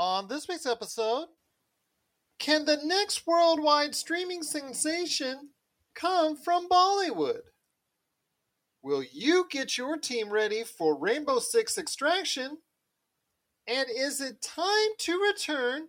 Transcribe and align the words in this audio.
On 0.00 0.28
this 0.28 0.48
week's 0.48 0.64
episode, 0.64 1.26
can 2.38 2.64
the 2.64 2.78
next 2.82 3.26
worldwide 3.26 3.94
streaming 3.94 4.42
sensation 4.42 5.50
come 5.94 6.36
from 6.36 6.70
Bollywood? 6.70 7.42
Will 8.82 9.02
you 9.02 9.44
get 9.50 9.76
your 9.76 9.98
team 9.98 10.30
ready 10.30 10.64
for 10.64 10.98
Rainbow 10.98 11.38
Six 11.38 11.76
Extraction? 11.76 12.56
And 13.66 13.90
is 13.94 14.22
it 14.22 14.40
time 14.40 14.64
to 15.00 15.20
return 15.20 15.88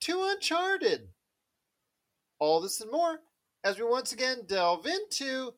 to 0.00 0.24
Uncharted? 0.32 1.10
All 2.40 2.60
this 2.60 2.80
and 2.80 2.90
more 2.90 3.20
as 3.62 3.78
we 3.78 3.84
once 3.84 4.12
again 4.12 4.38
delve 4.48 4.84
into 4.84 5.54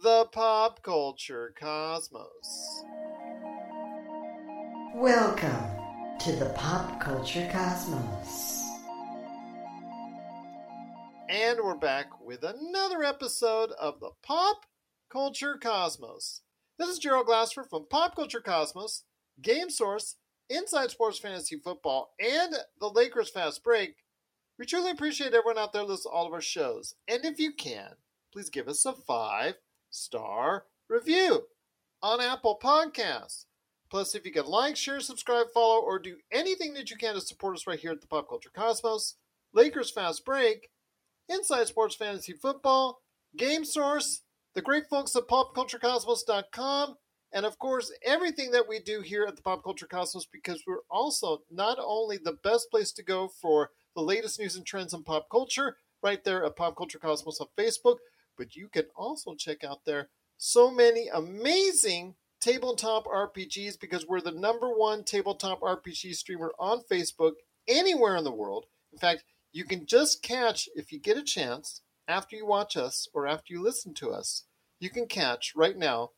the 0.00 0.26
pop 0.26 0.80
culture 0.84 1.52
cosmos. 1.58 2.84
Welcome 4.94 5.75
to 6.18 6.32
the 6.32 6.46
pop 6.56 6.98
culture 6.98 7.46
cosmos. 7.52 8.64
And 11.28 11.58
we're 11.62 11.76
back 11.76 12.06
with 12.24 12.42
another 12.42 13.02
episode 13.02 13.70
of 13.72 14.00
the 14.00 14.10
Pop 14.22 14.64
Culture 15.12 15.58
Cosmos. 15.62 16.40
This 16.78 16.88
is 16.88 16.98
Gerald 16.98 17.26
Glassford 17.26 17.66
from 17.68 17.86
Pop 17.90 18.16
Culture 18.16 18.40
Cosmos, 18.40 19.04
Game 19.42 19.68
Source, 19.68 20.16
Inside 20.48 20.90
Sports 20.90 21.18
Fantasy 21.18 21.60
Football, 21.62 22.14
and 22.18 22.54
the 22.80 22.88
Lakers 22.88 23.30
Fast 23.30 23.62
Break. 23.62 23.96
We 24.58 24.64
truly 24.64 24.92
appreciate 24.92 25.34
everyone 25.34 25.58
out 25.58 25.74
there 25.74 25.82
listening 25.82 26.12
to 26.12 26.16
all 26.16 26.26
of 26.26 26.32
our 26.32 26.40
shows. 26.40 26.94
And 27.08 27.24
if 27.24 27.38
you 27.38 27.52
can, 27.52 27.90
please 28.32 28.48
give 28.48 28.68
us 28.68 28.86
a 28.86 28.94
five 28.94 29.56
star 29.90 30.64
review 30.88 31.42
on 32.02 32.22
Apple 32.22 32.58
Podcasts. 32.62 33.44
Plus, 33.90 34.14
if 34.14 34.24
you 34.24 34.32
can 34.32 34.46
like, 34.46 34.76
share, 34.76 35.00
subscribe, 35.00 35.46
follow, 35.54 35.80
or 35.80 35.98
do 35.98 36.16
anything 36.32 36.74
that 36.74 36.90
you 36.90 36.96
can 36.96 37.14
to 37.14 37.20
support 37.20 37.56
us 37.56 37.66
right 37.66 37.78
here 37.78 37.92
at 37.92 38.00
the 38.00 38.06
Pop 38.06 38.28
Culture 38.28 38.50
Cosmos, 38.54 39.14
Lakers 39.52 39.90
Fast 39.90 40.24
Break, 40.24 40.70
Inside 41.28 41.68
Sports 41.68 41.94
Fantasy 41.94 42.32
Football, 42.32 43.00
Game 43.36 43.64
Source, 43.64 44.22
the 44.54 44.62
great 44.62 44.88
folks 44.88 45.14
at 45.14 45.28
PopCultureCosmos.com, 45.28 46.96
and 47.32 47.44
of 47.44 47.58
course, 47.58 47.92
everything 48.04 48.50
that 48.52 48.68
we 48.68 48.80
do 48.80 49.00
here 49.00 49.24
at 49.26 49.36
the 49.36 49.42
Pop 49.42 49.62
Culture 49.62 49.86
Cosmos 49.86 50.26
because 50.26 50.62
we're 50.66 50.84
also 50.90 51.42
not 51.50 51.78
only 51.80 52.16
the 52.16 52.38
best 52.42 52.70
place 52.70 52.92
to 52.92 53.02
go 53.02 53.28
for 53.28 53.70
the 53.94 54.02
latest 54.02 54.38
news 54.38 54.56
and 54.56 54.64
trends 54.64 54.94
in 54.94 55.02
pop 55.02 55.28
culture 55.30 55.76
right 56.02 56.22
there 56.24 56.44
at 56.44 56.56
Pop 56.56 56.76
Culture 56.76 56.98
Cosmos 56.98 57.40
on 57.40 57.48
Facebook, 57.58 57.96
but 58.36 58.54
you 58.54 58.68
can 58.68 58.84
also 58.94 59.34
check 59.34 59.64
out 59.64 59.84
there 59.84 60.08
so 60.36 60.70
many 60.70 61.08
amazing 61.08 62.14
tabletop 62.40 63.06
RPGs 63.06 63.78
because 63.80 64.06
we're 64.06 64.20
the 64.20 64.30
number 64.30 64.68
one 64.68 65.04
tabletop 65.04 65.60
RPG 65.60 66.14
streamer 66.14 66.52
on 66.58 66.82
Facebook 66.90 67.32
anywhere 67.68 68.16
in 68.16 68.24
the 68.24 68.32
world. 68.32 68.66
In 68.92 68.98
fact, 68.98 69.24
you 69.52 69.64
can 69.64 69.86
just 69.86 70.22
catch, 70.22 70.68
if 70.74 70.92
you 70.92 71.00
get 71.00 71.16
a 71.16 71.22
chance, 71.22 71.82
after 72.08 72.36
you 72.36 72.46
watch 72.46 72.76
us 72.76 73.08
or 73.14 73.26
after 73.26 73.52
you 73.52 73.62
listen 73.62 73.94
to 73.94 74.10
us, 74.10 74.44
you 74.78 74.90
can 74.90 75.06
catch 75.06 75.54
right 75.56 75.76
now 75.76 76.10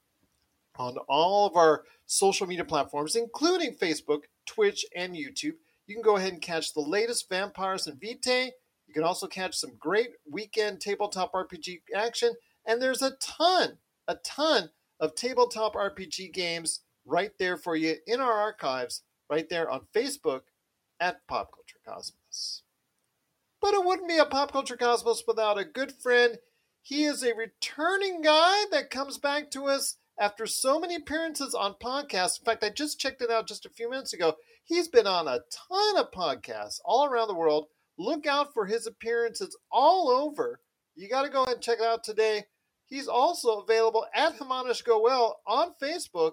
on 0.77 0.97
all 1.09 1.47
of 1.47 1.57
our 1.57 1.85
social 2.07 2.47
media 2.47 2.65
platforms, 2.65 3.17
including 3.17 3.75
Facebook, 3.75 4.23
Twitch, 4.47 4.85
and 4.95 5.15
YouTube. 5.15 5.55
You 5.87 5.95
can 5.95 6.03
go 6.03 6.17
ahead 6.17 6.33
and 6.33 6.43
catch 6.43 6.75
the 6.75 6.81
latest 6.81 7.29
Vampires 7.29 7.87
and 7.87 8.01
Vitae. 8.01 8.53
You 8.87 8.95
can 8.95 9.05
also 9.05 9.27
catch 9.27 9.57
some 9.57 9.73
great 9.79 10.11
weekend 10.31 10.81
tabletop 10.81 11.33
RPG 11.33 11.81
action. 11.95 12.33
And 12.67 12.81
there's 12.81 13.03
a 13.03 13.17
ton, 13.21 13.79
a 14.07 14.17
ton 14.17 14.71
of 15.01 15.15
tabletop 15.15 15.75
RPG 15.75 16.33
games 16.33 16.81
right 17.05 17.33
there 17.39 17.57
for 17.57 17.77
you 17.77 17.97
in 18.07 18.21
our 18.21 18.33
archives, 18.33 19.03
right 19.31 19.49
there 19.49 19.71
on 19.71 19.87
Facebook 19.95 20.43
at 21.01 21.27
Pop 21.27 21.51
Culture 21.53 21.81
Cosmos. 21.87 22.63
But 23.61 23.75
it 23.75 23.85
wouldn't 23.85 24.09
be 24.09 24.19
a 24.19 24.25
Pop 24.25 24.53
Culture 24.53 24.77
Cosmos 24.77 25.25
without 25.27 25.59
a 25.59 25.65
good 25.65 25.93
friend. 25.93 26.39
He 26.83 27.05
is 27.05 27.23
a 27.23 27.35
returning 27.35 28.23
guy 28.23 28.65
that 28.71 28.91
comes 28.91 29.19
back 29.19 29.51
to 29.51 29.67
us 29.67 29.97
after 30.19 30.47
so 30.47 30.81
many 30.81 30.97
appearances 30.97 31.55
on 31.55 31.75
podcasts. 31.83 32.39
In 32.39 32.45
fact, 32.45 32.65
I 32.65 32.71
just 32.71 33.01
checked 33.01 33.23
it 33.23 33.31
out 33.31 33.49
just 33.49 33.67
a 33.67 33.71
few 33.71 33.91
minutes 33.91 34.13
ago. 34.13 34.35
He's 34.65 34.89
been 34.89 35.07
on 35.07 35.29
a 35.29 35.41
ton 35.51 35.97
of 35.97 36.11
podcasts 36.11 36.81
all 36.85 37.07
around 37.07 37.29
the 37.29 37.35
world. 37.35 37.67
Look 37.99 38.27
out 38.27 38.53
for 38.53 38.67
his 38.67 38.87
appearances 38.87 39.57
all 39.71 40.09
over. 40.09 40.61
You 40.95 41.09
got 41.09 41.23
to 41.23 41.29
go 41.29 41.45
and 41.45 41.61
check 41.61 41.79
it 41.79 41.85
out 41.85 42.05
today. 42.05 42.45
He's 42.89 43.09
also 43.09 43.61
available 43.61 44.07
at 44.15 44.39
Hamanish 44.39 44.85
Goel 44.85 45.41
on 45.47 45.75
Facebook. 45.81 46.33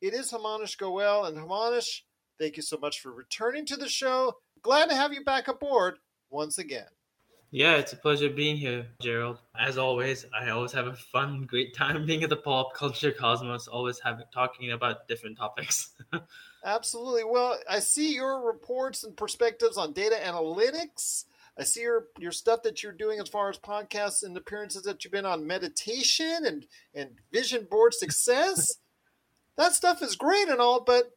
It 0.00 0.14
is 0.14 0.32
Hamanish 0.32 0.78
Goel. 0.78 1.26
And 1.26 1.36
Hamanish, 1.36 2.02
thank 2.38 2.56
you 2.56 2.62
so 2.62 2.78
much 2.78 3.00
for 3.00 3.12
returning 3.12 3.66
to 3.66 3.76
the 3.76 3.88
show. 3.88 4.36
Glad 4.62 4.88
to 4.88 4.94
have 4.94 5.12
you 5.12 5.22
back 5.24 5.48
aboard 5.48 5.98
once 6.30 6.58
again. 6.58 6.86
Yeah, 7.52 7.74
it's 7.74 7.92
a 7.92 7.96
pleasure 7.96 8.30
being 8.30 8.56
here, 8.56 8.86
Gerald. 9.02 9.38
As 9.58 9.76
always, 9.76 10.24
I 10.38 10.50
always 10.50 10.70
have 10.72 10.86
a 10.86 10.94
fun, 10.94 11.46
great 11.46 11.74
time 11.74 12.06
being 12.06 12.22
at 12.22 12.30
the 12.30 12.36
pop 12.36 12.74
culture 12.74 13.10
cosmos, 13.10 13.66
always 13.66 13.98
having 13.98 14.26
talking 14.32 14.70
about 14.70 15.08
different 15.08 15.36
topics. 15.36 15.90
Absolutely. 16.64 17.24
Well, 17.24 17.58
I 17.68 17.80
see 17.80 18.14
your 18.14 18.46
reports 18.46 19.02
and 19.02 19.16
perspectives 19.16 19.76
on 19.76 19.92
data 19.92 20.16
analytics. 20.22 21.24
I 21.60 21.64
see 21.64 21.82
your 21.82 22.06
your 22.18 22.32
stuff 22.32 22.62
that 22.62 22.82
you're 22.82 22.92
doing 22.92 23.20
as 23.20 23.28
far 23.28 23.50
as 23.50 23.58
podcasts 23.58 24.22
and 24.22 24.34
appearances 24.34 24.82
that 24.84 25.04
you've 25.04 25.12
been 25.12 25.26
on 25.26 25.46
meditation 25.46 26.46
and 26.46 26.66
and 26.94 27.10
vision 27.30 27.66
board 27.70 27.92
success. 27.92 28.76
that 29.58 29.74
stuff 29.74 30.02
is 30.02 30.16
great 30.16 30.48
and 30.48 30.58
all, 30.58 30.82
but 30.82 31.12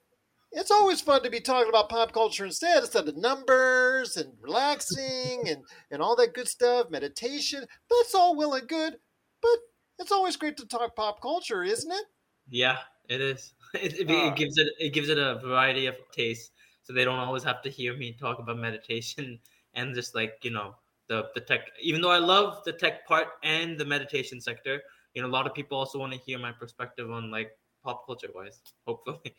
it's 0.52 0.70
always 0.70 1.00
fun 1.00 1.24
to 1.24 1.30
be 1.30 1.40
talking 1.40 1.70
about 1.70 1.88
pop 1.88 2.12
culture 2.12 2.46
instead, 2.46 2.84
instead 2.84 3.08
of 3.08 3.16
numbers 3.16 4.18
and 4.18 4.34
relaxing 4.42 5.44
and, 5.48 5.64
and 5.90 6.02
all 6.02 6.16
that 6.18 6.34
good 6.34 6.48
stuff, 6.48 6.92
meditation. 6.92 7.66
That's 7.90 8.14
all 8.14 8.36
well 8.36 8.54
and 8.54 8.68
good, 8.68 8.98
but 9.42 9.58
it's 9.98 10.12
always 10.12 10.36
great 10.36 10.58
to 10.58 10.68
talk 10.68 10.96
pop 10.96 11.22
culture, 11.22 11.64
isn't 11.64 11.92
it? 11.92 12.06
Yeah, 12.50 12.80
it 13.08 13.22
is. 13.22 13.54
It, 13.75 14.02
it, 14.02 14.08
uh, 14.08 14.28
it 14.28 14.36
gives 14.36 14.60
it 14.60 14.68
it 14.78 14.94
gives 14.94 15.10
it 15.10 15.18
a 15.18 15.40
variety 15.44 15.88
of 15.88 15.96
tastes, 16.12 16.52
so 16.84 16.94
they 16.94 17.04
don't 17.04 17.18
always 17.18 17.44
have 17.44 17.64
to 17.64 17.72
hear 17.72 17.98
me 17.98 18.16
talk 18.20 18.38
about 18.38 18.58
meditation 18.58 19.40
and 19.74 19.94
just 19.96 20.16
like 20.16 20.34
you 20.44 20.52
know 20.52 20.76
the 21.08 21.30
the 21.36 21.42
tech. 21.42 21.62
Even 21.82 22.02
though 22.02 22.12
I 22.12 22.20
love 22.20 22.64
the 22.66 22.74
tech 22.74 23.08
part 23.08 23.28
and 23.44 23.78
the 23.78 23.86
meditation 23.86 24.42
sector, 24.42 24.82
you 25.14 25.22
know 25.22 25.28
a 25.28 25.32
lot 25.32 25.48
of 25.48 25.54
people 25.54 25.78
also 25.78 26.00
want 26.00 26.14
to 26.14 26.20
hear 26.20 26.40
my 26.40 26.52
perspective 26.52 27.12
on 27.12 27.32
like 27.32 27.52
pop 27.84 28.06
culture 28.06 28.30
wise. 28.34 28.62
Hopefully. 28.88 29.36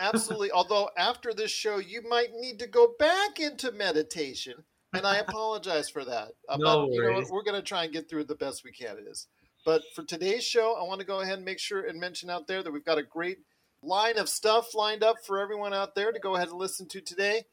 Absolutely. 0.00 0.50
Although 0.50 0.90
after 0.96 1.32
this 1.32 1.50
show, 1.50 1.78
you 1.78 2.02
might 2.08 2.32
need 2.34 2.58
to 2.58 2.66
go 2.66 2.94
back 2.98 3.40
into 3.40 3.72
meditation, 3.72 4.54
and 4.92 5.06
I 5.06 5.16
apologize 5.16 5.88
for 5.88 6.04
that. 6.04 6.28
Uh, 6.48 6.56
no 6.58 6.88
you 6.90 7.02
know, 7.02 7.24
we're 7.30 7.42
going 7.42 7.60
to 7.60 7.66
try 7.66 7.84
and 7.84 7.92
get 7.92 8.08
through 8.08 8.20
it 8.20 8.28
the 8.28 8.34
best 8.34 8.64
we 8.64 8.72
can. 8.72 8.98
It 8.98 9.06
is. 9.10 9.28
But 9.64 9.82
for 9.94 10.02
today's 10.04 10.44
show, 10.44 10.74
I 10.74 10.82
want 10.82 11.00
to 11.00 11.06
go 11.06 11.20
ahead 11.20 11.36
and 11.36 11.44
make 11.44 11.58
sure 11.58 11.86
and 11.86 11.98
mention 11.98 12.28
out 12.28 12.46
there 12.46 12.62
that 12.62 12.70
we've 12.70 12.84
got 12.84 12.98
a 12.98 13.02
great 13.02 13.38
line 13.82 14.18
of 14.18 14.28
stuff 14.28 14.74
lined 14.74 15.02
up 15.02 15.16
for 15.26 15.40
everyone 15.40 15.72
out 15.72 15.94
there 15.94 16.12
to 16.12 16.18
go 16.18 16.36
ahead 16.36 16.48
and 16.48 16.58
listen 16.58 16.86
to 16.88 17.00
today. 17.00 17.44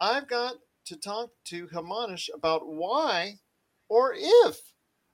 I've 0.00 0.28
got 0.28 0.54
to 0.90 0.96
talk 0.96 1.30
to 1.44 1.68
Hamanish 1.68 2.28
about 2.34 2.66
why 2.66 3.36
or 3.88 4.12
if 4.12 4.58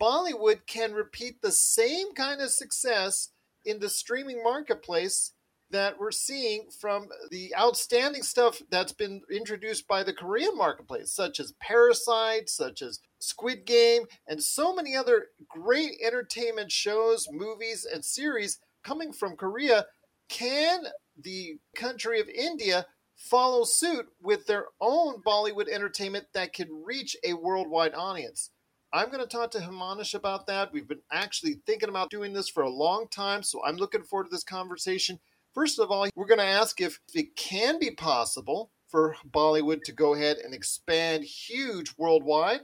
Bollywood 0.01 0.67
can 0.67 0.95
repeat 0.95 1.43
the 1.43 1.53
same 1.53 2.15
kind 2.15 2.41
of 2.41 2.49
success 2.49 3.29
in 3.63 3.79
the 3.79 3.91
streaming 3.91 4.43
marketplace 4.43 5.33
that 5.71 5.99
we're 5.99 6.13
seeing 6.13 6.69
from 6.81 7.09
the 7.31 7.55
outstanding 7.59 8.23
stuff 8.23 8.63
that's 8.71 8.93
been 8.93 9.21
introduced 9.31 9.87
by 9.87 10.03
the 10.03 10.15
Korean 10.15 10.57
marketplace, 10.57 11.13
such 11.13 11.41
as 11.41 11.53
Parasite, 11.61 12.49
such 12.49 12.81
as 12.81 13.01
Squid 13.19 13.67
Game, 13.67 14.05
and 14.27 14.43
so 14.43 14.75
many 14.75 14.97
other 14.97 15.27
great 15.47 15.93
entertainment 16.03 16.73
shows, 16.73 17.29
movies, 17.31 17.87
and 17.93 18.03
series 18.03 18.61
coming 18.83 19.13
from 19.13 19.37
Korea. 19.37 19.85
Can 20.31 20.85
the 21.21 21.59
country 21.77 22.19
of 22.19 22.31
India 22.31 22.87
follow 23.17 23.65
suit 23.65 24.07
with 24.23 24.47
their 24.47 24.67
own 24.81 25.23
Bollywood 25.23 25.69
entertainment 25.69 26.27
that 26.35 26.53
can 26.53 26.85
reach 26.85 27.17
a 27.25 27.33
worldwide 27.35 27.95
audience? 27.95 28.51
I'm 28.93 29.11
going 29.11 29.21
to 29.21 29.27
talk 29.27 29.51
to 29.53 29.59
Hamanish 29.59 30.15
about 30.15 30.47
that. 30.47 30.73
We've 30.73 30.87
been 30.87 31.03
actually 31.11 31.61
thinking 31.67 31.89
about 31.89 32.11
doing 32.11 32.33
this 32.33 32.49
for 32.49 32.63
a 32.63 32.71
long 32.71 33.09
time, 33.11 33.43
so 33.43 33.63
I'm 33.65 33.77
looking 33.77 34.03
forward 34.03 34.25
to 34.25 34.31
this 34.31 34.45
conversation. 34.45 35.19
First 35.55 35.79
of 35.79 35.91
all, 35.91 36.09
we're 36.15 36.27
going 36.27 36.39
to 36.39 36.45
ask 36.45 36.81
if 36.81 37.01
it 37.15 37.35
can 37.35 37.79
be 37.79 37.91
possible 37.91 38.71
for 38.89 39.17
Bollywood 39.29 39.83
to 39.85 39.93
go 39.93 40.15
ahead 40.15 40.37
and 40.39 40.55
expand 40.55 41.25
huge 41.25 41.95
worldwide. 41.99 42.61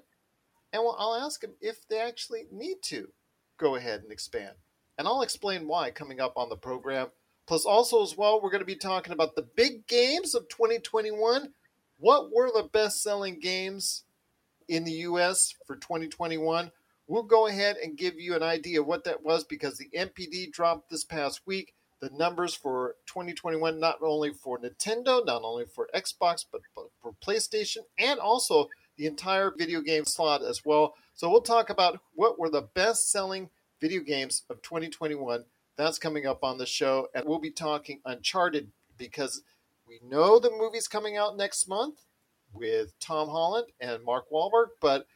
And 0.73 0.83
I'll 0.83 1.15
ask 1.15 1.43
him 1.43 1.53
if 1.61 1.87
they 1.89 1.99
actually 1.99 2.45
need 2.51 2.77
to 2.85 3.09
go 3.59 3.75
ahead 3.75 4.03
and 4.03 4.13
expand. 4.13 4.55
And 4.99 5.09
I'll 5.09 5.23
explain 5.23 5.67
why 5.67 5.91
coming 5.91 6.21
up 6.21 6.35
on 6.37 6.49
the 6.49 6.57
program. 6.57 7.09
Plus, 7.47 7.65
also, 7.65 8.03
as 8.03 8.17
well, 8.17 8.41
we're 8.41 8.51
going 8.51 8.61
to 8.61 8.67
be 8.67 8.77
talking 8.77 9.13
about 9.13 9.35
the 9.35 9.47
big 9.57 9.87
games 9.87 10.35
of 10.35 10.49
2021. 10.49 11.53
What 11.99 12.33
were 12.33 12.49
the 12.49 12.69
best 12.73 13.03
selling 13.03 13.41
games 13.41 14.05
in 14.69 14.85
the 14.85 14.93
US 14.93 15.55
for 15.67 15.77
2021? 15.77 16.71
We'll 17.09 17.23
go 17.25 17.47
ahead 17.47 17.77
and 17.77 17.99
give 17.99 18.19
you 18.19 18.35
an 18.35 18.43
idea 18.43 18.81
of 18.81 18.87
what 18.87 19.05
that 19.05 19.23
was 19.23 19.45
because 19.45 19.77
the 19.77 19.91
NPD 19.97 20.53
dropped 20.53 20.91
this 20.91 21.05
past 21.05 21.43
week 21.47 21.75
the 22.03 22.11
numbers 22.11 22.53
for 22.53 22.97
2021, 23.07 23.79
not 23.79 23.97
only 24.03 24.33
for 24.33 24.59
Nintendo, 24.59 25.25
not 25.25 25.43
only 25.45 25.65
for 25.65 25.89
Xbox, 25.95 26.45
but, 26.51 26.61
but 26.75 26.87
for 27.01 27.15
PlayStation, 27.25 27.79
and 27.97 28.19
also 28.19 28.69
the 28.97 29.07
entire 29.07 29.53
video 29.57 29.81
game 29.81 30.05
slot 30.05 30.43
as 30.43 30.65
well. 30.65 30.95
So 31.15 31.31
we'll 31.31 31.43
talk 31.43 31.71
about 31.71 32.01
what 32.15 32.41
were 32.41 32.51
the 32.51 32.69
best 32.75 33.13
selling 33.13 33.49
video 33.81 34.03
games 34.03 34.43
of 34.51 34.61
2021. 34.63 35.45
That's 35.77 35.99
coming 35.99 36.27
up 36.27 36.45
on 36.45 36.59
the 36.59 36.67
show. 36.67 37.09
And 37.15 37.25
we'll 37.27 37.39
be 37.39 37.51
talking 37.51 38.01
Uncharted 38.05 38.71
because 38.99 39.43
we 39.87 40.01
know 40.07 40.39
the 40.39 40.51
movie's 40.51 40.89
coming 40.89 41.17
out 41.17 41.37
next 41.37 41.69
month 41.69 42.05
with 42.53 42.99
Tom 43.01 43.29
Holland 43.29 43.69
and 43.81 44.05
Mark 44.05 44.31
Wahlberg, 44.31 44.69
but 44.81 45.07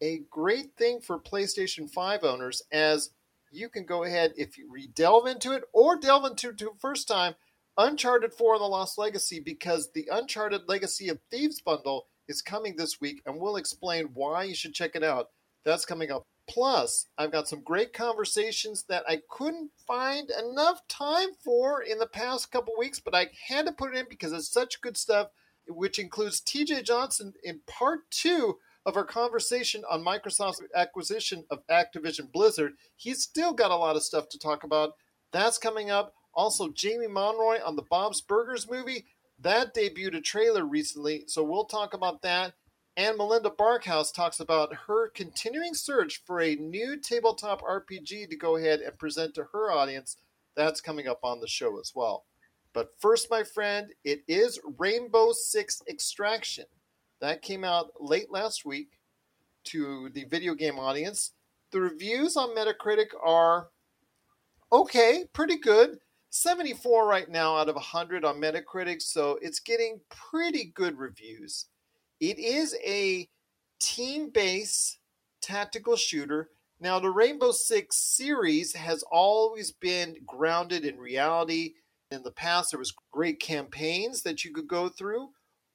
a 0.00 0.22
great 0.30 0.74
thing 0.76 1.00
for 1.00 1.18
PlayStation 1.18 1.88
5 1.90 2.24
owners 2.24 2.62
as 2.72 3.10
you 3.52 3.68
can 3.68 3.84
go 3.84 4.04
ahead 4.04 4.32
if 4.36 4.58
you 4.58 4.68
re-delve 4.70 5.26
into 5.26 5.52
it 5.52 5.62
or 5.72 5.96
delve 5.96 6.24
into 6.24 6.48
it 6.48 6.58
the 6.58 6.70
first 6.80 7.06
time 7.06 7.34
Uncharted 7.78 8.34
4 8.34 8.58
The 8.58 8.64
Lost 8.64 8.98
Legacy 8.98 9.40
because 9.40 9.90
the 9.92 10.08
Uncharted 10.10 10.68
Legacy 10.68 11.08
of 11.08 11.20
Thieves 11.30 11.60
bundle 11.60 12.06
is 12.28 12.42
coming 12.42 12.76
this 12.76 13.00
week 13.00 13.22
and 13.24 13.38
we'll 13.38 13.56
explain 13.56 14.10
why 14.14 14.44
you 14.44 14.54
should 14.54 14.74
check 14.74 14.94
it 14.94 15.04
out. 15.04 15.28
That's 15.64 15.84
coming 15.84 16.10
up. 16.10 16.26
Plus, 16.48 17.06
I've 17.16 17.32
got 17.32 17.48
some 17.48 17.62
great 17.62 17.92
conversations 17.92 18.84
that 18.88 19.04
I 19.08 19.20
couldn't 19.30 19.70
find 19.86 20.30
enough 20.30 20.86
time 20.88 21.30
for 21.42 21.82
in 21.82 21.98
the 21.98 22.06
past 22.06 22.50
couple 22.50 22.74
weeks, 22.76 23.00
but 23.00 23.14
I 23.14 23.30
had 23.48 23.66
to 23.66 23.72
put 23.72 23.94
it 23.94 23.98
in 23.98 24.06
because 24.08 24.32
it's 24.32 24.52
such 24.52 24.80
good 24.80 24.96
stuff, 24.96 25.28
which 25.68 25.98
includes 25.98 26.40
TJ 26.40 26.84
Johnson 26.84 27.34
in 27.42 27.60
part 27.66 28.10
two 28.10 28.58
of 28.84 28.96
our 28.96 29.04
conversation 29.04 29.84
on 29.88 30.04
Microsoft's 30.04 30.62
acquisition 30.74 31.44
of 31.50 31.66
Activision 31.68 32.30
Blizzard. 32.32 32.72
He's 32.96 33.22
still 33.22 33.52
got 33.52 33.70
a 33.70 33.76
lot 33.76 33.96
of 33.96 34.02
stuff 34.02 34.28
to 34.30 34.38
talk 34.38 34.64
about. 34.64 34.94
That's 35.30 35.58
coming 35.58 35.90
up. 35.90 36.14
Also, 36.34 36.70
Jamie 36.70 37.06
Monroy 37.06 37.58
on 37.64 37.76
the 37.76 37.82
Bob's 37.82 38.20
Burgers 38.20 38.68
movie. 38.68 39.04
That 39.38 39.74
debuted 39.74 40.16
a 40.16 40.20
trailer 40.20 40.64
recently, 40.64 41.24
so 41.26 41.42
we'll 41.42 41.64
talk 41.64 41.94
about 41.94 42.22
that. 42.22 42.54
And 42.96 43.16
Melinda 43.16 43.50
Barkhouse 43.50 44.12
talks 44.12 44.40
about 44.40 44.74
her 44.86 45.08
continuing 45.08 45.72
search 45.72 46.22
for 46.26 46.40
a 46.40 46.56
new 46.56 46.98
tabletop 46.98 47.62
RPG 47.62 48.28
to 48.28 48.36
go 48.36 48.56
ahead 48.56 48.80
and 48.80 48.98
present 48.98 49.34
to 49.34 49.44
her 49.52 49.72
audience. 49.72 50.18
That's 50.56 50.82
coming 50.82 51.08
up 51.08 51.20
on 51.22 51.40
the 51.40 51.48
show 51.48 51.80
as 51.80 51.92
well. 51.94 52.26
But 52.74 52.92
first, 52.98 53.30
my 53.30 53.44
friend, 53.44 53.92
it 54.04 54.22
is 54.28 54.60
Rainbow 54.78 55.32
Six 55.32 55.82
Extraction. 55.88 56.66
That 57.20 57.40
came 57.40 57.64
out 57.64 57.92
late 57.98 58.30
last 58.30 58.66
week 58.66 58.98
to 59.64 60.10
the 60.10 60.24
video 60.24 60.54
game 60.54 60.78
audience. 60.78 61.32
The 61.70 61.80
reviews 61.80 62.36
on 62.36 62.54
Metacritic 62.54 63.08
are 63.24 63.68
okay, 64.70 65.24
pretty 65.32 65.56
good. 65.56 65.98
74 66.30 67.06
right 67.06 67.28
now 67.28 67.56
out 67.56 67.68
of 67.68 67.74
100 67.74 68.24
on 68.24 68.40
Metacritic, 68.40 69.00
so 69.00 69.38
it's 69.42 69.60
getting 69.60 70.00
pretty 70.10 70.72
good 70.74 70.98
reviews. 70.98 71.66
It 72.22 72.38
is 72.38 72.76
a 72.86 73.28
team 73.80 74.30
based 74.30 75.00
tactical 75.42 75.96
shooter. 75.96 76.50
Now, 76.78 77.00
the 77.00 77.10
Rainbow 77.10 77.50
Six 77.50 77.96
series 77.96 78.72
has 78.74 79.02
always 79.10 79.72
been 79.72 80.14
grounded 80.24 80.84
in 80.84 80.98
reality. 80.98 81.74
In 82.12 82.22
the 82.22 82.30
past, 82.30 82.70
there 82.70 82.78
was 82.78 82.94
great 83.10 83.40
campaigns 83.40 84.22
that 84.22 84.44
you 84.44 84.52
could 84.52 84.68
go 84.68 84.88
through. 84.88 85.30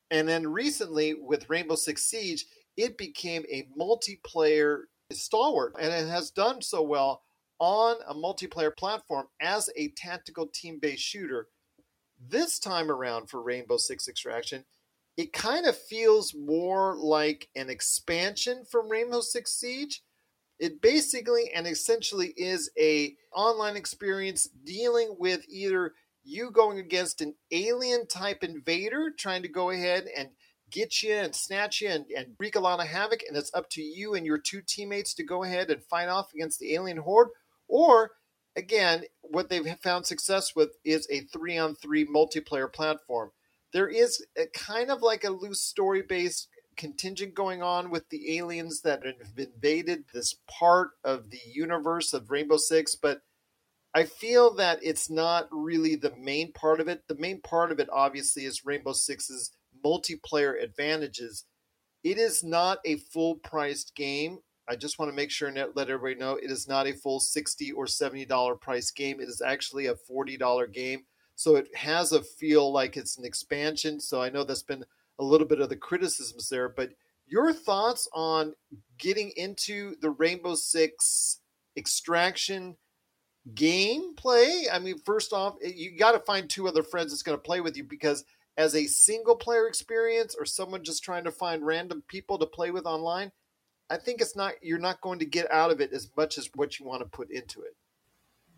And 0.09 0.25
then 0.25 0.47
recently, 0.47 1.15
with 1.15 1.49
Rainbow 1.49 1.75
Six 1.75 2.05
Siege, 2.05 2.45
it 2.77 2.97
became 2.97 3.43
a 3.51 3.67
multiplayer 3.77 4.83
stalwart. 5.11 5.73
And 5.77 5.93
it 5.93 6.07
has 6.07 6.31
done 6.31 6.61
so 6.61 6.81
well 6.81 7.23
on 7.59 7.97
a 8.07 8.13
multiplayer 8.13 8.73
platform 8.73 9.27
as 9.41 9.69
a 9.75 9.89
tactical 9.97 10.47
team 10.47 10.79
based 10.81 11.03
shooter. 11.03 11.49
This 12.29 12.57
time 12.57 12.89
around 12.89 13.29
for 13.29 13.41
Rainbow 13.41 13.75
Six 13.75 14.07
Extraction, 14.07 14.63
it 15.17 15.33
kind 15.33 15.65
of 15.65 15.75
feels 15.75 16.35
more 16.35 16.95
like 16.95 17.49
an 17.55 17.69
expansion 17.69 18.63
from 18.69 18.87
Rainbow 18.87 19.21
Six 19.21 19.51
Siege. 19.53 20.03
It 20.59 20.81
basically 20.81 21.51
and 21.53 21.67
essentially 21.67 22.33
is 22.37 22.69
a 22.79 23.15
online 23.35 23.75
experience 23.75 24.47
dealing 24.63 25.15
with 25.19 25.43
either 25.49 25.93
you 26.23 26.51
going 26.51 26.77
against 26.77 27.21
an 27.21 27.33
alien 27.51 28.07
type 28.07 28.43
invader 28.43 29.11
trying 29.17 29.41
to 29.41 29.47
go 29.47 29.71
ahead 29.71 30.05
and 30.15 30.29
get 30.69 31.01
you 31.01 31.13
and 31.13 31.33
snatch 31.33 31.81
you 31.81 31.89
and, 31.89 32.05
and 32.15 32.35
wreak 32.39 32.55
a 32.55 32.59
lot 32.59 32.79
of 32.79 32.87
havoc, 32.87 33.21
and 33.27 33.37
it's 33.37 33.53
up 33.53 33.69
to 33.71 33.81
you 33.81 34.13
and 34.13 34.25
your 34.25 34.37
two 34.37 34.61
teammates 34.61 35.13
to 35.15 35.23
go 35.23 35.43
ahead 35.43 35.71
and 35.71 35.81
fight 35.83 36.09
off 36.09 36.33
against 36.33 36.59
the 36.59 36.73
alien 36.73 36.97
horde. 36.97 37.29
Or, 37.67 38.11
again, 38.55 39.03
what 39.21 39.49
they've 39.49 39.65
found 39.81 40.05
success 40.05 40.55
with 40.55 40.75
is 40.83 41.07
a 41.09 41.21
three 41.21 41.57
on 41.57 41.75
three 41.75 42.05
multiplayer 42.05 42.71
platform 42.71 43.31
there 43.73 43.87
is 43.87 44.25
a 44.37 44.45
kind 44.47 44.89
of 44.89 45.01
like 45.01 45.23
a 45.23 45.29
loose 45.29 45.61
story 45.61 46.01
based 46.01 46.47
contingent 46.77 47.33
going 47.33 47.61
on 47.61 47.89
with 47.89 48.07
the 48.09 48.37
aliens 48.37 48.81
that 48.81 49.03
have 49.05 49.15
invaded 49.37 50.05
this 50.13 50.35
part 50.47 50.91
of 51.03 51.29
the 51.31 51.39
universe 51.51 52.13
of 52.13 52.29
Rainbow 52.29 52.57
Six, 52.57 52.95
but 52.95 53.21
I 53.93 54.05
feel 54.05 54.53
that 54.55 54.79
it's 54.83 55.09
not 55.09 55.47
really 55.51 55.95
the 55.95 56.15
main 56.15 56.51
part 56.53 56.79
of 56.79 56.87
it. 56.87 57.03
The 57.07 57.17
main 57.17 57.41
part 57.41 57.71
of 57.71 57.79
it, 57.79 57.89
obviously, 57.91 58.45
is 58.45 58.65
Rainbow 58.65 58.93
Six's 58.93 59.51
multiplayer 59.83 60.61
advantages. 60.61 61.45
It 62.03 62.17
is 62.17 62.43
not 62.43 62.77
a 62.85 62.97
full 62.97 63.35
priced 63.35 63.95
game. 63.95 64.39
I 64.69 64.75
just 64.75 64.99
want 64.99 65.09
to 65.09 65.15
make 65.15 65.31
sure 65.31 65.47
and 65.47 65.57
let 65.75 65.89
everybody 65.89 66.15
know 66.15 66.35
it 66.35 66.51
is 66.51 66.67
not 66.67 66.87
a 66.87 66.93
full 66.93 67.19
60 67.19 67.71
or 67.71 67.85
$70 67.85 68.61
price 68.61 68.91
game. 68.91 69.19
It 69.19 69.29
is 69.29 69.41
actually 69.41 69.87
a 69.87 69.95
$40 69.95 70.71
game. 70.73 71.05
So 71.37 71.55
it 71.55 71.73
has 71.75 72.11
a 72.11 72.21
feel 72.21 72.73
like 72.73 72.97
it's 72.97 73.17
an 73.17 73.23
expansion. 73.23 74.01
So 74.01 74.21
I 74.21 74.29
know 74.29 74.43
that's 74.43 74.63
been 74.63 74.83
a 75.19 75.23
little 75.23 75.47
bit 75.47 75.61
of 75.61 75.69
the 75.69 75.75
criticisms 75.75 76.49
there, 76.49 76.67
but 76.67 76.89
your 77.27 77.53
thoughts 77.53 78.09
on 78.13 78.53
getting 78.97 79.31
into 79.37 79.95
the 80.01 80.09
Rainbow 80.09 80.55
Six 80.55 81.39
extraction 81.77 82.75
gameplay? 83.53 84.63
I 84.71 84.79
mean, 84.79 84.97
first 84.99 85.31
off, 85.31 85.55
eh, 85.63 85.71
you 85.75 85.97
got 85.97 86.13
to 86.13 86.19
find 86.19 86.49
two 86.49 86.67
other 86.67 86.83
friends 86.83 87.11
that's 87.11 87.23
going 87.23 87.37
to 87.37 87.41
play 87.41 87.61
with 87.61 87.77
you 87.77 87.83
because 87.83 88.25
as 88.57 88.75
a 88.75 88.87
single 88.87 89.35
player 89.35 89.67
experience 89.67 90.35
or 90.37 90.45
someone 90.45 90.83
just 90.83 91.03
trying 91.03 91.23
to 91.23 91.31
find 91.31 91.65
random 91.65 92.03
people 92.07 92.37
to 92.39 92.45
play 92.45 92.71
with 92.71 92.85
online, 92.85 93.31
I 93.89 93.97
think 93.97 94.19
it's 94.19 94.35
not 94.35 94.53
you're 94.61 94.79
not 94.79 95.01
going 95.01 95.19
to 95.19 95.25
get 95.25 95.49
out 95.51 95.71
of 95.71 95.79
it 95.79 95.93
as 95.93 96.09
much 96.17 96.37
as 96.37 96.49
what 96.55 96.79
you 96.79 96.85
want 96.85 97.01
to 97.01 97.07
put 97.07 97.31
into 97.31 97.61
it. 97.61 97.75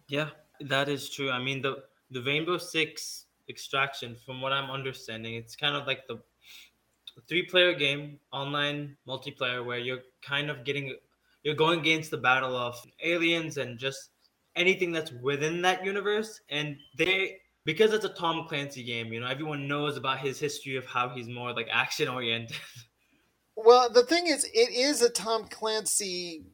Yeah, 0.07 0.29
that 0.61 0.89
is 0.89 1.09
true. 1.09 1.29
I 1.29 1.39
mean, 1.39 1.61
the 1.61 1.83
the 2.11 2.21
Rainbow 2.21 2.57
Six 2.57 3.25
Extraction, 3.49 4.15
from 4.25 4.41
what 4.41 4.53
I'm 4.53 4.69
understanding, 4.69 5.35
it's 5.35 5.55
kind 5.55 5.75
of 5.75 5.87
like 5.87 6.07
the 6.07 6.19
three 7.27 7.43
player 7.43 7.73
game, 7.73 8.19
online 8.31 8.95
multiplayer, 9.07 9.65
where 9.65 9.79
you're 9.79 10.03
kind 10.21 10.49
of 10.49 10.63
getting, 10.63 10.95
you're 11.43 11.55
going 11.55 11.79
against 11.79 12.11
the 12.11 12.17
battle 12.17 12.55
of 12.55 12.75
aliens 13.03 13.57
and 13.57 13.79
just 13.79 14.09
anything 14.55 14.91
that's 14.91 15.11
within 15.11 15.61
that 15.63 15.83
universe. 15.83 16.41
And 16.49 16.77
they, 16.97 17.37
because 17.65 17.93
it's 17.93 18.05
a 18.05 18.09
Tom 18.09 18.47
Clancy 18.47 18.83
game, 18.83 19.11
you 19.11 19.19
know, 19.19 19.27
everyone 19.27 19.67
knows 19.67 19.97
about 19.97 20.19
his 20.19 20.39
history 20.39 20.75
of 20.75 20.85
how 20.85 21.09
he's 21.09 21.27
more 21.27 21.53
like 21.53 21.67
action 21.71 22.07
oriented. 22.07 22.57
Well, 23.61 23.89
the 23.89 24.03
thing 24.03 24.27
is, 24.27 24.45
it 24.53 24.71
is 24.71 25.01
a 25.01 25.09
Tom 25.09 25.45
Clancy 25.49 26.45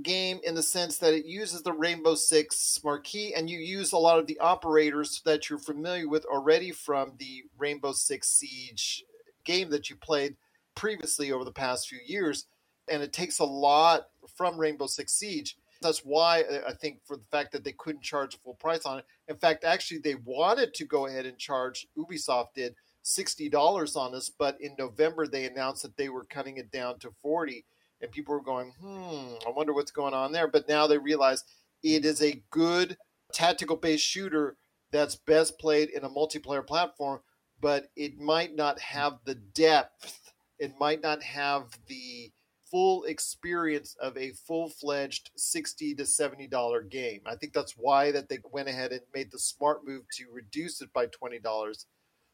game 0.00 0.40
in 0.44 0.54
the 0.54 0.62
sense 0.62 0.96
that 0.98 1.12
it 1.12 1.26
uses 1.26 1.62
the 1.62 1.72
Rainbow 1.72 2.14
Six 2.14 2.80
marquee 2.82 3.34
and 3.34 3.50
you 3.50 3.58
use 3.58 3.92
a 3.92 3.98
lot 3.98 4.18
of 4.18 4.26
the 4.26 4.38
operators 4.38 5.20
that 5.24 5.50
you're 5.50 5.58
familiar 5.58 6.08
with 6.08 6.24
already 6.24 6.70
from 6.70 7.12
the 7.18 7.44
Rainbow 7.58 7.92
Six 7.92 8.28
Siege 8.28 9.04
game 9.44 9.70
that 9.70 9.90
you 9.90 9.96
played 9.96 10.36
previously 10.74 11.32
over 11.32 11.44
the 11.44 11.52
past 11.52 11.88
few 11.88 11.98
years. 12.06 12.46
And 12.90 13.02
it 13.02 13.12
takes 13.12 13.38
a 13.38 13.44
lot 13.44 14.08
from 14.34 14.58
Rainbow 14.58 14.86
Six 14.86 15.12
Siege. 15.12 15.56
That's 15.82 16.04
why 16.04 16.42
uh, 16.42 16.60
I 16.68 16.72
think 16.72 17.00
for 17.04 17.16
the 17.16 17.24
fact 17.30 17.52
that 17.52 17.64
they 17.64 17.72
couldn't 17.72 18.02
charge 18.02 18.34
a 18.34 18.38
full 18.38 18.54
price 18.54 18.86
on 18.86 19.00
it. 19.00 19.04
In 19.28 19.36
fact, 19.36 19.64
actually, 19.64 19.98
they 19.98 20.14
wanted 20.14 20.74
to 20.74 20.84
go 20.84 21.06
ahead 21.06 21.26
and 21.26 21.36
charge, 21.36 21.86
Ubisoft 21.98 22.54
did, 22.54 22.74
$60 23.04 23.96
on 23.96 24.12
this, 24.12 24.30
but 24.30 24.60
in 24.60 24.74
November 24.78 25.26
they 25.26 25.44
announced 25.44 25.82
that 25.82 25.96
they 25.96 26.08
were 26.08 26.24
cutting 26.24 26.56
it 26.56 26.70
down 26.70 26.98
to 27.00 27.10
40 27.22 27.64
and 28.02 28.10
people 28.10 28.34
were 28.34 28.42
going, 28.42 28.72
hmm, 28.80 29.34
I 29.46 29.50
wonder 29.50 29.72
what's 29.72 29.92
going 29.92 30.14
on 30.14 30.32
there. 30.32 30.48
But 30.48 30.68
now 30.68 30.86
they 30.86 30.98
realize 30.98 31.44
it 31.82 32.04
is 32.04 32.20
a 32.22 32.42
good 32.50 32.96
tactical 33.32 33.76
based 33.76 34.04
shooter 34.04 34.56
that's 34.90 35.16
best 35.16 35.58
played 35.58 35.88
in 35.90 36.04
a 36.04 36.10
multiplayer 36.10 36.66
platform, 36.66 37.20
but 37.60 37.88
it 37.96 38.18
might 38.18 38.54
not 38.54 38.78
have 38.80 39.18
the 39.24 39.34
depth, 39.34 40.20
it 40.58 40.72
might 40.78 41.02
not 41.02 41.22
have 41.22 41.78
the 41.86 42.30
full 42.70 43.04
experience 43.04 43.96
of 44.00 44.16
a 44.16 44.32
full-fledged 44.46 45.30
60 45.36 45.94
to 45.94 46.06
70 46.06 46.46
dollar 46.48 46.82
game. 46.82 47.20
I 47.26 47.36
think 47.36 47.52
that's 47.52 47.74
why 47.76 48.10
that 48.12 48.28
they 48.28 48.38
went 48.50 48.68
ahead 48.68 48.92
and 48.92 49.02
made 49.14 49.30
the 49.30 49.38
smart 49.38 49.86
move 49.86 50.04
to 50.18 50.24
reduce 50.32 50.80
it 50.80 50.92
by 50.92 51.06
$20. 51.06 51.84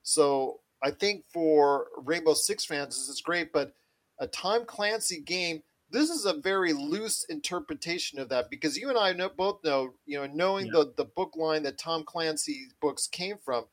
So, 0.03 0.61
I 0.81 0.93
think 0.93 1.25
for 1.33 1.89
Rainbow 2.05 2.35
Six 2.35 2.65
fans 2.65 2.97
this 2.97 3.09
is 3.09 3.21
great, 3.21 3.53
but 3.53 3.73
a 4.19 4.27
Tom 4.27 4.65
Clancy 4.67 5.21
game 5.21 5.63
this 5.91 6.11
is 6.11 6.27
a 6.27 6.35
very 6.35 6.75
loose 6.75 7.25
interpretation 7.31 8.19
of 8.19 8.29
that 8.29 8.51
because 8.51 8.77
you 8.77 8.91
and 8.91 8.99
I 8.99 9.15
know, 9.15 9.31
both 9.31 9.65
know, 9.65 9.95
you 10.05 10.19
know, 10.19 10.27
knowing 10.27 10.67
Yeah. 10.67 10.73
the 10.73 10.93
the 10.99 11.05
book 11.07 11.35
line 11.37 11.63
that 11.63 11.79
Tom 11.79 12.05
Clancy 12.05 12.67
books 12.81 13.07
came 13.07 13.39
from, 13.39 13.65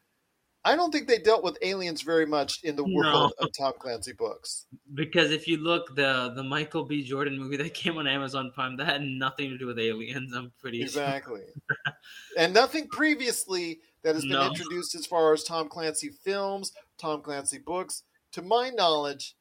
I 0.64 0.78
don't 0.78 0.92
think 0.92 1.08
they 1.10 1.18
dealt 1.20 1.44
with 1.44 1.58
aliens 1.62 2.04
very 2.04 2.26
much 2.26 2.64
in 2.64 2.78
the 2.78 2.86
world 2.86 3.34
No. 3.40 3.46
of 3.46 3.52
Tom 3.52 3.74
Clancy 3.78 4.14
books. 4.14 4.66
Because 4.94 5.32
if 5.32 5.46
you 5.46 5.58
look 5.58 5.94
the 5.96 6.32
the 6.36 6.44
Michael 6.44 6.86
B. 6.86 7.04
Jordan 7.04 7.38
movie 7.38 7.58
that 7.58 7.74
came 7.84 7.98
on 7.98 8.08
Amazon 8.08 8.50
Prime, 8.56 8.78
that 8.78 8.86
had 8.88 9.02
nothing 9.02 9.50
to 9.50 9.58
do 9.58 9.66
with 9.68 9.78
aliens. 9.78 10.34
I'm 10.34 10.54
pretty 10.58 10.78
sure. 10.78 10.86
Exactly. 10.86 11.42
and 12.38 12.54
nothing 12.54 12.88
previously 12.88 13.82
that 14.04 14.16
has 14.16 14.24
been 14.24 14.32
No. 14.32 14.48
introduced 14.48 14.96
as 14.96 15.06
far 15.06 15.34
as 15.34 15.44
Tom 15.44 15.68
Clancy 15.68 16.10
films, 16.24 16.72
Tom 16.98 17.22
Clancy 17.22 17.58
books, 17.58 18.04
to 18.32 18.42
my 18.42 18.70
knowledge, 18.70 19.36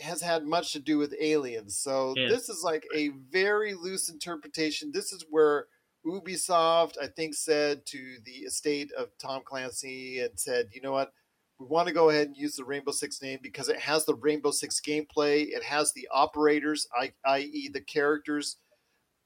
has 0.00 0.20
had 0.20 0.44
much 0.44 0.72
to 0.72 0.78
do 0.80 0.98
with 0.98 1.14
aliens. 1.20 1.76
So 1.78 2.14
Yeah. 2.16 2.28
this 2.28 2.48
is 2.48 2.62
like 2.62 2.86
a 2.94 3.08
very 3.08 3.74
loose 3.74 4.08
interpretation. 4.08 4.92
This 4.92 5.12
is 5.12 5.24
where 5.28 5.66
Ubisoft, 6.06 6.96
I 7.02 7.08
think, 7.08 7.34
said 7.34 7.84
to 7.86 8.18
the 8.24 8.44
estate 8.44 8.92
of 8.92 9.10
Tom 9.18 9.42
Clancy 9.44 10.20
and 10.20 10.38
said, 10.38 10.68
you 10.72 10.80
know 10.80 10.92
what? 10.92 11.12
We 11.58 11.66
want 11.66 11.88
to 11.88 11.94
go 11.94 12.08
ahead 12.10 12.28
and 12.28 12.36
use 12.36 12.54
the 12.54 12.64
Rainbow 12.64 12.92
Six 12.92 13.20
name 13.20 13.40
because 13.42 13.68
it 13.68 13.80
has 13.80 14.04
the 14.04 14.14
Rainbow 14.14 14.52
Six 14.52 14.80
gameplay. 14.80 15.48
It 15.48 15.64
has 15.64 15.92
the 15.92 16.06
operators, 16.12 16.86
i- 16.98 17.12
i.e., 17.24 17.68
the 17.68 17.80
characters 17.80 18.56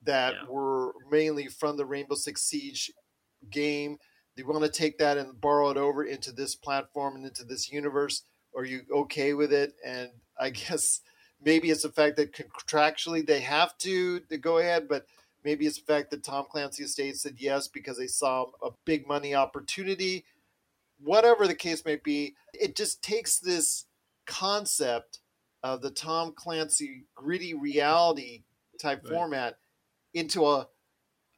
that 0.02 0.34
Yeah. 0.34 0.44
were 0.48 0.94
mainly 1.10 1.48
from 1.48 1.76
the 1.76 1.84
Rainbow 1.86 2.14
Six 2.14 2.42
Siege 2.42 2.90
game. 3.50 3.98
They 4.34 4.42
want 4.42 4.62
to 4.64 4.70
take 4.70 4.96
that 4.98 5.18
and 5.18 5.38
borrow 5.38 5.68
it 5.70 5.76
over 5.76 6.04
into 6.04 6.32
this 6.32 6.56
platform 6.56 7.16
and 7.16 7.26
into 7.26 7.44
this 7.44 7.70
universe. 7.70 8.24
Are 8.56 8.64
you 8.64 8.86
okay 8.90 9.34
with 9.34 9.52
it? 9.52 9.74
And 9.84 10.10
I 10.38 10.50
guess 10.50 11.00
maybe 11.44 11.70
it's 11.70 11.82
the 11.82 11.90
fact 11.90 12.16
that 12.16 12.32
contractually 12.32 13.26
they 13.26 13.40
have 13.40 13.76
to, 13.78 14.20
to 14.20 14.38
go 14.38 14.58
ahead, 14.58 14.88
but 14.88 15.06
maybe 15.44 15.66
it's 15.66 15.78
the 15.78 15.92
fact 15.92 16.10
that 16.10 16.22
Tom 16.22 16.46
Clancy 16.50 16.84
Estate 16.84 17.16
said 17.16 17.36
yes 17.38 17.68
because 17.68 17.98
they 17.98 18.06
saw 18.06 18.46
a 18.62 18.70
big 18.84 19.06
money 19.06 19.34
opportunity. 19.34 20.24
Whatever 21.02 21.48
the 21.48 21.54
case 21.54 21.84
may 21.84 21.96
be, 21.96 22.34
it 22.54 22.76
just 22.76 23.02
takes 23.02 23.38
this 23.38 23.86
concept 24.26 25.18
of 25.62 25.82
the 25.82 25.90
Tom 25.90 26.32
Clancy 26.32 27.04
gritty 27.14 27.54
reality 27.54 28.42
type 28.80 29.02
Right. 29.04 29.12
format 29.12 29.58
into 30.14 30.46
a 30.46 30.68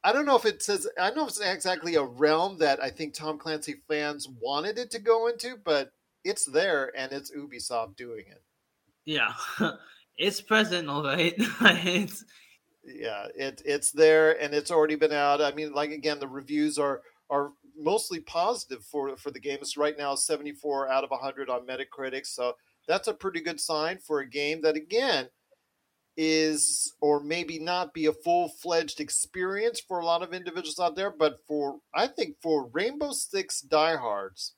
I 0.03 0.13
don't 0.13 0.27
know 0.27 0.35
if 0.35 0.45
it 0.45 0.61
says 0.61 0.87
I 0.99 1.07
don't 1.07 1.15
know 1.17 1.23
if 1.23 1.29
it's 1.29 1.39
exactly 1.39 1.95
a 1.95 2.03
realm 2.03 2.59
that 2.59 2.81
I 2.81 2.91
think 2.91 3.13
Tom 3.13 3.39
Clancy 3.39 3.75
fans 3.87 4.27
wanted 4.39 4.77
it 4.77 4.91
to 4.91 4.99
go 4.99 5.27
into, 5.27 5.57
but 5.57 5.93
it's 6.23 6.45
there 6.45 6.91
and 6.95 7.11
it's 7.11 7.31
Ubisoft 7.31 7.95
doing 7.95 8.25
it. 8.27 8.43
Yeah, 9.05 9.33
it's 10.17 10.41
present, 10.41 10.89
all 10.89 11.03
right. 11.03 11.33
it's 11.37 12.25
Yeah, 12.83 13.27
it 13.35 13.61
it's 13.65 13.91
there 13.91 14.41
and 14.41 14.53
it's 14.53 14.71
already 14.71 14.95
been 14.95 15.13
out. 15.13 15.41
I 15.41 15.51
mean, 15.53 15.73
like 15.73 15.91
again, 15.91 16.19
the 16.19 16.27
reviews 16.27 16.77
are 16.77 17.01
are 17.29 17.51
mostly 17.77 18.19
positive 18.21 18.83
for 18.85 19.15
for 19.17 19.31
the 19.31 19.39
game. 19.39 19.59
It's 19.61 19.77
right 19.77 19.97
now 19.97 20.15
74 20.15 20.89
out 20.89 21.03
of 21.03 21.11
100 21.11 21.49
on 21.49 21.67
Metacritic, 21.67 22.25
so 22.25 22.55
that's 22.87 23.07
a 23.07 23.13
pretty 23.13 23.41
good 23.41 23.59
sign 23.59 23.99
for 23.99 24.19
a 24.19 24.29
game 24.29 24.61
that 24.61 24.75
again 24.75 25.29
is 26.17 26.93
or 27.01 27.19
maybe 27.19 27.59
not 27.59 27.93
be 27.93 28.05
a 28.05 28.13
full-fledged 28.13 29.01
experience 29.01 29.81
for 29.81 29.99
a 29.99 30.05
lot 30.05 30.23
of 30.23 30.33
individuals 30.33 30.79
out 30.79 30.95
there, 30.95 31.11
but 31.11 31.39
for 31.47 31.79
I 31.93 32.07
think 32.07 32.37
for 32.41 32.69
Rainbow 32.73 33.11
Six 33.11 33.61
diehards 33.61 34.53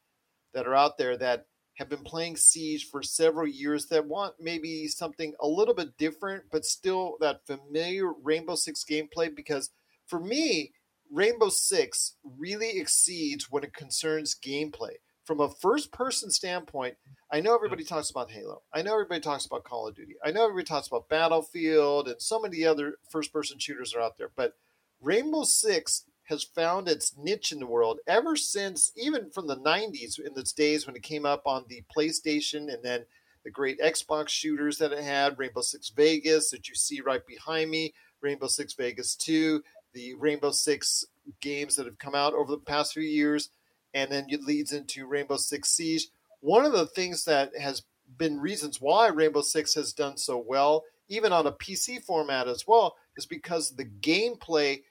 that 0.53 0.67
are 0.67 0.75
out 0.75 0.97
there 0.97 1.17
that 1.17 1.45
have 1.77 1.89
been 1.89 2.03
playing 2.03 2.35
Siege 2.35 2.89
for 2.89 3.03
several 3.03 3.47
years 3.47 3.85
that 3.87 4.05
want 4.05 4.33
maybe 4.39 4.87
something 4.87 5.33
a 5.41 5.47
little 5.47 5.75
bit 5.75 5.95
different, 5.97 6.43
but 6.51 6.65
still 6.65 7.17
that 7.21 7.45
familiar 7.45 8.13
Rainbow 8.23 8.55
Six 8.55 8.83
gameplay. 8.83 9.33
Because 9.33 9.69
for 10.07 10.19
me, 10.19 10.71
Rainbow 11.11 11.49
Six 11.49 12.15
really 12.37 12.77
exceeds 12.77 13.51
when 13.51 13.63
it 13.63 13.73
concerns 13.73 14.35
gameplay. 14.43 14.93
From 15.25 15.41
a 15.41 15.49
first 15.49 15.91
person 15.91 16.31
standpoint, 16.31 16.95
I 17.31 17.41
know 17.41 17.53
everybody 17.53 17.83
talks 17.83 18.09
about 18.09 18.31
Halo. 18.31 18.61
I 18.73 18.81
know 18.81 18.93
everybody 18.93 19.21
talks 19.21 19.45
about 19.45 19.63
Call 19.63 19.87
of 19.87 19.95
Duty. 19.95 20.15
I 20.23 20.31
know 20.31 20.43
everybody 20.43 20.65
talks 20.65 20.87
about 20.87 21.09
Battlefield 21.09 22.07
and 22.07 22.19
so 22.19 22.39
many 22.39 22.65
other 22.65 22.95
first 23.11 23.31
person 23.31 23.59
shooters 23.59 23.93
are 23.93 24.01
out 24.01 24.17
there. 24.17 24.31
But 24.35 24.53
Rainbow 25.01 25.43
Six 25.43 26.05
has 26.27 26.43
found 26.43 26.87
its 26.87 27.15
niche 27.17 27.51
in 27.51 27.59
the 27.59 27.65
world 27.65 27.99
ever 28.07 28.35
since, 28.35 28.91
even 28.95 29.29
from 29.29 29.47
the 29.47 29.57
90s, 29.57 30.19
in 30.19 30.37
its 30.37 30.51
days 30.51 30.85
when 30.85 30.95
it 30.95 31.03
came 31.03 31.25
up 31.25 31.41
on 31.45 31.65
the 31.67 31.83
PlayStation 31.95 32.73
and 32.73 32.83
then 32.83 33.05
the 33.43 33.51
great 33.51 33.79
Xbox 33.79 34.29
shooters 34.29 34.77
that 34.77 34.91
it 34.91 35.03
had, 35.03 35.39
Rainbow 35.39 35.61
Six 35.61 35.89
Vegas, 35.89 36.51
that 36.51 36.67
you 36.67 36.75
see 36.75 36.99
right 36.99 37.25
behind 37.25 37.71
me, 37.71 37.93
Rainbow 38.19 38.47
Six 38.47 38.73
Vegas 38.73 39.15
2, 39.15 39.63
the 39.93 40.15
Rainbow 40.15 40.51
Six 40.51 41.05
games 41.39 41.75
that 41.75 41.85
have 41.85 41.97
come 41.97 42.15
out 42.15 42.33
over 42.33 42.51
the 42.51 42.57
past 42.57 42.93
few 42.93 43.03
years, 43.03 43.49
and 43.93 44.11
then 44.11 44.25
it 44.27 44.43
leads 44.43 44.73
into 44.73 45.07
Rainbow 45.07 45.37
Six 45.37 45.69
Siege. 45.69 46.07
One 46.41 46.65
of 46.65 46.73
the 46.73 46.87
things 46.87 47.23
that 47.25 47.55
has 47.57 47.83
been 48.17 48.39
reasons 48.39 48.81
why 48.81 49.07
Rainbow 49.07 49.41
Six 49.41 49.73
has 49.75 49.93
done 49.93 50.17
so 50.17 50.37
well, 50.45 50.83
even 51.07 51.31
on 51.31 51.47
a 51.47 51.51
PC 51.53 52.03
format 52.03 52.49
as 52.49 52.65
well, 52.67 52.97
is 53.15 53.25
because 53.25 53.71
the 53.71 53.85
gameplay 53.85 54.81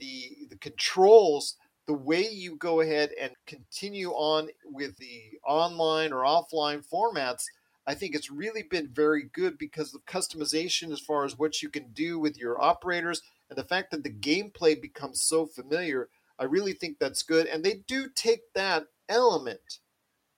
the 0.00 0.48
the 0.50 0.56
controls 0.56 1.56
the 1.86 1.94
way 1.94 2.28
you 2.28 2.56
go 2.56 2.80
ahead 2.80 3.10
and 3.20 3.32
continue 3.46 4.10
on 4.10 4.48
with 4.64 4.96
the 4.98 5.22
online 5.46 6.12
or 6.12 6.24
offline 6.24 6.84
formats 6.86 7.44
i 7.86 7.94
think 7.94 8.14
it's 8.14 8.30
really 8.30 8.62
been 8.62 8.88
very 8.92 9.28
good 9.32 9.56
because 9.58 9.94
of 9.94 10.04
customization 10.06 10.92
as 10.92 11.00
far 11.00 11.24
as 11.24 11.38
what 11.38 11.62
you 11.62 11.68
can 11.68 11.86
do 11.92 12.18
with 12.18 12.36
your 12.36 12.60
operators 12.62 13.22
and 13.48 13.58
the 13.58 13.64
fact 13.64 13.90
that 13.90 14.02
the 14.02 14.10
gameplay 14.10 14.80
becomes 14.80 15.22
so 15.22 15.46
familiar 15.46 16.08
i 16.40 16.44
really 16.44 16.72
think 16.72 16.98
that's 16.98 17.22
good. 17.22 17.46
And 17.46 17.62
they 17.62 17.82
do 17.86 18.08
take 18.16 18.40
that 18.54 18.86
element 19.08 19.78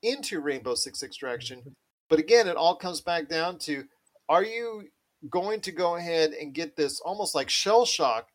into 0.03 0.41
rainbow 0.41 0.75
six 0.75 1.03
extraction. 1.03 1.61
Mm-hmm. 1.61 1.71
But 2.11 2.19
again 2.19 2.49
it 2.49 2.57
all 2.57 2.75
comes 2.75 3.01
back 3.01 3.29
down 3.29 3.59
to 3.61 3.85
are 4.29 4.45
you 4.45 4.89
going 5.31 5.61
to 5.61 5.73
go 5.73 5.97
ahead 5.97 6.33
and 6.33 6.53
get 6.53 6.77
this 6.77 7.01
almost 7.01 7.35
like 7.35 7.49
shell 7.49 7.87
shock 7.87 8.29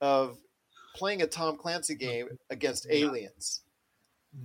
of 0.00 0.38
playing 0.98 1.22
a 1.22 1.26
Tom 1.26 1.56
Clancy 1.56 1.94
mm-hmm. 1.94 2.06
game 2.08 2.28
against 2.50 2.86
aliens. 2.90 3.62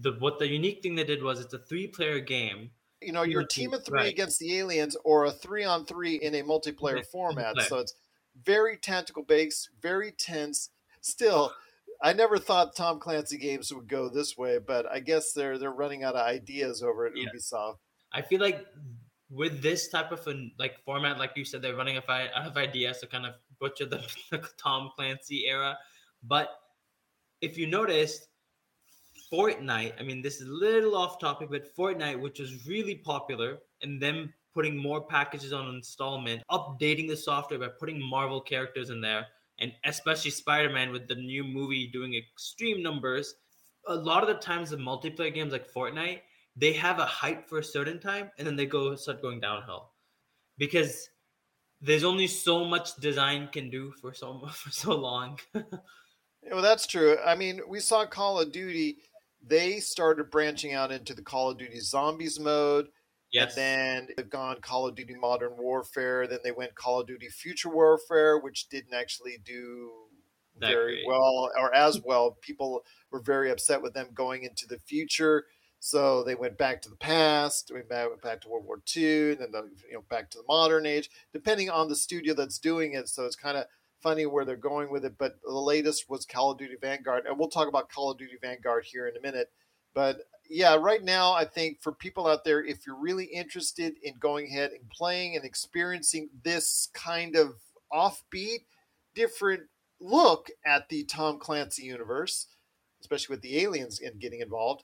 the 0.02 0.14
what 0.20 0.40
the 0.40 0.48
unique 0.48 0.82
thing 0.82 0.96
they 0.96 1.04
did 1.04 1.22
was 1.22 1.40
it's 1.42 1.54
a 1.54 1.60
three 1.60 1.88
player 1.88 2.20
game. 2.20 2.72
You 3.02 3.12
know, 3.12 3.26
Right. 3.26 3.50
team 3.50 3.74
of 3.74 3.84
three 3.86 4.00
Right. 4.00 4.14
against 4.14 4.40
the 4.40 4.58
aliens 4.58 4.96
or 5.04 5.26
a 5.26 5.32
three 5.32 5.66
on 5.66 5.86
three 5.86 6.16
in 6.16 6.34
a 6.36 6.42
multiplayer 6.44 6.96
Right. 6.96 7.06
format. 7.06 7.56
Right. 7.58 7.68
So 7.68 7.80
it's 7.80 7.94
very 8.46 8.78
tactical 8.78 9.24
based, 9.24 9.70
very 9.82 10.12
tense. 10.14 10.70
Still, 11.02 11.54
I 12.02 12.14
never 12.14 12.38
thought 12.38 12.76
Tom 12.78 13.00
Clancy 13.00 13.38
games 13.38 13.74
would 13.74 13.88
go 13.90 14.08
this 14.08 14.38
way, 14.38 14.58
but 14.58 14.90
I 14.90 15.00
guess 15.02 15.34
they're 15.34 15.58
they're 15.58 15.72
running 15.84 16.04
out 16.06 16.16
of 16.16 16.26
ideas 16.26 16.82
over 16.82 17.06
at 17.06 17.18
Yeah. 17.18 17.26
Ubisoft. 17.36 17.78
I 18.14 18.22
feel 18.22 18.40
like 18.40 18.66
with 19.30 19.62
this 19.62 19.90
type 19.90 20.12
of 20.14 20.26
an, 20.28 20.52
like 20.58 20.80
format, 20.86 21.18
like 21.18 21.32
you 21.36 21.44
said, 21.44 21.62
they're 21.62 21.76
running 21.76 21.98
out 21.98 22.04
of- 22.10 22.32
out 22.36 22.48
of 22.48 22.56
ideas 22.58 23.00
to 23.00 23.08
kind 23.08 23.26
of 23.26 23.34
butcher 23.60 23.86
the, 23.86 23.98
the 24.32 24.38
Tom 24.58 24.92
Clancy 24.96 25.46
era. 25.48 25.78
But 26.24 26.50
if 27.42 27.58
you 27.58 27.68
noticed, 27.68 28.28
Fortnite, 29.32 29.94
I 30.00 30.04
mean, 30.04 30.22
this 30.22 30.40
is 30.42 30.48
a 30.48 30.52
little 30.52 30.96
off 30.96 31.20
topic, 31.20 31.50
but 31.50 31.76
Fortnite, 31.76 32.20
which 32.20 32.40
was 32.40 32.68
really 32.68 32.96
popular, 32.96 33.60
and 33.82 34.02
them 34.02 34.34
putting 34.54 34.78
more 34.78 35.02
packages 35.02 35.52
on 35.52 35.74
installment, 35.74 36.44
updating 36.52 37.08
the 37.08 37.18
software 37.18 37.60
by 37.60 37.70
putting 37.80 38.02
Marvel 38.02 38.40
characters 38.40 38.90
in 38.90 39.02
there, 39.02 39.26
and 39.60 39.72
especially 39.86 40.32
Spider 40.32 40.70
Man 40.70 40.92
with 40.92 41.08
the 41.08 41.16
new 41.16 41.44
movie 41.44 41.88
doing 41.88 42.16
extreme 42.16 42.82
numbers. 42.84 43.36
A 43.88 43.96
lot 43.96 44.24
of 44.24 44.30
the 44.30 44.36
times, 44.36 44.70
the 44.70 44.78
multiplayer 44.78 45.34
games 45.34 45.52
like 45.52 45.72
Fortnite, 45.72 46.22
they 46.56 46.74
have 46.74 47.00
a 47.00 47.06
hype 47.06 47.50
for 47.50 47.60
a 47.60 47.64
certain 47.64 48.00
time 48.00 48.30
and 48.38 48.46
then 48.46 48.56
they 48.56 48.66
go 48.66 48.96
start 48.96 49.22
going 49.22 49.40
downhill 49.40 49.92
because 50.58 51.10
there's 51.82 52.04
only 52.04 52.28
so 52.28 52.64
much 52.64 52.96
design 52.98 53.50
can 53.52 53.70
do 53.70 53.92
for 54.00 54.14
so 54.14 54.48
for 54.54 54.72
so 54.72 54.96
long. 54.96 55.40
Well, 56.52 56.62
that's 56.62 56.86
true. 56.88 57.18
I 57.26 57.36
mean, 57.36 57.62
we 57.68 57.80
saw 57.80 58.06
Call 58.06 58.40
of 58.40 58.52
Duty. 58.52 58.98
They 59.46 59.80
started 59.80 60.30
branching 60.30 60.74
out 60.74 60.92
into 60.92 61.14
the 61.14 61.22
Call 61.22 61.50
of 61.52 61.58
Duty 61.58 61.80
Zombies 61.80 62.40
mode. 62.40 62.88
yes. 63.32 63.58
And 63.58 63.58
then 63.58 64.08
they've 64.16 64.30
gone 64.30 64.62
Call 64.62 64.88
of 64.88 64.96
Duty 64.96 65.16
Modern 65.16 65.58
Warfare. 65.58 66.28
Then 66.28 66.40
they 66.44 66.52
went 66.52 66.76
Call 66.76 67.02
of 67.02 67.08
Duty 67.08 67.30
Future 67.30 67.70
Warfare, 67.70 68.38
which 68.40 68.70
didn't 68.70 68.94
actually 68.94 69.38
do 69.44 69.92
That 70.60 70.68
very 70.70 70.96
great. 70.98 71.08
well 71.08 71.50
or 71.58 71.74
as 71.74 72.02
well. 72.04 72.38
People 72.42 72.84
were 73.12 73.22
very 73.22 73.50
upset 73.52 73.82
with 73.82 73.94
them 73.94 74.08
going 74.14 74.44
into 74.44 74.68
the 74.68 74.80
future. 74.80 75.46
So 75.80 76.24
they 76.24 76.36
went 76.36 76.58
back 76.58 76.82
to 76.84 76.90
the 76.90 76.96
past, 76.96 77.70
went 77.74 77.90
back, 77.90 78.08
went 78.08 78.22
back 78.22 78.40
to 78.42 78.50
World 78.50 78.64
War 78.66 78.82
II, 78.96 79.32
and 79.32 79.40
then 79.42 79.52
the, 79.52 79.70
you 79.90 79.96
know 79.96 80.04
back 80.10 80.30
to 80.30 80.38
the 80.38 80.46
modern 80.48 80.86
age, 80.86 81.10
depending 81.34 81.70
on 81.70 81.90
the 81.90 81.96
studio 81.96 82.34
that's 82.34 82.58
doing 82.58 82.94
it. 82.94 83.10
So 83.10 83.26
it's 83.26 83.36
kind 83.36 83.58
of 83.58 83.66
funny 84.04 84.26
where 84.26 84.46
they're 84.46 84.58
going 84.58 84.92
with 84.92 85.06
it. 85.06 85.18
But 85.18 85.38
the 85.44 85.52
latest 85.52 86.10
was 86.10 86.26
Call 86.26 86.52
of 86.52 86.60
Duty 86.60 86.76
Vanguard, 86.80 87.26
and 87.26 87.40
we'll 87.40 87.50
talk 87.50 87.68
about 87.68 87.90
Call 87.90 88.12
of 88.12 88.18
Duty 88.18 88.38
Vanguard 88.42 88.84
here 88.86 89.08
in 89.08 89.18
a 89.18 89.22
minute. 89.22 89.50
But 89.96 90.18
yeah, 90.50 90.76
right 90.76 91.04
now, 91.04 91.34
I 91.34 91.46
think 91.46 91.82
for 91.82 91.92
people 91.92 92.28
out 92.28 92.44
there, 92.44 92.64
if 92.64 92.86
you're 92.86 93.00
really 93.00 93.26
interested 93.26 93.96
in 94.04 94.16
going 94.20 94.48
ahead 94.48 94.72
and 94.72 94.90
playing 94.90 95.36
and 95.36 95.46
experiencing 95.46 96.30
this 96.44 96.90
kind 96.94 97.36
of 97.36 97.54
offbeat, 97.92 98.66
different 99.16 99.64
look 100.00 100.50
at 100.66 100.90
the 100.90 101.04
Tom 101.06 101.40
Clancy 101.40 101.84
universe, 101.84 102.48
especially 103.02 103.34
with 103.34 103.42
the 103.42 103.60
aliens 103.62 104.02
and 104.02 104.20
getting 104.20 104.42
involved, 104.42 104.84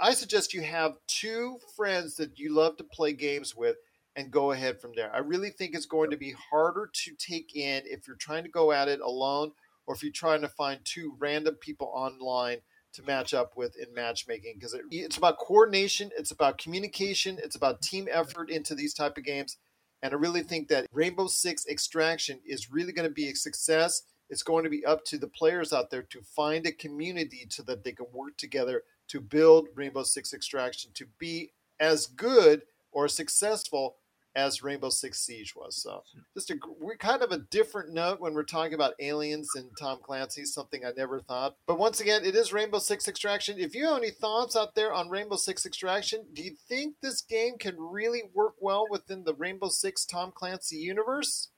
I 0.00 0.12
suggest 0.12 0.54
you 0.54 0.62
have 0.62 0.98
two 1.06 1.58
friends 1.76 2.16
that 2.16 2.38
you 2.38 2.54
love 2.54 2.76
to 2.78 2.84
play 2.84 3.12
games 3.12 3.54
with 3.54 3.76
and 4.16 4.30
go 4.30 4.52
ahead 4.52 4.80
from 4.80 4.92
there. 4.94 5.14
I 5.14 5.18
really 5.18 5.50
think 5.50 5.74
it's 5.74 5.86
going 5.86 6.10
to 6.10 6.16
be 6.16 6.34
harder 6.50 6.90
to 6.92 7.14
take 7.18 7.56
in 7.56 7.82
if 7.86 8.06
you're 8.06 8.16
trying 8.16 8.44
to 8.44 8.50
go 8.50 8.72
at 8.72 8.88
it 8.88 9.00
alone 9.00 9.52
or 9.86 9.94
if 9.94 10.02
you're 10.02 10.12
trying 10.12 10.40
to 10.42 10.48
find 10.48 10.80
two 10.84 11.14
random 11.18 11.56
people 11.56 11.90
online 11.94 12.58
to 12.94 13.02
match 13.02 13.34
up 13.34 13.56
with 13.56 13.76
in 13.76 13.92
matchmaking 13.92 14.54
because 14.54 14.72
it, 14.72 14.82
it's 14.90 15.16
about 15.16 15.38
coordination, 15.38 16.10
it's 16.16 16.30
about 16.30 16.58
communication, 16.58 17.38
it's 17.42 17.56
about 17.56 17.82
team 17.82 18.08
effort 18.10 18.50
into 18.50 18.74
these 18.74 18.94
type 18.94 19.18
of 19.18 19.24
games. 19.24 19.58
And 20.02 20.12
I 20.12 20.16
really 20.16 20.42
think 20.42 20.68
that 20.68 20.86
Rainbow 20.92 21.26
Six 21.26 21.66
Extraction 21.66 22.38
is 22.46 22.70
really 22.70 22.92
going 22.92 23.08
to 23.08 23.14
be 23.14 23.28
a 23.28 23.34
success. 23.34 24.02
It's 24.30 24.42
going 24.42 24.64
to 24.64 24.70
be 24.70 24.84
up 24.84 25.04
to 25.06 25.18
the 25.18 25.26
players 25.26 25.72
out 25.72 25.90
there 25.90 26.02
to 26.02 26.20
find 26.22 26.66
a 26.66 26.72
community 26.72 27.46
so 27.48 27.62
that 27.64 27.84
they 27.84 27.92
can 27.92 28.06
work 28.12 28.36
together 28.36 28.82
to 29.08 29.20
build 29.20 29.68
Rainbow 29.74 30.02
Six 30.02 30.32
Extraction 30.32 30.90
to 30.94 31.06
be 31.18 31.52
as 31.80 32.06
good 32.06 32.62
or 32.92 33.08
successful 33.08 33.96
as 34.36 34.62
Rainbow 34.62 34.90
Six 34.90 35.20
Siege 35.20 35.54
was. 35.54 35.76
So 35.76 36.02
just 36.34 36.50
a 36.50 36.58
we're 36.80 36.96
kind 36.96 37.22
of 37.22 37.30
a 37.30 37.38
different 37.38 37.92
note 37.92 38.20
when 38.20 38.34
we're 38.34 38.42
talking 38.42 38.74
about 38.74 38.94
aliens 39.00 39.48
and 39.56 39.68
Tom 39.78 39.98
Clancy, 40.02 40.44
something 40.44 40.84
I 40.84 40.90
never 40.96 41.20
thought. 41.20 41.56
But 41.66 41.78
once 41.78 42.00
again, 42.00 42.24
it 42.24 42.34
is 42.34 42.52
Rainbow 42.52 42.78
Six 42.78 43.08
Extraction. 43.08 43.58
If 43.58 43.74
you 43.74 43.86
have 43.86 43.98
any 43.98 44.10
thoughts 44.10 44.56
out 44.56 44.74
there 44.74 44.92
on 44.92 45.08
Rainbow 45.08 45.36
Six 45.36 45.66
Extraction, 45.66 46.24
do 46.32 46.42
you 46.42 46.54
think 46.68 46.96
this 47.00 47.22
game 47.22 47.58
can 47.58 47.76
really 47.78 48.22
work 48.34 48.54
well 48.60 48.86
within 48.90 49.24
the 49.24 49.34
Rainbow 49.34 49.68
Six 49.68 50.04
Tom 50.04 50.32
Clancy 50.34 50.76
universe? 50.76 51.48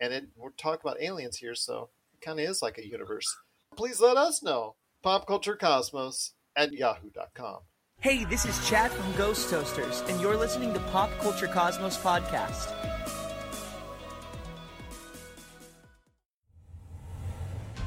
And 0.00 0.12
it, 0.12 0.26
we're 0.36 0.50
talking 0.50 0.80
about 0.82 1.00
aliens 1.00 1.36
here, 1.36 1.54
so 1.54 1.88
it 2.12 2.24
kind 2.24 2.38
of 2.38 2.48
is 2.48 2.62
like 2.62 2.78
a 2.78 2.86
universe. 2.86 3.34
Please 3.76 4.00
let 4.00 4.16
us 4.16 4.42
know. 4.42 4.74
Pop 5.02 5.26
Culture 5.26 5.56
Cosmos 5.56 6.32
at 6.56 6.72
yahoo.com. 6.72 7.58
Hey, 8.04 8.24
this 8.24 8.44
is 8.44 8.68
Chad 8.68 8.90
from 8.90 9.10
Ghost 9.16 9.48
Toasters, 9.48 10.02
and 10.08 10.20
you're 10.20 10.36
listening 10.36 10.74
to 10.74 10.78
Pop 10.78 11.10
Culture 11.20 11.46
Cosmos 11.46 11.96
Podcast. 11.96 12.70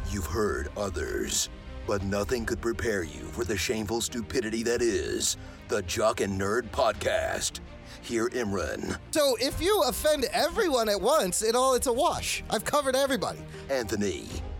You've 0.10 0.26
heard 0.26 0.70
others, 0.76 1.50
but 1.86 2.02
nothing 2.02 2.48
could 2.48 2.60
prepare 2.62 3.04
you 3.04 3.26
for 3.26 3.44
the 3.44 3.56
shameful 3.56 4.02
stupidity 4.02 4.64
that 4.64 4.82
is 4.82 5.38
the 5.68 5.84
Jock 5.84 6.20
and 6.22 6.42
Nerd 6.42 6.64
Podcast. 6.72 7.60
Hear 8.02 8.30
Imran, 8.30 8.98
So 9.12 9.36
if 9.40 9.62
you 9.62 9.84
offend 9.84 10.26
everyone 10.34 10.90
at 10.90 11.00
once, 11.00 11.44
it 11.44 11.56
all 11.56 11.76
it's 11.76 11.86
a 11.86 11.94
wash. 11.94 12.44
I've 12.50 12.66
covered 12.66 12.96
everybody. 12.96 13.40
Anthony, 13.70 14.26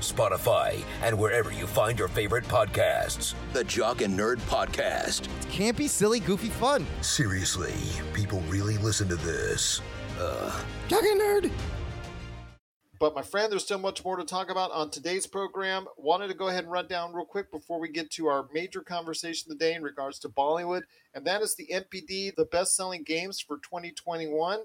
Spotify, 0.00 0.82
and 1.02 1.18
wherever 1.18 1.52
you 1.52 1.66
find 1.66 1.98
your 1.98 2.08
favorite 2.08 2.44
podcasts. 2.44 3.34
The 3.52 3.64
Jock 3.64 4.02
and 4.02 4.18
Nerd 4.18 4.36
Podcast. 4.48 5.28
Campy, 5.50 5.88
silly, 5.88 6.20
goofy 6.20 6.50
fun. 6.50 6.86
Seriously, 7.00 7.74
people 8.12 8.40
really 8.42 8.78
listen 8.78 9.08
to 9.08 9.16
this. 9.16 9.80
Uh, 10.18 10.60
Jock 10.88 11.02
and 11.04 11.20
nerd. 11.20 11.50
But 13.00 13.14
my 13.14 13.22
friend, 13.22 13.50
there's 13.50 13.64
still 13.64 13.78
much 13.78 14.04
more 14.04 14.16
to 14.16 14.24
talk 14.24 14.50
about 14.50 14.70
on 14.70 14.88
today's 14.88 15.26
program. 15.26 15.86
Wanted 15.98 16.28
to 16.28 16.34
go 16.34 16.48
ahead 16.48 16.64
and 16.64 16.72
run 16.72 16.86
down 16.86 17.12
real 17.12 17.26
quick 17.26 17.50
before 17.50 17.80
we 17.80 17.90
get 17.90 18.10
to 18.12 18.28
our 18.28 18.48
major 18.54 18.80
conversation 18.80 19.50
of 19.50 19.58
the 19.58 19.64
day 19.64 19.74
in 19.74 19.82
regards 19.82 20.18
to 20.20 20.28
Bollywood, 20.28 20.82
and 21.12 21.26
that 21.26 21.42
is 21.42 21.54
the 21.54 21.66
NPD, 21.66 22.34
the 22.36 22.46
best-selling 22.46 23.02
games 23.02 23.40
for 23.40 23.56
2021 23.58 24.60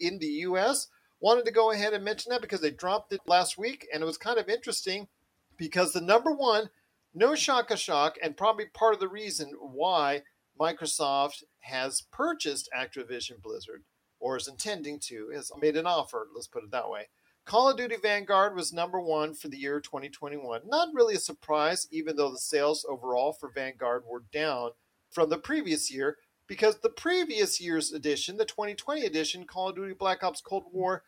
in 0.00 0.18
the 0.18 0.26
U.S. 0.26 0.88
Wanted 1.24 1.46
to 1.46 1.52
go 1.52 1.70
ahead 1.70 1.94
and 1.94 2.04
mention 2.04 2.28
that 2.32 2.42
because 2.42 2.60
they 2.60 2.70
dropped 2.70 3.10
it 3.14 3.22
last 3.26 3.56
week, 3.56 3.88
and 3.90 4.02
it 4.02 4.04
was 4.04 4.18
kind 4.18 4.38
of 4.38 4.50
interesting 4.50 5.08
because 5.56 5.94
the 5.94 6.02
number 6.02 6.30
one, 6.30 6.68
no 7.14 7.34
shaka 7.34 7.78
shock, 7.78 8.18
and 8.22 8.36
probably 8.36 8.66
part 8.66 8.92
of 8.92 9.00
the 9.00 9.08
reason 9.08 9.54
why 9.58 10.20
Microsoft 10.60 11.44
has 11.60 12.02
purchased 12.12 12.68
Activision 12.76 13.40
Blizzard 13.40 13.84
or 14.20 14.36
is 14.36 14.48
intending 14.48 15.00
to, 15.04 15.30
has 15.30 15.50
made 15.58 15.78
an 15.78 15.86
offer. 15.86 16.26
Let's 16.34 16.46
put 16.46 16.62
it 16.62 16.70
that 16.72 16.90
way. 16.90 17.08
Call 17.46 17.70
of 17.70 17.78
Duty 17.78 17.96
Vanguard 18.02 18.54
was 18.54 18.70
number 18.70 19.00
one 19.00 19.32
for 19.32 19.48
the 19.48 19.56
year 19.56 19.80
2021. 19.80 20.60
Not 20.66 20.88
really 20.92 21.14
a 21.14 21.18
surprise, 21.18 21.88
even 21.90 22.16
though 22.16 22.32
the 22.32 22.36
sales 22.36 22.84
overall 22.86 23.32
for 23.32 23.48
Vanguard 23.48 24.02
were 24.06 24.24
down 24.30 24.72
from 25.10 25.30
the 25.30 25.38
previous 25.38 25.90
year, 25.90 26.18
because 26.46 26.80
the 26.80 26.90
previous 26.90 27.62
year's 27.62 27.94
edition, 27.94 28.36
the 28.36 28.44
2020 28.44 29.06
edition, 29.06 29.46
Call 29.46 29.70
of 29.70 29.76
Duty 29.76 29.94
Black 29.94 30.22
Ops 30.22 30.42
Cold 30.42 30.64
War, 30.70 31.02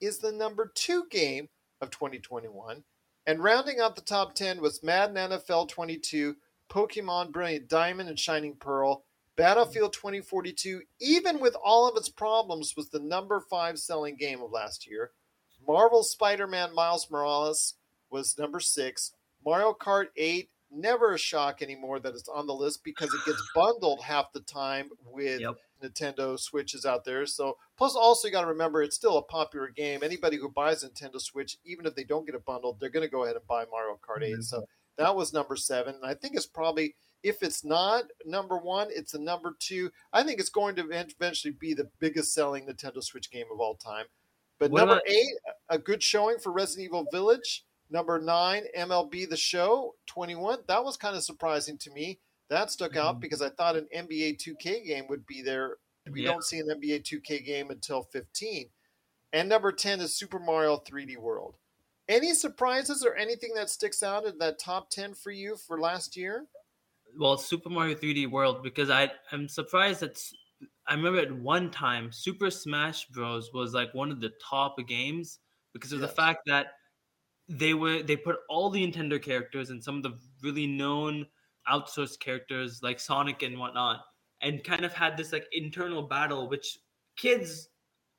is 0.00 0.18
the 0.18 0.32
number 0.32 0.72
two 0.74 1.04
game 1.10 1.48
of 1.80 1.90
2021. 1.90 2.82
And 3.26 3.42
rounding 3.42 3.80
out 3.80 3.96
the 3.96 4.02
top 4.02 4.34
10 4.34 4.60
was 4.60 4.82
Madden 4.82 5.16
NFL 5.16 5.68
22, 5.68 6.36
Pokemon 6.70 7.32
Brilliant 7.32 7.68
Diamond 7.68 8.08
and 8.08 8.18
Shining 8.18 8.54
Pearl, 8.54 9.04
Battlefield 9.36 9.92
2042, 9.92 10.82
even 11.00 11.40
with 11.40 11.56
all 11.62 11.88
of 11.88 11.96
its 11.96 12.08
problems, 12.08 12.74
was 12.76 12.88
the 12.88 13.00
number 13.00 13.40
five 13.40 13.78
selling 13.78 14.16
game 14.16 14.40
of 14.40 14.50
last 14.50 14.86
year. 14.86 15.10
Marvel 15.66 16.02
Spider 16.02 16.46
Man 16.46 16.74
Miles 16.74 17.10
Morales 17.10 17.74
was 18.10 18.38
number 18.38 18.60
six. 18.60 19.12
Mario 19.44 19.74
Kart 19.78 20.06
8, 20.16 20.48
never 20.70 21.14
a 21.14 21.18
shock 21.18 21.62
anymore 21.62 22.00
that 22.00 22.14
it's 22.14 22.28
on 22.28 22.46
the 22.46 22.54
list 22.54 22.82
because 22.84 23.12
it 23.12 23.20
gets 23.24 23.42
bundled 23.54 24.02
half 24.02 24.32
the 24.32 24.40
time 24.40 24.90
with 25.04 25.40
Yep. 25.40 25.56
Nintendo 25.82 26.38
Switches 26.38 26.84
out 26.86 27.04
there. 27.04 27.26
So, 27.26 27.56
plus, 27.76 27.94
also, 27.94 28.28
you 28.28 28.32
got 28.32 28.42
to 28.42 28.46
remember 28.48 28.82
it's 28.82 28.96
still 28.96 29.18
a 29.18 29.22
popular 29.22 29.68
game. 29.68 30.02
Anybody 30.02 30.36
who 30.36 30.48
buys 30.48 30.82
Nintendo 30.84 31.20
Switch, 31.20 31.58
even 31.64 31.86
if 31.86 31.94
they 31.94 32.04
don't 32.04 32.26
get 32.26 32.34
it 32.34 32.44
bundled, 32.44 32.80
they're 32.80 32.90
going 32.90 33.06
to 33.06 33.10
go 33.10 33.24
ahead 33.24 33.36
and 33.36 33.46
buy 33.46 33.64
Mario 33.70 33.98
Kart 34.06 34.22
8. 34.22 34.42
So, 34.42 34.58
mm-hmm. 34.58 34.64
that 34.96 35.14
was 35.14 35.32
number 35.32 35.56
seven. 35.56 35.94
And 35.96 36.04
I 36.04 36.14
think 36.14 36.34
it's 36.34 36.46
probably, 36.46 36.94
if 37.22 37.42
it's 37.42 37.64
not 37.64 38.04
number 38.24 38.56
one, 38.56 38.88
it's 38.90 39.14
a 39.14 39.20
number 39.20 39.54
two. 39.58 39.90
I 40.12 40.22
think 40.22 40.40
it's 40.40 40.48
going 40.48 40.76
to 40.76 40.88
eventually 40.90 41.54
be 41.58 41.74
the 41.74 41.90
biggest 41.98 42.32
selling 42.32 42.66
Nintendo 42.66 43.02
Switch 43.02 43.30
game 43.30 43.46
of 43.52 43.60
all 43.60 43.74
time. 43.74 44.06
But 44.58 44.70
What 44.70 44.78
number 44.78 44.94
about- 44.94 45.10
eight, 45.10 45.34
a 45.68 45.78
good 45.78 46.02
showing 46.02 46.38
for 46.38 46.50
Resident 46.50 46.86
Evil 46.86 47.06
Village. 47.12 47.65
Number 47.90 48.18
nine, 48.20 48.64
MLB 48.74 49.28
The 49.28 49.36
Show 49.36 49.96
21. 50.06 50.64
That 50.66 50.84
was 50.84 50.96
kind 50.96 51.16
of 51.16 51.22
surprising 51.22 51.78
to 51.78 51.90
me. 51.90 52.20
That 52.48 52.70
stuck 52.70 52.96
out 52.96 53.20
Mhm. 53.20 53.20
because 53.20 53.42
I 53.42 53.50
thought 53.50 53.76
an 53.76 53.88
NBA 53.92 54.32
2K 54.34 54.84
game 54.84 55.06
would 55.08 55.26
be 55.26 55.42
there. 55.42 55.78
We 56.10 56.22
Yeah. 56.22 56.32
don't 56.32 56.44
see 56.44 56.58
an 56.58 56.70
NBA 56.70 57.00
2K 57.00 57.40
game 57.40 57.70
until 57.70 58.02
15. 58.02 58.70
And 59.32 59.48
number 59.48 59.72
10 59.72 60.00
is 60.00 60.14
Super 60.16 60.38
Mario 60.38 60.78
3D 60.78 61.16
World. 61.16 61.58
Any 62.08 62.34
surprises 62.34 63.04
or 63.04 63.14
anything 63.16 63.54
that 63.54 63.70
sticks 63.70 64.02
out 64.02 64.24
in 64.26 64.38
that 64.38 64.58
top 64.58 64.90
10 64.90 65.14
for 65.14 65.30
you 65.32 65.56
for 65.56 65.80
last 65.80 66.16
year? 66.16 66.48
well 67.18 67.36
super 67.36 67.68
mario 67.70 67.94
3d 67.94 68.26
world 68.30 68.62
because 68.62 68.90
i 68.90 69.10
i'm 69.32 69.48
surprised 69.48 70.00
that 70.00 70.20
I 70.88 70.94
remember 70.94 71.18
at 71.20 71.32
one 71.32 71.70
time 71.70 72.12
super 72.12 72.50
smash 72.50 73.06
bros 73.08 73.52
was 73.52 73.74
like 73.74 73.92
one 73.94 74.10
of 74.10 74.20
the 74.20 74.32
top 74.42 74.76
games 74.86 75.40
because 75.72 75.92
of 75.92 76.00
Yes. 76.00 76.08
the 76.08 76.08
fact 76.08 76.40
that 76.46 76.74
they 77.48 77.74
were 77.74 78.02
they 78.02 78.16
put 78.16 78.36
all 78.48 78.70
the 78.70 78.84
nintendo 78.84 79.22
characters 79.22 79.70
and 79.70 79.82
some 79.82 79.96
of 79.96 80.02
the 80.02 80.14
really 80.42 80.66
known 80.66 81.24
outsourced 81.70 82.18
characters 82.18 82.82
like 82.82 82.98
sonic 82.98 83.42
and 83.42 83.58
whatnot 83.58 84.00
and 84.42 84.62
kind 84.64 84.84
of 84.84 84.92
had 84.92 85.16
this 85.16 85.32
like 85.32 85.46
internal 85.52 86.02
battle 86.02 86.48
which 86.48 86.78
kids 87.16 87.68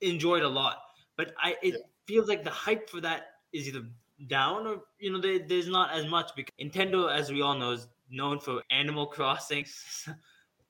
enjoyed 0.01 0.43
a 0.43 0.47
lot 0.47 0.77
but 1.17 1.33
i 1.41 1.55
it 1.61 1.73
Yeah. 1.73 1.79
feels 2.07 2.27
like 2.27 2.43
the 2.43 2.49
hype 2.51 2.89
for 2.89 3.01
that 3.01 3.27
is 3.53 3.67
either 3.67 3.83
down 4.27 4.65
or 4.65 4.81
you 4.99 5.11
know 5.11 5.19
there, 5.19 5.39
there's 5.39 5.67
not 5.67 5.91
as 5.91 6.07
much 6.07 6.31
because 6.35 6.53
nintendo 6.61 7.11
as 7.11 7.31
we 7.31 7.41
all 7.41 7.55
know 7.55 7.71
is 7.71 7.87
known 8.09 8.39
for 8.39 8.61
animal 8.71 9.05
crossing 9.15 9.65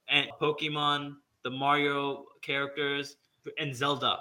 and 0.10 0.28
pokemon 0.41 1.15
the 1.43 1.50
mario 1.50 2.26
characters 2.41 3.17
and 3.60 3.76
zelda 3.76 4.17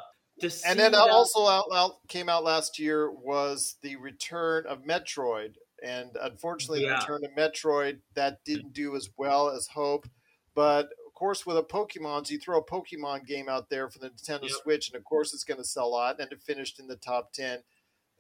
And 0.66 0.78
then 0.78 0.94
also 0.94 1.46
out, 1.46 1.64
out 1.74 2.06
came 2.08 2.28
out 2.28 2.44
last 2.44 2.78
year 2.78 3.10
was 3.10 3.76
the 3.82 3.96
return 3.96 4.66
of 4.66 4.82
Metroid 4.82 5.54
And 5.82 6.16
unfortunately, 6.20 6.84
Yeah. 6.84 6.98
Return 7.00 7.22
of 7.24 7.32
Metroid 7.32 8.00
that 8.14 8.42
didn't 8.44 8.72
do 8.72 8.96
as 8.96 9.10
well 9.18 9.50
as 9.50 9.66
hoped. 9.68 10.08
But 10.54 10.86
of 11.06 11.12
course, 11.14 11.44
with 11.44 11.58
a 11.58 11.62
Pokemon's, 11.62 12.30
you 12.30 12.38
throw 12.38 12.58
a 12.58 12.64
Pokemon 12.64 13.26
game 13.26 13.48
out 13.48 13.68
there 13.68 13.88
for 13.90 13.98
the 13.98 14.08
Nintendo 14.10 14.42
Yep. 14.44 14.52
Switch, 14.62 14.88
and 14.88 14.96
of 14.96 15.04
course, 15.04 15.34
it's 15.34 15.44
going 15.44 15.58
to 15.58 15.64
sell 15.64 15.86
a 15.86 15.88
lot. 15.88 16.18
And 16.20 16.32
it 16.32 16.42
finished 16.42 16.78
in 16.80 16.86
the 16.86 16.96
top 16.96 17.32
ten. 17.34 17.62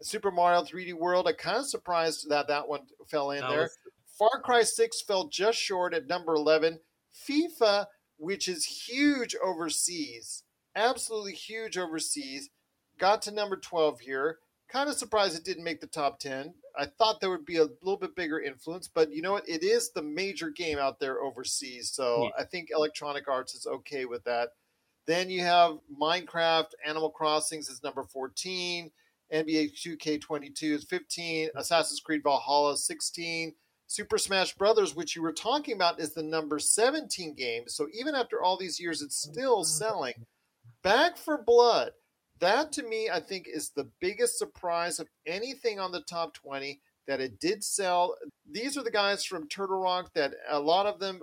Super 0.02 0.30
Mario 0.30 0.62
3D 0.62 0.92
World, 0.92 1.26
I 1.26 1.32
kind 1.32 1.56
of 1.56 1.66
surprised 1.66 2.28
that 2.28 2.46
that 2.48 2.68
one 2.68 2.86
fell 3.08 3.30
in 3.30 3.40
That 3.40 3.48
there. 3.50 3.62
was- 3.62 3.78
Far 4.18 4.40
Cry 4.42 4.62
6 4.62 5.00
fell 5.02 5.28
just 5.28 5.58
short 5.58 5.92
at 5.94 6.06
number 6.06 6.34
11. 6.34 6.80
FIFA, 7.14 7.86
which 8.18 8.48
is 8.48 8.64
huge 8.86 9.34
overseas, 9.42 10.42
absolutely 10.76 11.32
huge 11.32 11.76
overseas, 11.78 12.50
got 12.98 13.22
to 13.22 13.32
number 13.32 13.56
12 13.56 14.00
here. 14.00 14.38
Kind 14.68 14.88
of 14.88 14.96
surprised 14.96 15.36
it 15.36 15.44
didn't 15.44 15.64
make 15.64 15.80
the 15.80 15.86
top 15.86 16.18
10. 16.18 16.52
I 16.78 16.86
thought 16.86 17.20
there 17.20 17.30
would 17.30 17.46
be 17.46 17.56
a 17.56 17.68
little 17.82 17.96
bit 17.96 18.14
bigger 18.14 18.40
influence, 18.40 18.88
but 18.88 19.12
you 19.12 19.22
know 19.22 19.32
what? 19.32 19.48
It 19.48 19.62
is 19.62 19.90
the 19.90 20.02
major 20.02 20.50
game 20.50 20.78
out 20.78 21.00
there 21.00 21.20
overseas. 21.20 21.90
So 21.90 22.24
Yeah. 22.24 22.30
I 22.38 22.44
think 22.44 22.70
Electronic 22.70 23.28
Arts 23.28 23.54
is 23.54 23.66
okay 23.66 24.04
with 24.04 24.24
that. 24.24 24.50
Then 25.06 25.30
you 25.30 25.40
have 25.42 25.78
Minecraft, 26.00 26.72
Animal 26.84 27.10
Crossings 27.10 27.68
is 27.68 27.82
number 27.82 28.02
14. 28.02 28.90
NBA 29.32 29.72
2K22 29.74 30.62
is 30.72 30.84
15. 30.84 31.50
Assassin's 31.54 32.00
Creed 32.00 32.22
Valhalla 32.22 32.76
16. 32.76 33.54
Super 33.88 34.18
Smash 34.18 34.54
Brothers, 34.54 34.96
which 34.96 35.14
you 35.14 35.22
were 35.22 35.32
talking 35.32 35.74
about, 35.74 36.00
is 36.00 36.12
the 36.12 36.22
number 36.22 36.58
17 36.58 37.34
game. 37.34 37.64
So 37.68 37.86
even 37.92 38.16
after 38.16 38.42
all 38.42 38.56
these 38.56 38.80
years, 38.80 39.00
it's 39.00 39.26
oh, 39.28 39.32
still 39.32 39.64
selling. 39.64 40.26
Back 40.82 41.16
4 41.16 41.42
Blood. 41.42 41.92
That 42.40 42.72
to 42.72 42.82
me, 42.82 43.08
I 43.10 43.20
think, 43.20 43.46
is 43.48 43.70
the 43.70 43.88
biggest 44.00 44.38
surprise 44.38 44.98
of 45.00 45.08
anything 45.26 45.80
on 45.80 45.92
the 45.92 46.02
top 46.02 46.34
20 46.34 46.80
that 47.06 47.20
it 47.20 47.40
did 47.40 47.64
sell. 47.64 48.16
These 48.50 48.76
are 48.76 48.82
the 48.82 48.90
guys 48.90 49.24
from 49.24 49.48
Turtle 49.48 49.78
Rock 49.78 50.12
that 50.14 50.34
a 50.48 50.58
lot 50.58 50.86
of 50.86 50.98
them 50.98 51.20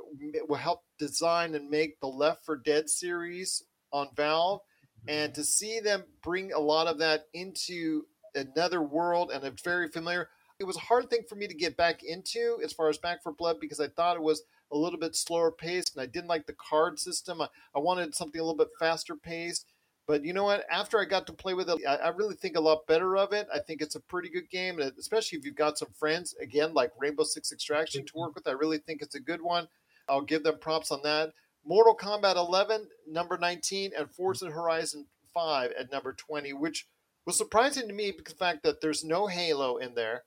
will 0.47 0.55
help 0.55 0.83
design 0.97 1.55
and 1.55 1.69
make 1.69 1.99
the 1.99 2.07
Left 2.07 2.45
4 2.45 2.57
Dead 2.57 2.89
series 2.89 3.63
on 3.91 4.09
Valve. 4.15 4.61
And 5.07 5.33
to 5.35 5.43
see 5.43 5.79
them 5.79 6.03
bring 6.23 6.53
a 6.53 6.59
lot 6.59 6.87
of 6.87 6.99
that 6.99 7.25
into 7.33 8.05
another 8.33 8.81
world 8.81 9.31
and 9.33 9.43
a 9.43 9.51
very 9.63 9.89
familiar, 9.89 10.29
it 10.59 10.63
was 10.63 10.77
a 10.77 10.81
hard 10.81 11.09
thing 11.09 11.23
for 11.27 11.35
me 11.35 11.47
to 11.47 11.53
get 11.53 11.75
back 11.75 12.03
into 12.03 12.59
as 12.63 12.71
far 12.71 12.89
as 12.89 12.97
Back 12.97 13.21
4 13.21 13.33
Blood 13.33 13.57
because 13.59 13.79
I 13.79 13.89
thought 13.89 14.15
it 14.15 14.23
was 14.23 14.43
a 14.73 14.77
little 14.77 14.99
bit 14.99 15.15
slower 15.15 15.51
paced 15.51 15.95
and 15.95 16.01
I 16.01 16.05
didn't 16.07 16.29
like 16.29 16.47
the 16.47 16.53
card 16.53 16.99
system. 16.99 17.41
I, 17.41 17.47
I 17.75 17.79
wanted 17.79 18.15
something 18.15 18.41
a 18.41 18.43
little 18.43 18.57
bit 18.57 18.69
faster 18.79 19.15
paced. 19.15 19.67
But 20.05 20.25
you 20.25 20.33
know 20.33 20.43
what? 20.43 20.65
After 20.69 20.99
I 20.99 21.05
got 21.05 21.25
to 21.27 21.33
play 21.33 21.53
with 21.53 21.69
it, 21.69 21.79
I, 21.87 21.95
I 21.95 22.07
really 22.09 22.35
think 22.35 22.57
a 22.57 22.61
lot 22.61 22.87
better 22.87 23.15
of 23.15 23.31
it. 23.31 23.47
I 23.53 23.59
think 23.59 23.81
it's 23.81 23.95
a 23.95 24.01
pretty 24.01 24.29
good 24.29 24.49
game, 24.49 24.79
and 24.79 24.91
especially 24.99 25.37
if 25.37 25.45
you've 25.45 25.55
got 25.55 25.77
some 25.77 25.93
friends, 25.97 26.35
again, 26.41 26.73
like 26.73 26.91
Rainbow 26.99 27.23
Six 27.23 27.53
Extraction 27.53 28.05
to 28.05 28.11
mm-hmm. 28.11 28.19
work 28.19 28.35
with, 28.35 28.47
I 28.47 28.51
really 28.51 28.79
think 28.79 29.01
it's 29.01 29.15
a 29.15 29.21
good 29.21 29.41
one. 29.41 29.69
I'll 30.09 30.21
give 30.21 30.43
them 30.43 30.59
props 30.59 30.91
on 30.91 31.01
that. 31.03 31.31
Mortal 31.65 31.95
Kombat 31.95 32.35
11, 32.35 32.87
number 33.07 33.37
19, 33.37 33.91
and 33.97 34.07
mm. 34.07 34.13
Forza 34.13 34.51
Horizon 34.51 35.05
5 35.33 35.71
at 35.71 35.91
number 35.91 36.11
20, 36.11 36.51
which 36.51 36.87
was 37.25 37.37
surprising 37.37 37.87
to 37.87 37.93
me 37.93 38.11
because 38.11 38.33
the 38.33 38.39
fact 38.39 38.63
that 38.63 38.81
there's 38.81 39.05
no 39.05 39.27
Halo 39.27 39.77
in 39.77 39.95
there, 39.95 40.23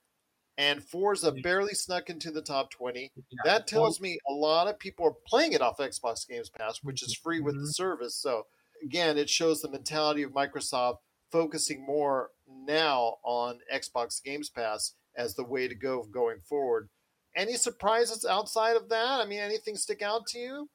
and 0.58 0.82
Forza 0.82 1.32
barely 1.42 1.74
snuck 1.74 2.08
into 2.08 2.30
the 2.30 2.42
top 2.42 2.70
20. 2.70 3.12
That 3.44 3.66
tells 3.66 4.00
me 4.00 4.18
a 4.28 4.32
lot 4.32 4.68
of 4.68 4.78
people 4.78 5.06
are 5.06 5.14
playing 5.26 5.52
it 5.52 5.60
off 5.60 5.78
Xbox 5.78 6.26
Games 6.26 6.48
Pass, 6.48 6.80
which 6.82 7.02
is 7.02 7.14
free 7.14 7.40
with 7.40 7.54
the 7.54 7.60
mm-hmm. 7.60 7.70
service. 7.70 8.16
So 8.16 8.46
again, 8.82 9.18
it 9.18 9.28
shows 9.28 9.60
the 9.60 9.70
mentality 9.70 10.22
of 10.22 10.32
Microsoft 10.32 10.98
focusing 11.30 11.84
more 11.84 12.30
now 12.48 13.16
on 13.22 13.58
Xbox 13.72 14.22
Games 14.22 14.48
Pass 14.48 14.94
as 15.16 15.34
the 15.34 15.44
way 15.44 15.68
to 15.68 15.74
go 15.74 16.04
going 16.04 16.38
forward. 16.40 16.88
Any 17.34 17.54
surprises 17.56 18.24
outside 18.24 18.76
of 18.76 18.88
that? 18.88 19.20
I 19.20 19.26
mean, 19.26 19.40
anything 19.40 19.76
stick 19.76 20.00
out 20.00 20.26
to 20.28 20.38
you? 20.38 20.70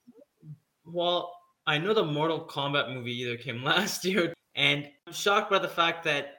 Well, 0.85 1.33
I 1.65 1.77
know 1.77 1.93
the 1.93 2.03
Mortal 2.03 2.45
Kombat 2.45 2.93
movie 2.93 3.19
either 3.21 3.37
came 3.37 3.63
last 3.63 4.05
year, 4.05 4.33
and 4.55 4.87
I'm 5.07 5.13
shocked 5.13 5.49
by 5.49 5.59
the 5.59 5.67
fact 5.67 6.03
that 6.03 6.35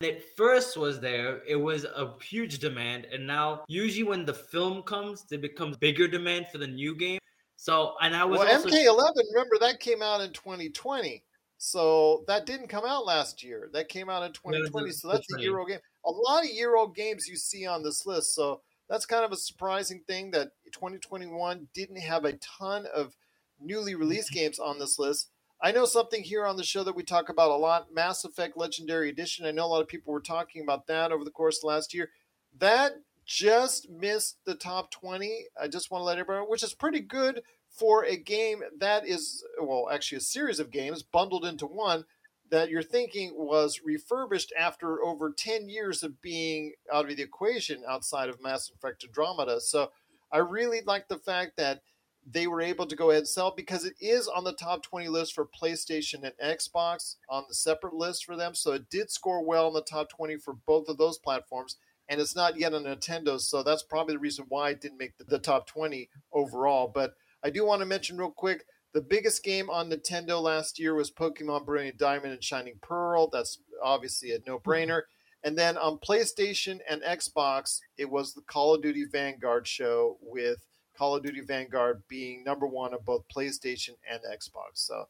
it 0.00 0.24
first 0.36 0.76
was 0.76 1.00
there, 1.00 1.42
it 1.46 1.56
was 1.56 1.84
a 1.84 2.12
huge 2.22 2.58
demand, 2.58 3.06
and 3.06 3.26
now 3.26 3.64
usually 3.68 4.04
when 4.04 4.24
the 4.24 4.34
film 4.34 4.82
comes, 4.82 5.24
there 5.24 5.38
becomes 5.38 5.76
bigger 5.76 6.06
demand 6.06 6.46
for 6.52 6.58
the 6.58 6.66
new 6.66 6.94
game. 6.94 7.18
So, 7.56 7.94
and 8.02 8.14
I 8.14 8.24
was 8.24 8.40
well, 8.40 8.48
also 8.48 8.68
MK11, 8.68 9.12
remember 9.32 9.56
that 9.60 9.80
came 9.80 10.02
out 10.02 10.20
in 10.20 10.32
2020. 10.32 11.22
So 11.58 12.22
that 12.26 12.44
didn't 12.44 12.68
come 12.68 12.84
out 12.86 13.06
last 13.06 13.42
year. 13.42 13.70
That 13.72 13.88
came 13.88 14.10
out 14.10 14.22
in 14.22 14.32
2020. 14.32 14.90
So 14.90 15.08
that's 15.08 15.26
a 15.36 15.40
year 15.40 15.58
old 15.58 15.68
game. 15.68 15.80
A 16.04 16.10
lot 16.10 16.44
of 16.44 16.50
year 16.50 16.76
old 16.76 16.94
games 16.94 17.26
you 17.26 17.36
see 17.36 17.66
on 17.66 17.82
this 17.82 18.04
list. 18.04 18.34
So 18.34 18.60
that's 18.90 19.06
kind 19.06 19.24
of 19.24 19.32
a 19.32 19.36
surprising 19.36 20.02
thing 20.06 20.30
that 20.32 20.50
2021 20.72 21.66
didn't 21.74 22.00
have 22.00 22.24
a 22.24 22.34
ton 22.34 22.86
of 22.94 23.16
newly 23.58 23.94
released 23.94 24.30
mm-hmm. 24.30 24.40
games 24.40 24.58
on 24.58 24.78
this 24.78 24.98
list. 24.98 25.30
I 25.60 25.72
know 25.72 25.86
something 25.86 26.22
here 26.22 26.44
on 26.44 26.56
the 26.56 26.64
show 26.64 26.84
that 26.84 26.94
we 26.94 27.02
talk 27.02 27.30
about 27.30 27.50
a 27.50 27.56
lot 27.56 27.92
Mass 27.92 28.24
Effect 28.24 28.58
Legendary 28.58 29.08
Edition. 29.08 29.46
I 29.46 29.52
know 29.52 29.64
a 29.64 29.68
lot 29.68 29.80
of 29.80 29.88
people 29.88 30.12
were 30.12 30.20
talking 30.20 30.62
about 30.62 30.86
that 30.88 31.12
over 31.12 31.24
the 31.24 31.30
course 31.30 31.58
of 31.58 31.64
last 31.64 31.94
year. 31.94 32.10
That 32.58 32.92
just 33.24 33.88
missed 33.88 34.38
the 34.44 34.54
top 34.54 34.90
20. 34.90 35.46
I 35.60 35.68
just 35.68 35.90
want 35.90 36.02
to 36.02 36.04
let 36.04 36.18
everybody 36.18 36.44
know, 36.44 36.50
which 36.50 36.62
is 36.62 36.74
pretty 36.74 37.00
good 37.00 37.42
for 37.70 38.04
a 38.04 38.16
game 38.16 38.62
that 38.78 39.06
is, 39.06 39.44
well, 39.60 39.88
actually 39.90 40.18
a 40.18 40.22
series 40.22 40.60
of 40.60 40.70
games 40.70 41.02
bundled 41.02 41.46
into 41.46 41.66
one 41.66 42.04
that 42.50 42.68
you're 42.68 42.82
thinking 42.82 43.32
was 43.34 43.80
refurbished 43.82 44.52
after 44.58 45.02
over 45.02 45.32
10 45.32 45.68
years 45.68 46.02
of 46.02 46.20
being 46.20 46.74
out 46.92 47.10
of 47.10 47.16
the 47.16 47.22
equation 47.22 47.82
outside 47.88 48.28
of 48.28 48.42
Mass 48.42 48.70
Effect 48.70 49.04
Andromeda. 49.04 49.60
So 49.60 49.90
I 50.30 50.38
really 50.38 50.82
like 50.86 51.08
the 51.08 51.18
fact 51.18 51.56
that 51.56 51.80
they 52.28 52.46
were 52.46 52.60
able 52.60 52.86
to 52.86 52.96
go 52.96 53.10
ahead 53.10 53.20
and 53.20 53.28
sell 53.28 53.52
because 53.56 53.84
it 53.84 53.94
is 54.00 54.26
on 54.26 54.44
the 54.44 54.52
top 54.52 54.82
20 54.82 55.08
list 55.08 55.34
for 55.34 55.46
PlayStation 55.46 56.24
and 56.24 56.32
Xbox 56.42 57.16
on 57.30 57.44
the 57.48 57.54
separate 57.54 57.94
list 57.94 58.24
for 58.24 58.36
them. 58.36 58.54
So 58.54 58.72
it 58.72 58.90
did 58.90 59.10
score 59.10 59.44
well 59.44 59.68
in 59.68 59.74
the 59.74 59.82
top 59.82 60.08
20 60.10 60.36
for 60.38 60.54
both 60.66 60.88
of 60.88 60.98
those 60.98 61.18
platforms. 61.18 61.76
And 62.08 62.20
it's 62.20 62.36
not 62.36 62.58
yet 62.58 62.74
on 62.74 62.84
Nintendo, 62.84 63.40
so 63.40 63.62
that's 63.62 63.82
probably 63.82 64.14
the 64.14 64.20
reason 64.20 64.46
why 64.48 64.70
it 64.70 64.80
didn't 64.80 64.98
make 64.98 65.18
the, 65.18 65.24
the 65.24 65.38
top 65.38 65.66
20 65.66 66.08
overall. 66.32 66.90
But 66.92 67.14
I 67.44 67.50
do 67.50 67.64
want 67.64 67.80
to 67.80 67.86
mention 67.86 68.16
real 68.16 68.30
quick 68.30 68.64
the 68.92 69.00
biggest 69.00 69.44
game 69.44 69.68
on 69.68 69.90
Nintendo 69.90 70.40
last 70.40 70.78
year 70.78 70.94
was 70.94 71.10
Pokemon 71.10 71.66
Brilliant 71.66 71.98
Diamond 71.98 72.32
and 72.32 72.42
Shining 72.42 72.78
Pearl. 72.80 73.28
That's 73.28 73.58
obviously 73.82 74.32
a 74.32 74.38
no 74.46 74.58
brainer. 74.58 75.02
And 75.44 75.56
then 75.56 75.76
on 75.76 75.98
PlayStation 75.98 76.80
and 76.88 77.02
Xbox, 77.02 77.80
it 77.98 78.10
was 78.10 78.34
the 78.34 78.40
Call 78.42 78.74
of 78.74 78.82
Duty 78.82 79.04
Vanguard 79.04 79.66
show 79.66 80.16
with 80.20 80.66
Call 80.96 81.16
of 81.16 81.22
Duty 81.22 81.40
Vanguard 81.40 82.02
being 82.08 82.44
number 82.44 82.66
one 82.66 82.94
on 82.94 83.00
both 83.04 83.24
PlayStation 83.34 83.96
and 84.10 84.20
Xbox. 84.22 84.74
So 84.74 85.08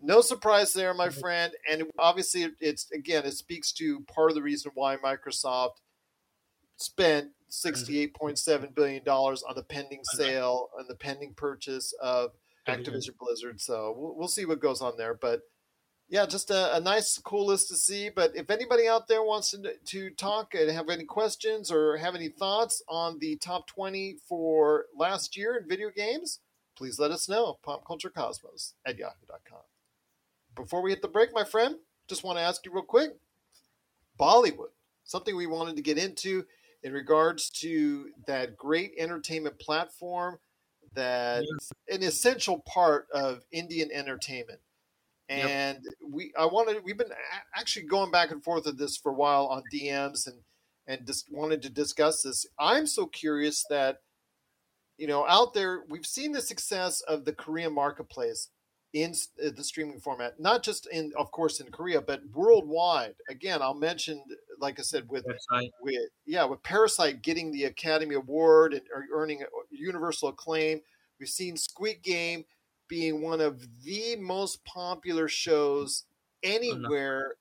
no 0.00 0.20
surprise 0.20 0.72
there, 0.72 0.92
my 0.94 1.08
friend. 1.08 1.52
And 1.70 1.84
obviously, 1.98 2.48
it's 2.60 2.90
again, 2.92 3.24
it 3.24 3.32
speaks 3.32 3.72
to 3.72 4.00
part 4.00 4.30
of 4.30 4.34
the 4.34 4.42
reason 4.42 4.72
why 4.74 4.96
Microsoft 4.96 5.76
spent 6.76 7.30
$68.7 7.50 8.74
billion 8.74 9.02
on 9.06 9.54
the 9.54 9.62
pending 9.62 10.02
sale 10.04 10.70
and 10.78 10.88
the 10.88 10.94
pending 10.94 11.34
purchase 11.34 11.94
of 12.02 12.32
Activision 12.68 13.16
Blizzard. 13.18 13.60
So 13.60 13.94
we'll, 13.96 14.14
we'll 14.16 14.28
see 14.28 14.44
what 14.44 14.60
goes 14.60 14.80
on 14.80 14.96
there. 14.96 15.14
But 15.14 15.42
yeah, 16.08 16.26
just 16.26 16.50
a, 16.50 16.76
a 16.76 16.80
nice, 16.80 17.18
cool 17.18 17.46
list 17.46 17.68
to 17.68 17.76
see. 17.76 18.10
But 18.10 18.36
if 18.36 18.50
anybody 18.50 18.86
out 18.86 19.08
there 19.08 19.22
wants 19.22 19.50
to, 19.52 19.74
to 19.74 20.10
talk 20.10 20.54
and 20.54 20.70
have 20.70 20.88
any 20.88 21.04
questions 21.04 21.70
or 21.70 21.96
have 21.96 22.14
any 22.14 22.28
thoughts 22.28 22.82
on 22.88 23.18
the 23.18 23.36
top 23.36 23.66
20 23.66 24.16
for 24.28 24.86
last 24.96 25.36
year 25.36 25.56
in 25.56 25.68
video 25.68 25.90
games, 25.90 26.40
please 26.76 26.98
let 26.98 27.10
us 27.10 27.28
know. 27.28 27.58
PopCultureCosmos 27.66 28.72
at 28.86 28.98
yahoo.com. 28.98 29.60
Before 30.54 30.82
we 30.82 30.90
hit 30.90 31.02
the 31.02 31.08
break, 31.08 31.34
my 31.34 31.44
friend, 31.44 31.76
just 32.06 32.22
want 32.22 32.38
to 32.38 32.42
ask 32.42 32.64
you 32.64 32.72
real 32.72 32.82
quick 32.82 33.12
Bollywood, 34.18 34.70
something 35.04 35.34
we 35.34 35.46
wanted 35.46 35.76
to 35.76 35.82
get 35.82 35.98
into 35.98 36.44
in 36.82 36.92
regards 36.92 37.50
to 37.50 38.10
that 38.26 38.56
great 38.56 38.92
entertainment 38.98 39.58
platform 39.58 40.38
that 40.94 41.44
an 41.88 42.02
essential 42.02 42.60
part 42.60 43.08
of 43.12 43.42
Indian 43.50 43.90
entertainment. 43.90 44.60
And 45.38 45.78
we, 46.06 46.32
I 46.38 46.46
wanted, 46.46 46.82
we've 46.84 46.98
been 46.98 47.12
actually 47.54 47.86
going 47.86 48.10
back 48.10 48.30
and 48.30 48.42
forth 48.42 48.66
with 48.66 48.78
this 48.78 48.96
for 48.96 49.12
a 49.12 49.14
while 49.14 49.46
on 49.46 49.62
DMs 49.72 50.26
and, 50.26 50.36
and 50.86 51.06
just 51.06 51.32
wanted 51.32 51.62
to 51.62 51.70
discuss 51.70 52.22
this. 52.22 52.46
I'm 52.58 52.86
so 52.86 53.06
curious 53.06 53.64
that, 53.70 53.98
you 54.98 55.06
know, 55.06 55.26
out 55.26 55.54
there, 55.54 55.84
we've 55.88 56.06
seen 56.06 56.32
the 56.32 56.40
success 56.40 57.00
of 57.02 57.24
the 57.24 57.32
Korean 57.32 57.74
marketplace 57.74 58.48
in 58.94 59.12
uh, 59.44 59.50
the 59.54 59.64
streaming 59.64 59.98
format, 59.98 60.38
not 60.38 60.62
just 60.62 60.86
in, 60.86 61.12
of 61.18 61.30
course, 61.32 61.60
in 61.60 61.70
Korea, 61.70 62.00
but 62.00 62.22
worldwide. 62.32 63.14
Again, 63.28 63.60
I'll 63.60 63.74
mention, 63.74 64.22
like 64.60 64.78
I 64.78 64.82
said, 64.82 65.08
with 65.08 65.24
Website. 65.26 65.70
with 65.82 66.08
yeah, 66.26 66.44
with 66.44 66.62
Parasite 66.62 67.20
getting 67.22 67.50
the 67.50 67.64
Academy 67.64 68.14
Award 68.14 68.72
and 68.72 68.82
earning 69.12 69.42
universal 69.70 70.28
acclaim. 70.28 70.80
We've 71.18 71.28
seen 71.28 71.56
Squid 71.56 72.02
Game 72.02 72.44
being 72.88 73.22
one 73.22 73.40
of 73.40 73.62
the 73.84 74.16
most 74.16 74.64
popular 74.64 75.28
shows 75.28 76.04
anywhere 76.42 77.36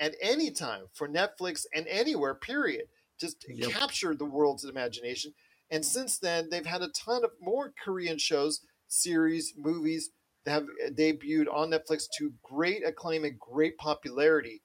at 0.00 0.14
any 0.20 0.50
time 0.50 0.84
for 0.92 1.08
Netflix 1.08 1.64
and 1.74 1.86
anywhere. 1.88 2.34
Period. 2.34 2.88
just 3.18 3.44
Yep. 3.48 3.70
captured 3.70 4.18
the 4.18 4.24
world's 4.24 4.64
imagination. 4.64 5.32
And 5.70 5.84
since 5.84 6.18
then, 6.18 6.50
they've 6.50 6.66
had 6.66 6.82
a 6.82 6.88
ton 6.88 7.24
of 7.24 7.30
more 7.40 7.72
Korean 7.82 8.18
shows, 8.18 8.60
series, 8.88 9.54
movies 9.56 10.10
that 10.44 10.50
have 10.50 10.64
uh, 10.64 10.90
debuted 10.90 11.46
on 11.52 11.70
Netflix 11.70 12.06
to 12.18 12.34
great 12.42 12.84
acclaim 12.84 13.24
and 13.24 13.38
great 13.38 13.78
popularity. 13.78 14.62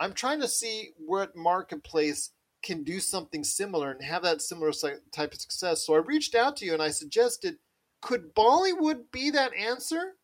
I'm 0.00 0.14
trying 0.14 0.40
to 0.40 0.48
see 0.48 0.90
what 0.96 1.36
marketplace 1.36 2.30
can 2.62 2.82
do 2.82 2.98
something 2.98 3.44
similar 3.44 3.90
and 3.90 4.02
have 4.02 4.22
that 4.22 4.42
similar 4.42 4.72
type 5.12 5.32
of 5.32 5.40
success. 5.40 5.84
So 5.86 5.94
I 5.94 5.98
reached 5.98 6.34
out 6.34 6.56
to 6.58 6.64
you 6.64 6.72
and 6.72 6.82
I 6.82 6.90
suggested, 6.90 7.56
could 8.00 8.34
Bollywood 8.34 9.10
be 9.12 9.30
that 9.30 9.52
answer? 9.54 10.14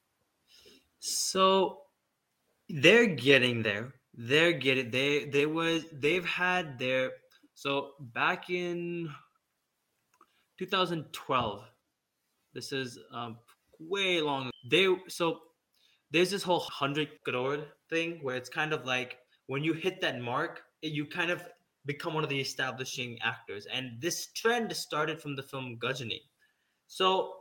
So 1.01 1.83
they're 2.69 3.07
getting 3.07 3.63
there. 3.63 3.95
They're 4.15 4.53
getting 4.53 4.91
they 4.91 5.27
they 5.27 5.47
was 5.47 5.85
they've 5.93 6.25
had 6.25 6.79
their 6.79 7.13
so 7.55 7.93
back 8.01 8.51
in 8.51 9.11
2012. 10.59 11.65
This 12.55 12.73
is 12.73 12.99
um 13.13 13.39
way 13.79 14.21
long. 14.21 14.51
They 14.71 14.89
so 15.09 15.41
there's 16.11 16.31
this 16.31 16.43
whole 16.43 16.61
hundred 16.61 17.09
crore 17.25 17.65
thing 17.91 18.21
where 18.23 18.37
it's 18.37 18.49
kind 18.49 18.73
of 18.73 18.87
like 18.87 19.19
when 19.47 19.63
you 19.63 19.75
hit 19.75 20.01
that 20.01 20.21
mark, 20.21 20.63
you 20.83 21.07
kind 21.07 21.31
of 21.31 21.43
become 21.85 22.15
one 22.15 22.25
of 22.25 22.31
the 22.31 22.41
establishing 22.41 23.19
actors. 23.23 23.67
And 23.73 24.01
this 24.01 24.33
trend 24.33 24.75
started 24.75 25.21
from 25.21 25.37
the 25.37 25.43
film 25.43 25.79
Ghajini. 25.81 26.21
So 26.89 27.35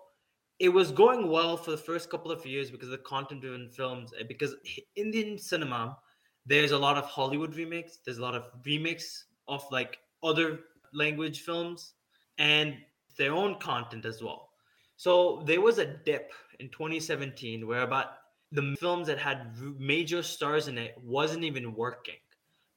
it 0.59 0.69
was 0.69 0.91
going 0.91 1.29
well 1.29 1.57
for 1.57 1.71
the 1.71 1.77
first 1.77 2.09
couple 2.09 2.31
of 2.31 2.45
years 2.45 2.71
because 2.71 2.87
of 2.87 2.91
the 2.91 2.97
content 2.99 3.41
driven 3.41 3.69
films 3.69 4.11
eh, 4.19 4.23
because 4.27 4.55
indian 4.95 5.37
cinema 5.37 5.97
there's 6.45 6.71
a 6.71 6.77
lot 6.77 6.97
of 6.97 7.05
hollywood 7.05 7.55
remakes 7.55 7.99
there's 8.05 8.17
a 8.17 8.21
lot 8.21 8.35
of 8.35 8.43
remakes 8.65 9.25
of 9.47 9.63
like 9.71 9.97
other 10.23 10.59
language 10.93 11.41
films 11.41 11.93
and 12.37 12.75
their 13.17 13.33
own 13.33 13.59
content 13.59 14.05
as 14.05 14.21
well. 14.21 14.49
So 14.97 15.43
there 15.45 15.61
was 15.61 15.77
a 15.77 15.85
dip 15.85 16.31
in 16.59 16.69
2017 16.69 17.67
where 17.67 17.81
about 17.81 18.07
the 18.51 18.75
films 18.79 19.07
that 19.07 19.19
had 19.19 19.53
major 19.77 20.23
stars 20.23 20.67
in 20.67 20.77
it 20.77 20.95
wasn't 21.01 21.43
even 21.43 21.75
working. 21.75 22.15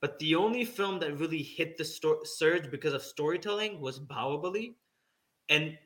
But 0.00 0.18
the 0.18 0.34
only 0.34 0.64
film 0.64 1.00
that 1.00 1.18
really 1.18 1.42
hit 1.42 1.76
the 1.76 1.84
sto- 1.84 2.20
surge 2.24 2.70
because 2.70 2.92
of 2.92 3.02
storytelling 3.02 3.80
was 3.80 3.98
Bahubali. 3.98 4.74
And 5.48 5.76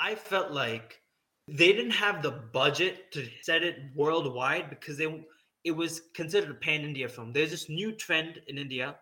I 0.00 0.14
felt 0.14 0.50
like 0.50 1.00
they 1.48 1.72
didn't 1.72 1.92
have 1.92 2.22
the 2.22 2.30
budget 2.30 3.12
to 3.12 3.28
set 3.42 3.62
it 3.62 3.76
worldwide 3.94 4.70
because 4.70 4.96
they 4.96 5.24
it 5.64 5.72
was 5.72 6.02
considered 6.14 6.50
a 6.50 6.54
pan 6.54 6.82
India 6.82 7.08
film. 7.08 7.32
There's 7.32 7.50
this 7.50 7.68
new 7.68 7.92
trend 7.92 8.40
in 8.48 8.58
India 8.58 8.96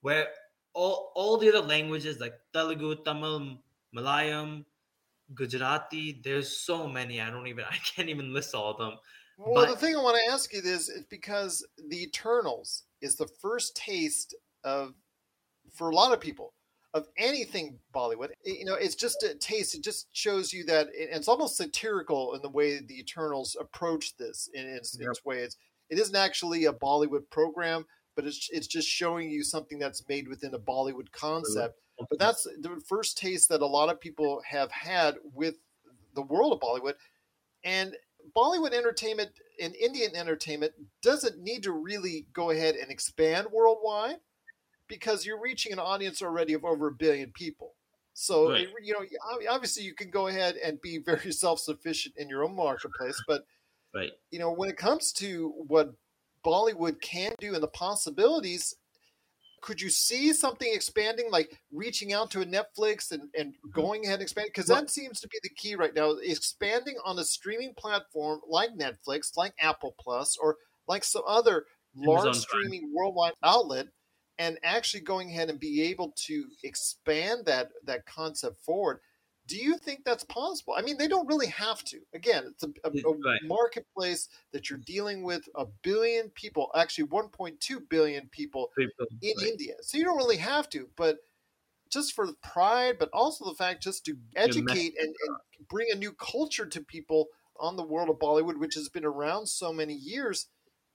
where 0.00 0.28
all 0.74 1.12
all 1.14 1.38
the 1.38 1.48
other 1.48 1.66
languages 1.66 2.20
like 2.20 2.34
Telugu, 2.52 2.96
Tamil, 3.04 3.58
Malayalam, 3.94 4.64
Gujarati, 5.34 6.20
there's 6.24 6.58
so 6.58 6.88
many. 6.88 7.20
I 7.20 7.30
don't 7.30 7.46
even 7.46 7.64
I 7.70 7.76
can't 7.76 8.08
even 8.08 8.32
list 8.32 8.54
all 8.54 8.70
of 8.72 8.78
them. 8.78 8.94
Well, 9.38 9.66
But- 9.66 9.70
the 9.70 9.76
thing 9.76 9.96
I 9.96 10.02
want 10.02 10.18
to 10.24 10.32
ask 10.32 10.52
you 10.52 10.60
is, 10.60 10.88
is 10.88 11.04
because 11.08 11.64
the 11.88 12.02
Eternals 12.02 12.84
is 13.00 13.14
the 13.14 13.28
first 13.40 13.76
taste 13.76 14.34
of, 14.64 14.94
for 15.72 15.90
a 15.90 15.94
lot 15.94 16.12
of 16.12 16.20
people, 16.20 16.52
of 16.94 17.06
anything 17.16 17.78
Bollywood. 17.94 18.30
It- 18.44 18.58
you 18.58 18.64
know, 18.64 18.74
it's 18.74 18.94
just 18.94 19.22
a 19.22 19.34
taste. 19.34 19.74
It 19.74 19.82
just 19.82 20.08
shows 20.12 20.52
you 20.52 20.64
that 20.64 20.88
it, 20.88 21.10
it's 21.12 21.28
almost 21.28 21.56
satirical 21.56 22.34
in 22.34 22.42
the 22.42 22.48
way 22.48 22.78
the 22.80 22.98
Eternals 22.98 23.56
approach 23.60 24.16
this. 24.16 24.48
In 24.54 24.66
its, 24.66 24.96
Yep. 24.98 25.10
its 25.10 25.24
way, 25.24 25.38
it's 25.40 25.56
it 25.90 25.98
isn't 25.98 26.16
actually 26.16 26.64
a 26.66 26.72
Bollywood 26.72 27.28
program, 27.30 27.86
but 28.14 28.26
it's 28.26 28.48
it's 28.52 28.66
just 28.66 28.88
showing 28.88 29.30
you 29.30 29.42
something 29.42 29.78
that's 29.78 30.06
made 30.08 30.28
within 30.28 30.54
a 30.54 30.58
Bollywood 30.58 31.10
concept. 31.12 31.78
But 32.10 32.18
that's 32.18 32.44
the 32.44 32.80
first 32.86 33.18
taste 33.18 33.48
that 33.48 33.60
a 33.60 33.66
lot 33.66 33.88
of 33.88 34.00
people 34.00 34.40
have 34.46 34.70
had 34.70 35.16
with 35.34 35.56
the 36.14 36.22
world 36.22 36.52
of 36.52 36.60
Bollywood. 36.60 36.94
And 37.64 37.96
Bollywood 38.36 38.72
entertainment 38.72 39.30
and 39.60 39.74
Indian 39.74 40.14
entertainment 40.14 40.72
doesn't 41.02 41.38
need 41.38 41.62
to 41.64 41.72
really 41.72 42.26
go 42.32 42.50
ahead 42.50 42.76
and 42.76 42.90
expand 42.90 43.48
worldwide 43.50 44.20
because 44.88 45.24
you're 45.26 45.40
reaching 45.40 45.72
an 45.72 45.78
audience 45.78 46.22
already 46.22 46.54
of 46.54 46.64
over 46.64 46.88
a 46.88 46.92
billion 46.92 47.32
people. 47.32 47.74
So, 48.14 48.50
Right. 48.50 48.68
you 48.82 48.94
know, 48.94 49.04
obviously 49.48 49.84
you 49.84 49.94
can 49.94 50.10
go 50.10 50.26
ahead 50.26 50.56
and 50.56 50.80
be 50.80 50.98
very 51.06 51.32
self 51.32 51.60
sufficient 51.60 52.16
in 52.16 52.28
your 52.28 52.44
own 52.44 52.56
marketplace. 52.56 53.20
But, 53.26 53.44
Right. 53.94 54.12
you 54.30 54.38
know, 54.38 54.52
when 54.52 54.68
it 54.68 54.76
comes 54.76 55.12
to 55.14 55.50
what 55.68 55.94
Bollywood 56.44 57.00
can 57.00 57.34
do 57.38 57.54
and 57.54 57.62
the 57.62 57.68
possibilities, 57.68 58.74
could 59.60 59.80
you 59.80 59.90
see 59.90 60.32
something 60.32 60.70
expanding, 60.72 61.30
like 61.30 61.58
reaching 61.72 62.12
out 62.12 62.30
to 62.30 62.40
a 62.40 62.46
Netflix 62.46 63.10
and, 63.10 63.28
and 63.36 63.54
going 63.72 64.04
ahead 64.04 64.14
and 64.14 64.22
expanding? 64.22 64.50
Because 64.54 64.68
that 64.68 64.90
seems 64.90 65.20
to 65.20 65.28
be 65.28 65.38
the 65.42 65.48
key 65.50 65.74
right 65.74 65.94
now, 65.94 66.12
expanding 66.12 66.96
on 67.04 67.18
a 67.18 67.24
streaming 67.24 67.74
platform 67.74 68.40
like 68.46 68.70
Netflix, 68.70 69.36
like 69.36 69.52
Apple 69.60 69.94
Plus, 70.00 70.36
or 70.36 70.56
like 70.86 71.02
some 71.04 71.22
other 71.26 71.66
large 71.96 72.26
Amazon 72.26 72.48
Prime. 72.48 72.62
streaming 72.62 72.92
worldwide 72.94 73.34
outlet, 73.42 73.86
and 74.38 74.58
actually 74.62 75.00
going 75.00 75.30
ahead 75.30 75.50
and 75.50 75.58
be 75.60 75.82
able 75.82 76.12
to 76.12 76.50
expand 76.62 77.46
that 77.46 77.72
that 77.84 78.06
concept 78.06 78.58
forward. 78.64 79.00
Do 79.46 79.56
you 79.56 79.78
think 79.78 80.04
that's 80.04 80.24
possible? 80.24 80.74
I 80.76 80.82
mean, 80.82 80.98
they 80.98 81.08
don't 81.08 81.26
really 81.26 81.46
have 81.46 81.82
to. 81.84 82.02
Again, 82.12 82.48
it's 82.54 82.64
a, 82.64 82.72
a, 82.84 83.10
a 83.10 83.14
Right. 83.24 83.40
marketplace 83.40 84.28
that 84.52 84.68
you're 84.68 84.78
dealing 84.78 85.22
with 85.22 85.48
a 85.54 85.64
billion 85.82 86.28
people, 86.30 86.70
actually 86.74 87.04
1.2 87.04 87.80
billion 87.88 88.28
people 88.28 88.70
People, 88.76 89.06
in 89.22 89.34
right. 89.36 89.48
India. 89.48 89.74
So 89.80 89.96
you 89.98 90.04
don't 90.04 90.18
really 90.18 90.36
have 90.36 90.68
to, 90.70 90.90
but 90.96 91.18
just 91.90 92.12
for 92.12 92.26
the 92.26 92.34
pride, 92.34 92.98
but 92.98 93.08
also 93.12 93.44
the 93.46 93.54
fact 93.54 93.82
just 93.82 94.04
to 94.06 94.16
educate 94.36 94.94
and, 94.98 95.14
and 95.26 95.68
bring 95.68 95.88
a 95.90 95.96
new 95.96 96.12
culture 96.12 96.66
to 96.66 96.80
people 96.82 97.28
on 97.58 97.76
the 97.76 97.82
world 97.82 98.08
of 98.10 98.18
Bollywood, 98.18 98.58
which 98.58 98.74
has 98.74 98.88
been 98.88 99.04
around 99.04 99.46
so 99.46 99.72
many 99.72 99.94
years. 99.94 100.48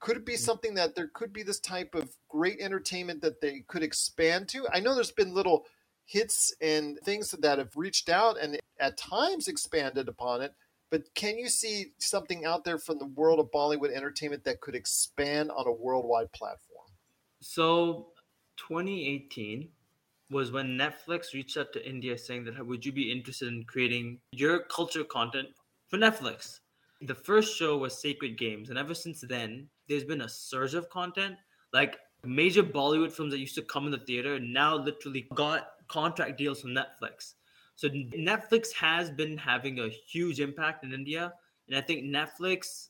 Could 0.04 0.18
it 0.18 0.26
be 0.26 0.34
mm. 0.34 0.38
something 0.38 0.74
that 0.74 0.94
there 0.94 1.10
could 1.14 1.32
be 1.32 1.42
this 1.42 1.58
type 1.58 1.94
of 1.94 2.14
great 2.28 2.60
entertainment 2.60 3.22
that 3.22 3.40
they 3.40 3.64
could 3.66 3.82
expand 3.82 4.50
to? 4.50 4.68
I 4.70 4.80
know 4.80 4.94
there's 4.94 5.10
been 5.10 5.32
little 5.32 5.64
hits 6.04 6.54
and 6.60 6.98
things 7.06 7.30
that 7.30 7.56
have 7.56 7.74
reached 7.74 8.10
out 8.10 8.38
and 8.38 8.58
at 8.78 8.98
times 8.98 9.48
expanded 9.48 10.06
upon 10.06 10.42
it, 10.42 10.52
but 10.90 11.04
can 11.14 11.38
you 11.38 11.48
see 11.48 11.86
something 11.98 12.44
out 12.44 12.64
there 12.64 12.76
from 12.76 12.98
the 12.98 13.06
world 13.06 13.40
of 13.40 13.50
Bollywood 13.50 13.96
entertainment 13.96 14.44
that 14.44 14.60
could 14.60 14.74
expand 14.74 15.50
on 15.50 15.66
a 15.66 15.72
worldwide 15.72 16.30
platform? 16.32 16.84
So 17.40 18.08
2018 18.58 19.70
was 20.30 20.52
when 20.52 20.76
Netflix 20.76 21.32
reached 21.32 21.56
out 21.56 21.72
to 21.72 21.88
India 21.88 22.18
saying 22.18 22.44
that 22.44 22.66
would 22.66 22.84
you 22.84 22.92
be 22.92 23.10
interested 23.10 23.48
in 23.48 23.64
creating 23.64 24.20
your 24.32 24.64
culture 24.64 25.04
content 25.04 25.48
for 25.88 25.96
Netflix? 25.96 26.60
The 27.06 27.14
first 27.14 27.56
show 27.56 27.76
was 27.76 28.00
Sacred 28.00 28.38
Games, 28.38 28.70
and 28.70 28.78
ever 28.78 28.94
since 28.94 29.20
then, 29.20 29.68
there's 29.88 30.04
been 30.04 30.22
a 30.22 30.28
surge 30.28 30.72
of 30.74 30.88
content. 30.88 31.36
Like 31.72 31.98
major 32.24 32.62
Bollywood 32.62 33.12
films 33.12 33.32
that 33.32 33.40
used 33.40 33.56
to 33.56 33.62
come 33.62 33.84
in 33.84 33.90
the 33.90 33.98
theater 33.98 34.40
now 34.40 34.74
literally 34.74 35.26
got 35.34 35.68
contract 35.88 36.38
deals 36.38 36.62
from 36.62 36.70
Netflix. 36.70 37.34
So 37.76 37.88
Netflix 37.88 38.72
has 38.72 39.10
been 39.10 39.36
having 39.36 39.80
a 39.80 39.88
huge 39.88 40.40
impact 40.40 40.84
in 40.84 40.94
India, 40.94 41.34
and 41.68 41.76
I 41.76 41.82
think 41.82 42.04
Netflix, 42.04 42.88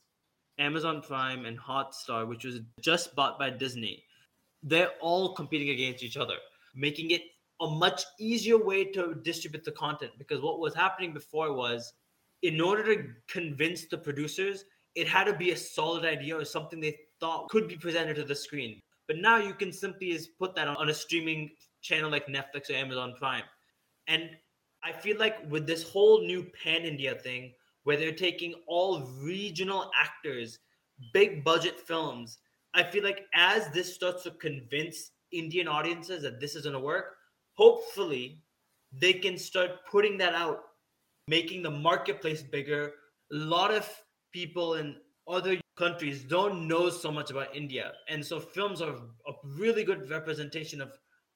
Amazon 0.58 1.02
Prime, 1.02 1.46
and 1.46 1.58
Hotstar, 1.58 2.28
which 2.28 2.44
was 2.44 2.60
just 2.80 3.16
bought 3.16 3.38
by 3.38 3.50
Disney, 3.50 4.04
they're 4.62 4.92
all 5.00 5.34
competing 5.34 5.70
against 5.70 6.04
each 6.04 6.16
other, 6.16 6.36
making 6.74 7.10
it 7.10 7.22
a 7.60 7.66
much 7.66 8.04
easier 8.20 8.62
way 8.62 8.84
to 8.84 9.14
distribute 9.24 9.64
the 9.64 9.72
content. 9.72 10.12
Because 10.18 10.40
what 10.40 10.60
was 10.60 10.74
happening 10.74 11.12
before 11.12 11.52
was, 11.52 11.94
in 12.44 12.60
order 12.60 12.94
to 12.94 13.08
convince 13.26 13.86
the 13.86 13.96
producers, 13.96 14.66
it 14.94 15.08
had 15.08 15.24
to 15.24 15.32
be 15.32 15.52
a 15.52 15.56
solid 15.56 16.04
idea 16.04 16.36
or 16.36 16.44
something 16.44 16.78
they 16.78 16.94
thought 17.18 17.48
could 17.48 17.66
be 17.66 17.76
presented 17.76 18.16
to 18.16 18.22
the 18.22 18.34
screen. 18.34 18.80
But 19.08 19.16
now 19.16 19.38
you 19.38 19.54
can 19.54 19.72
simply 19.72 20.12
just 20.12 20.38
put 20.38 20.54
that 20.54 20.68
on, 20.68 20.76
on 20.76 20.90
a 20.90 20.94
streaming 20.94 21.50
channel 21.80 22.10
like 22.10 22.26
Netflix 22.26 22.68
or 22.68 22.74
Amazon 22.74 23.14
Prime. 23.18 23.44
And 24.08 24.28
I 24.82 24.92
feel 24.92 25.18
like 25.18 25.38
with 25.50 25.66
this 25.66 25.90
whole 25.90 26.20
new 26.20 26.46
pan 26.62 26.82
India 26.82 27.14
thing, 27.14 27.54
where 27.84 27.96
they're 27.96 28.12
taking 28.12 28.54
all 28.66 29.00
regional 29.22 29.90
actors, 29.98 30.58
big 31.14 31.44
budget 31.44 31.80
films, 31.80 32.38
I 32.74 32.82
feel 32.82 33.04
like 33.04 33.24
as 33.32 33.68
this 33.70 33.94
starts 33.94 34.24
to 34.24 34.32
convince 34.32 35.12
Indian 35.32 35.66
audiences 35.66 36.22
that 36.22 36.40
this 36.40 36.56
is 36.56 36.64
going 36.64 36.74
to 36.74 36.80
work, 36.80 37.16
hopefully 37.54 38.42
they 38.92 39.14
can 39.14 39.38
start 39.38 39.86
putting 39.90 40.18
that 40.18 40.34
out, 40.34 40.60
making 41.28 41.62
the 41.62 41.70
marketplace 41.70 42.42
bigger. 42.42 42.92
A 43.32 43.36
lot 43.36 43.72
of 43.72 43.88
people 44.32 44.74
in 44.74 44.96
other 45.28 45.58
countries 45.76 46.22
don't 46.22 46.68
know 46.68 46.90
so 46.90 47.10
much 47.10 47.30
about 47.30 47.54
India. 47.54 47.92
And 48.08 48.24
so 48.24 48.38
films 48.38 48.80
are 48.82 48.94
a 48.94 49.32
really 49.56 49.84
good 49.84 50.10
representation 50.10 50.80
of 50.80 50.92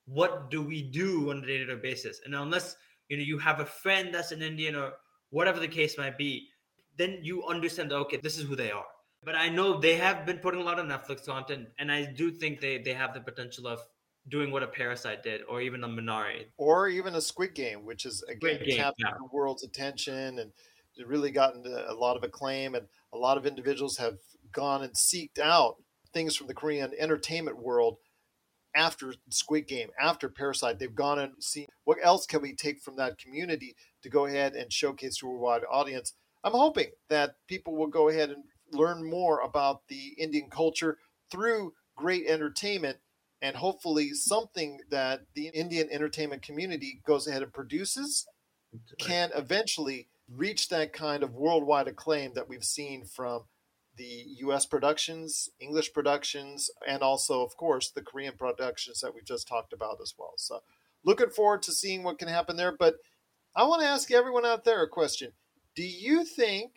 what 0.07 0.51
do 0.51 0.63
we 0.63 0.83
do 0.83 1.31
on 1.31 1.39
a 1.39 1.47
day-to-day 1.47 1.81
basis. 1.83 2.21
And 2.25 2.35
unless 2.35 2.77
you 3.09 3.17
know 3.17 3.23
you 3.23 3.39
have 3.39 3.61
a 3.61 3.67
friend 3.67 4.15
that's 4.15 4.33
an 4.33 4.43
Indian 4.43 4.77
or 4.77 4.93
whatever 5.31 5.61
the 5.61 5.69
case 5.69 5.99
might 5.99 6.19
be, 6.19 6.49
then 6.97 7.19
you 7.23 7.45
understand 7.47 7.91
that 7.91 7.97
okay, 7.97 8.19
this 8.19 8.39
is 8.39 8.47
who 8.47 8.57
they 8.57 8.71
are. 8.71 8.87
But 9.25 9.35
I 9.35 9.49
know 9.49 9.79
they 9.79 9.97
have 9.97 10.25
been 10.25 10.39
putting 10.39 10.61
a 10.61 10.65
lot 10.65 10.79
of 10.79 10.87
Netflix 10.87 11.27
content, 11.27 11.69
and 11.79 11.91
I 11.91 12.05
do 12.05 12.31
think 12.31 12.61
they 12.61 12.79
they 12.79 12.95
have 12.95 13.15
the 13.15 13.21
potential 13.21 13.67
of 13.67 13.81
doing 14.29 14.51
what 14.51 14.63
a 14.63 14.67
Parasite 14.67 15.23
did, 15.23 15.43
or 15.49 15.61
even 15.61 15.85
a 15.85 15.89
Minari. 15.89 16.47
or 16.57 16.89
even 16.89 17.15
a 17.15 17.21
Squid 17.21 17.55
Game, 17.55 17.85
which 17.85 18.05
is 18.05 18.23
again 18.29 18.61
Game, 18.65 18.77
captured 18.77 19.07
yeah. 19.07 19.15
the 19.19 19.29
world's 19.33 19.65
attention 19.65 20.39
and 20.39 20.53
it 20.99 21.07
really 21.07 21.31
gotten 21.31 21.65
a 21.67 21.95
lot 21.95 22.17
of 22.17 22.25
acclaim, 22.25 22.75
and 22.75 22.87
a 23.13 23.17
lot 23.17 23.39
of 23.39 23.47
individuals 23.47 23.99
have 23.99 24.19
gone 24.53 24.83
and 24.83 24.95
seeked 24.95 25.39
out 25.39 25.77
things 26.13 26.35
from 26.35 26.49
the 26.49 26.55
Korean 26.55 26.91
entertainment 26.99 27.63
world 27.63 27.99
after 28.75 29.15
Squid 29.31 29.67
Game, 29.69 29.91
after 30.01 30.29
Parasite. 30.29 30.79
They've 30.79 30.95
gone 30.95 31.19
and 31.19 31.33
seen 31.41 31.67
what 31.85 31.99
else 32.03 32.27
can 32.27 32.43
we 32.43 32.55
take 32.55 32.81
from 32.83 32.97
that 32.97 33.19
community 33.19 33.77
to 34.03 34.09
go 34.09 34.27
ahead 34.27 34.55
and 34.55 34.73
showcase 34.73 35.19
to 35.19 35.29
a 35.29 35.37
wide 35.37 35.63
audience. 35.71 36.15
I'm 36.45 36.53
hoping 36.53 36.91
that 37.09 37.37
people 37.47 37.77
will 37.77 37.89
go 37.89 38.09
ahead 38.09 38.31
and 38.31 38.45
learn 38.73 39.09
more 39.09 39.41
about 39.41 39.87
the 39.89 40.15
Indian 40.19 40.51
culture 40.51 40.99
through 41.31 41.75
great 41.97 42.27
entertainment 42.27 42.99
and 43.41 43.57
hopefully 43.57 44.11
something 44.13 44.81
that 44.91 45.23
the 45.35 45.49
Indian 45.49 45.89
entertainment 45.91 46.43
community 46.43 47.01
goes 47.07 47.27
ahead 47.27 47.43
and 47.43 47.53
produces 47.53 48.27
can 48.99 49.31
eventually 49.35 50.09
reach 50.31 50.69
that 50.69 50.93
kind 50.93 51.23
of 51.23 51.35
worldwide 51.35 51.89
acclaim 51.89 52.33
that 52.35 52.49
we've 52.49 52.65
seen 52.65 53.05
from 53.05 53.45
the 53.97 54.25
US 54.39 54.67
productions, 54.67 55.51
English 55.59 55.93
productions, 55.93 56.71
and 56.87 57.03
also, 57.03 57.43
of 57.43 57.57
course, 57.57 57.91
the 57.91 58.03
Korean 58.03 58.35
productions 58.39 59.01
that 59.01 59.15
we've 59.15 59.25
just 59.25 59.49
talked 59.49 59.73
about 59.73 59.99
as 60.01 60.15
well. 60.17 60.35
So, 60.37 60.63
looking 61.05 61.31
forward 61.31 61.63
to 61.63 61.73
seeing 61.73 62.03
what 62.03 62.19
can 62.19 62.29
happen 62.29 62.57
there. 62.57 62.73
But 62.73 62.97
I 63.57 63.65
want 63.65 63.83
to 63.83 63.89
ask 63.89 64.11
everyone 64.11 64.47
out 64.47 64.65
there 64.65 64.83
a 64.83 64.89
question 64.89 65.33
Do 65.75 65.83
you 65.83 66.25
think 66.25 66.73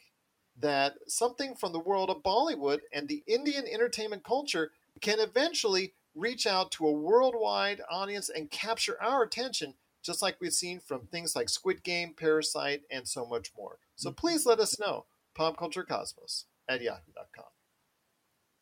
that 0.60 0.94
something 1.08 1.56
from 1.56 1.74
the 1.74 1.80
world 1.80 2.10
of 2.10 2.24
Bollywood 2.24 2.80
and 2.92 3.08
the 3.08 3.24
Indian 3.28 3.66
entertainment 3.68 4.24
culture 4.24 4.72
can 5.00 5.20
eventually 5.20 5.94
reach 6.16 6.46
out 6.46 6.72
to 6.72 6.88
a 6.88 6.92
worldwide 6.92 7.82
audience 7.90 8.30
and 8.30 8.52
capture 8.52 9.02
our 9.02 9.24
attention, 9.24 9.76
just 10.04 10.22
like 10.22 10.38
we've 10.40 10.54
seen 10.54 10.80
from 10.80 11.08
things 11.08 11.36
like 11.36 11.50
Squid 11.50 11.84
Game, 11.84 12.14
Parasite, 12.14 12.82
and 12.90 13.08
so 13.08 13.26
much 13.26 13.52
more. 13.58 13.78
So 13.96 14.10
mm-hmm. 14.10 14.16
please 14.16 14.46
let 14.46 14.60
us 14.60 14.80
know. 14.80 15.06
PopCultureCosmos 15.38 16.46
at 16.68 16.82
yahoo.com. 16.82 17.46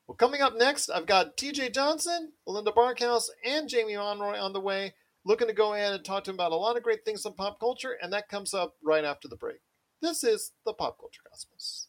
Well, 0.08 0.16
coming 0.16 0.42
up 0.42 0.56
next, 0.56 0.90
I've 0.90 1.06
got 1.06 1.38
TJ 1.38 1.74
Johnson, 1.74 2.34
Linda 2.48 2.72
Barkhouse, 2.72 3.30
and 3.46 3.70
Jamie 3.70 3.96
Monroy 3.96 4.38
on 4.40 4.54
the 4.54 4.60
way, 4.60 4.94
looking 5.24 5.48
to 5.48 5.54
go 5.54 5.74
ahead 5.74 5.94
and 5.94 6.04
talk 6.04 6.24
to 6.24 6.32
them 6.32 6.36
about 6.36 6.52
a 6.52 6.56
lot 6.56 6.78
of 6.78 6.84
great 6.84 7.06
things 7.06 7.26
in 7.26 7.34
pop 7.34 7.60
culture, 7.60 7.98
and 8.02 8.12
that 8.14 8.30
comes 8.30 8.54
up 8.54 8.76
right 8.84 9.04
after 9.04 9.28
the 9.28 9.36
break. 9.36 9.60
This 10.02 10.24
is 10.24 10.54
the 10.66 10.74
Pop 10.74 10.98
Culture 10.98 11.22
Cosmos. 11.30 11.88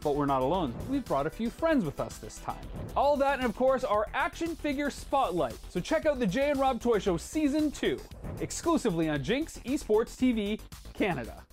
But 0.00 0.16
we're 0.16 0.26
not 0.26 0.42
alone. 0.42 0.74
We've 0.88 1.04
brought 1.04 1.26
a 1.26 1.30
few 1.30 1.50
friends 1.50 1.84
with 1.84 2.00
us 2.00 2.18
this 2.18 2.38
time. 2.38 2.64
All 2.96 3.16
that, 3.16 3.38
and 3.38 3.44
of 3.44 3.56
course, 3.56 3.84
our 3.84 4.06
action 4.14 4.54
figure 4.54 4.90
spotlight. 4.90 5.56
So 5.68 5.80
check 5.80 6.06
out 6.06 6.18
the 6.18 6.26
Jay 6.26 6.50
and 6.50 6.60
Rob 6.60 6.80
Toy 6.80 6.98
Show 6.98 7.16
Season 7.16 7.70
2, 7.70 7.98
exclusively 8.40 9.08
on 9.08 9.22
Jinx 9.22 9.58
Esports 9.64 10.16
TV 10.16 10.60
Canada. 10.94 11.44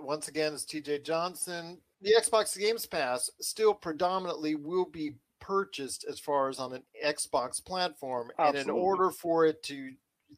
once 0.00 0.28
again, 0.28 0.52
it's 0.52 0.64
TJ 0.64 1.04
Johnson. 1.04 1.78
The 2.02 2.14
Xbox 2.20 2.58
Games 2.58 2.86
Pass 2.86 3.30
still 3.40 3.72
predominantly 3.72 4.54
will 4.54 4.84
be 4.84 5.14
purchased 5.40 6.04
as 6.08 6.18
far 6.18 6.48
as 6.48 6.58
on 6.58 6.72
an 6.72 6.82
Xbox 7.04 7.64
platform. 7.64 8.30
And 8.38 8.56
in 8.56 8.70
order 8.70 9.10
for 9.10 9.46
it 9.46 9.62
to 9.64 9.92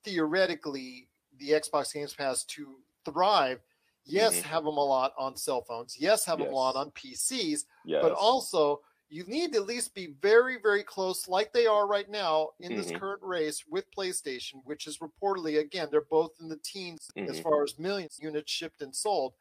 theoretically, 0.05 1.09
the 1.39 1.51
Xbox 1.51 1.93
Games 1.93 2.15
Pass 2.15 2.45
to 2.45 2.77
thrive, 3.05 3.61
yes, 4.07 4.37
Mhm. 4.39 4.43
have 4.43 4.65
them 4.65 4.77
a 4.79 4.85
lot 4.85 5.13
on 5.19 5.37
cell 5.37 5.63
phones. 5.63 5.99
Yes, 5.99 6.25
have 6.25 6.39
them 6.39 6.49
a 6.49 6.51
lot 6.57 6.77
on 6.77 6.91
PCs. 6.93 7.67
Yes. 7.85 8.03
But 8.03 8.13
also, 8.13 8.83
you 9.09 9.25
need 9.25 9.53
to 9.53 9.59
at 9.59 9.67
least 9.67 9.95
be 9.95 10.07
very, 10.07 10.57
very 10.61 10.83
close, 10.83 11.29
like 11.29 11.53
they 11.53 11.67
are 11.67 11.87
right 11.87 12.09
now 12.09 12.51
in 12.59 12.75
this 12.77 12.91
Mhm. 12.91 12.99
current 12.99 13.23
race 13.23 13.65
with 13.67 13.91
PlayStation, 13.93 14.65
which 14.65 14.87
is 14.87 14.99
reportedly, 14.99 15.59
again, 15.61 15.89
they're 15.91 16.01
both 16.01 16.33
in 16.41 16.49
the 16.49 16.57
teens 16.57 17.09
as 17.17 17.39
Mhm. 17.39 17.43
far 17.43 17.63
as 17.63 17.79
millions 17.79 18.19
of 18.19 18.25
units 18.25 18.51
shipped 18.51 18.83
and 18.83 18.95
sold. 18.97 19.35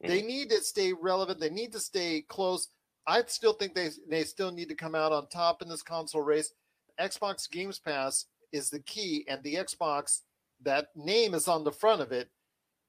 They 0.00 0.20
need 0.20 0.50
to 0.50 0.62
stay 0.62 0.92
relevant. 0.92 1.40
They 1.40 1.48
need 1.48 1.72
to 1.72 1.80
stay 1.80 2.20
close. 2.22 2.68
I 3.06 3.24
still 3.24 3.54
think 3.54 3.74
they 3.74 3.88
they 4.06 4.24
still 4.24 4.50
need 4.50 4.68
to 4.68 4.74
come 4.74 4.94
out 4.94 5.12
on 5.12 5.28
top 5.28 5.62
in 5.62 5.68
this 5.68 5.82
console 5.82 6.20
race. 6.22 6.52
Xbox 6.98 7.48
Games 7.50 7.78
Pass 7.78 8.26
is 8.52 8.68
the 8.68 8.80
key, 8.80 9.24
and 9.28 9.42
the 9.42 9.54
Xbox 9.54 10.22
that 10.60 10.94
name 10.94 11.32
is 11.34 11.48
on 11.48 11.64
the 11.64 11.72
front 11.72 12.02
of 12.02 12.12
it. 12.12 12.30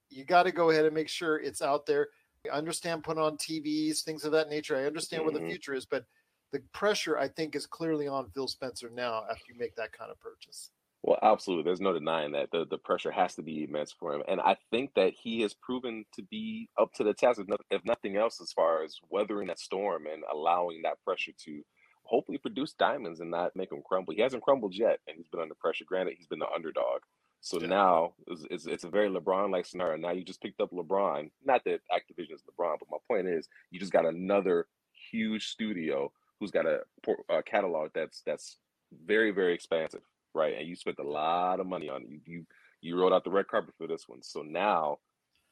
You 0.10 0.24
got 0.26 0.43
to 0.43 0.52
go 0.52 0.70
ahead 0.70 0.86
and 0.86 0.93
make 0.96 1.10
sure 1.10 1.38
it's 1.39 1.62
out 1.62 1.86
there. 1.86 2.10
I 2.46 2.58
understand 2.58 3.04
put 3.04 3.17
on 3.17 3.38
TVs, 3.38 4.04
things 4.04 4.24
of 4.24 4.32
that 4.32 4.50
nature. 4.50 4.76
I 4.78 4.86
understand 4.86 5.24
where 5.24 5.34
the 5.34 5.41
Mhm. 5.41 5.50
future 5.50 5.74
is, 5.74 5.86
but 5.86 6.06
the 6.52 6.62
pressure 6.74 7.17
I 7.17 7.28
think 7.28 7.56
is 7.56 7.65
clearly 7.65 8.08
on 8.08 8.32
Phil 8.32 8.48
Spencer 8.48 8.89
now 8.89 9.26
after 9.30 9.52
you 9.52 9.58
make 9.58 9.76
that 9.76 9.91
kind 9.91 10.12
of 10.12 10.20
purchase. 10.20 10.72
Well, 11.04 11.20
absolutely. 11.22 11.63
There's 11.63 11.80
no 11.80 11.93
denying 11.93 12.32
that 12.34 12.50
the 12.52 12.65
the 12.65 12.78
pressure 12.78 13.12
has 13.12 13.36
to 13.36 13.41
be 13.43 13.63
immense 13.63 13.91
for 13.91 14.13
him, 14.13 14.24
and 14.28 14.41
I 14.41 14.58
think 14.72 14.93
that 14.96 15.13
he 15.13 15.41
has 15.41 15.54
proven 15.54 16.06
to 16.13 16.24
be 16.24 16.70
up 16.78 16.91
to 16.93 17.04
the 17.04 17.13
task, 17.13 17.39
if, 17.39 17.48
if 17.70 17.86
nothing 17.86 18.17
else, 18.17 18.41
as 18.41 18.52
far 18.52 18.84
as 18.84 19.00
weathering 19.10 19.48
that 19.48 19.60
storm 19.60 20.08
and 20.08 20.24
allowing 20.30 20.82
that 20.82 21.02
pressure 21.04 21.32
to 21.46 21.63
hopefully 22.04 22.38
produce 22.39 22.74
diamonds 22.74 23.20
and 23.20 23.30
not 23.32 23.56
make 23.56 23.70
them 23.70 23.84
crumble. 23.84 24.13
He 24.13 24.22
hasn't 24.22 24.43
crumbled 24.43 24.74
yet, 24.76 25.00
and 25.08 25.17
he's 25.17 25.28
been 25.28 25.39
under 25.41 25.56
pressure. 25.56 25.86
Granted, 25.86 26.15
he's 26.17 26.28
been 26.28 26.39
the 26.39 26.50
underdog, 26.50 27.04
so 27.47 27.57
now 27.60 28.13
it's, 28.27 28.45
it's, 28.49 28.65
it's 28.65 28.83
a 28.83 28.89
very 28.89 29.10
LeBron-like 29.10 29.65
scenario. 29.65 29.97
Now 29.97 30.12
you 30.12 30.23
just 30.23 30.41
picked 30.41 30.60
up 30.60 30.71
LeBron. 30.71 31.29
Not 31.45 31.63
that 31.65 31.79
Activision 31.91 32.33
is 32.33 32.41
LeBron, 32.43 32.75
but 32.79 32.89
my 32.91 32.97
point 33.07 33.27
is, 33.27 33.47
you 33.71 33.79
just 33.79 33.93
got 33.93 34.05
another 34.05 34.67
huge 35.12 35.47
studio 35.47 36.12
who's 36.39 36.51
got 36.51 36.65
a, 36.65 36.81
a 37.29 37.41
catalog 37.43 37.91
that's 37.93 38.21
that's 38.25 38.57
very 39.05 39.31
very 39.31 39.53
expansive, 39.53 40.01
right? 40.33 40.55
And 40.57 40.67
you 40.67 40.75
spent 40.75 40.99
a 40.99 41.07
lot 41.07 41.60
of 41.60 41.67
money 41.67 41.89
on 41.89 42.03
it. 42.03 42.10
You 42.10 42.19
you 42.25 42.45
you 42.81 42.99
rolled 42.99 43.13
out 43.13 43.23
the 43.23 43.31
red 43.31 43.47
carpet 43.47 43.75
for 43.77 43.88
this 43.88 44.07
one, 44.07 44.21
so 44.21 44.41
now 44.41 44.97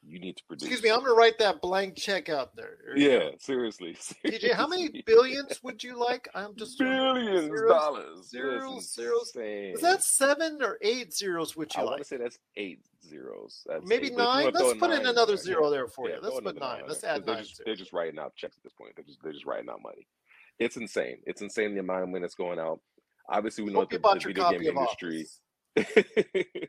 you 0.08 0.20
need 0.20 0.36
to 0.36 0.44
produce. 0.44 0.68
Excuse 0.68 0.82
me, 0.82 0.90
I'm 0.90 1.00
going 1.00 1.10
to 1.10 1.14
write 1.14 1.38
that 1.38 1.60
blank 1.60 1.96
check 1.96 2.28
out 2.28 2.54
there. 2.54 2.78
Yeah, 2.94 3.30
seriously. 3.38 3.96
TJ, 4.26 4.52
how 4.52 4.66
many 4.66 5.02
billions 5.04 5.62
would 5.62 5.82
you 5.82 5.98
like? 5.98 6.28
I'm 6.34 6.54
just 6.56 6.78
billions 6.78 7.50
dollars? 7.68 8.28
Zeros, 8.28 8.74
That's 8.74 8.94
zeros. 8.94 9.32
Is 9.36 9.80
that 9.80 10.02
seven 10.02 10.62
or 10.62 10.78
eight 10.82 11.12
zeros? 11.12 11.56
Would 11.56 11.72
you 11.74 11.80
I 11.80 11.84
like? 11.84 11.90
want 11.90 12.02
to 12.02 12.08
say 12.08 12.16
that's 12.18 12.38
eight 12.56 12.80
zeros. 13.04 13.62
That's 13.66 13.86
Maybe 13.86 14.06
eight, 14.06 14.16
but 14.16 14.22
if 14.22 14.44
you 14.44 14.44
nine? 14.44 14.52
Let's 14.54 14.78
put 14.78 14.90
in 14.90 15.06
another 15.06 15.34
there, 15.34 15.44
zero 15.44 15.64
yeah. 15.64 15.70
there 15.70 15.88
for 15.88 16.08
you. 16.08 16.16
Let's 16.22 16.40
put 16.40 16.58
nine. 16.58 16.82
Let's 16.86 17.04
add 17.04 17.26
they're 17.26 17.34
nine 17.34 17.44
just, 17.44 17.62
they're 17.64 17.76
just 17.76 17.92
writing 17.92 18.18
out 18.18 18.34
checks 18.36 18.56
at 18.56 18.62
this 18.62 18.72
point. 18.72 18.92
They're 18.96 19.04
just 19.04 19.18
they're 19.22 19.32
just 19.32 19.46
writing 19.46 19.68
out 19.68 19.82
money. 19.82 20.06
It's 20.58 20.76
insane. 20.76 21.18
It's 21.26 21.42
insane 21.42 21.74
the 21.74 21.80
amount 21.80 22.04
of 22.04 22.08
money 22.08 22.22
that's 22.22 22.34
going 22.34 22.58
out. 22.58 22.80
Obviously, 23.28 23.64
we 23.64 23.72
know 23.72 23.80
Hope 23.80 23.90
that 23.90 24.02
the, 24.02 24.08
the 24.08 24.28
video 24.28 24.50
game 24.50 24.78
industry. 24.78 25.26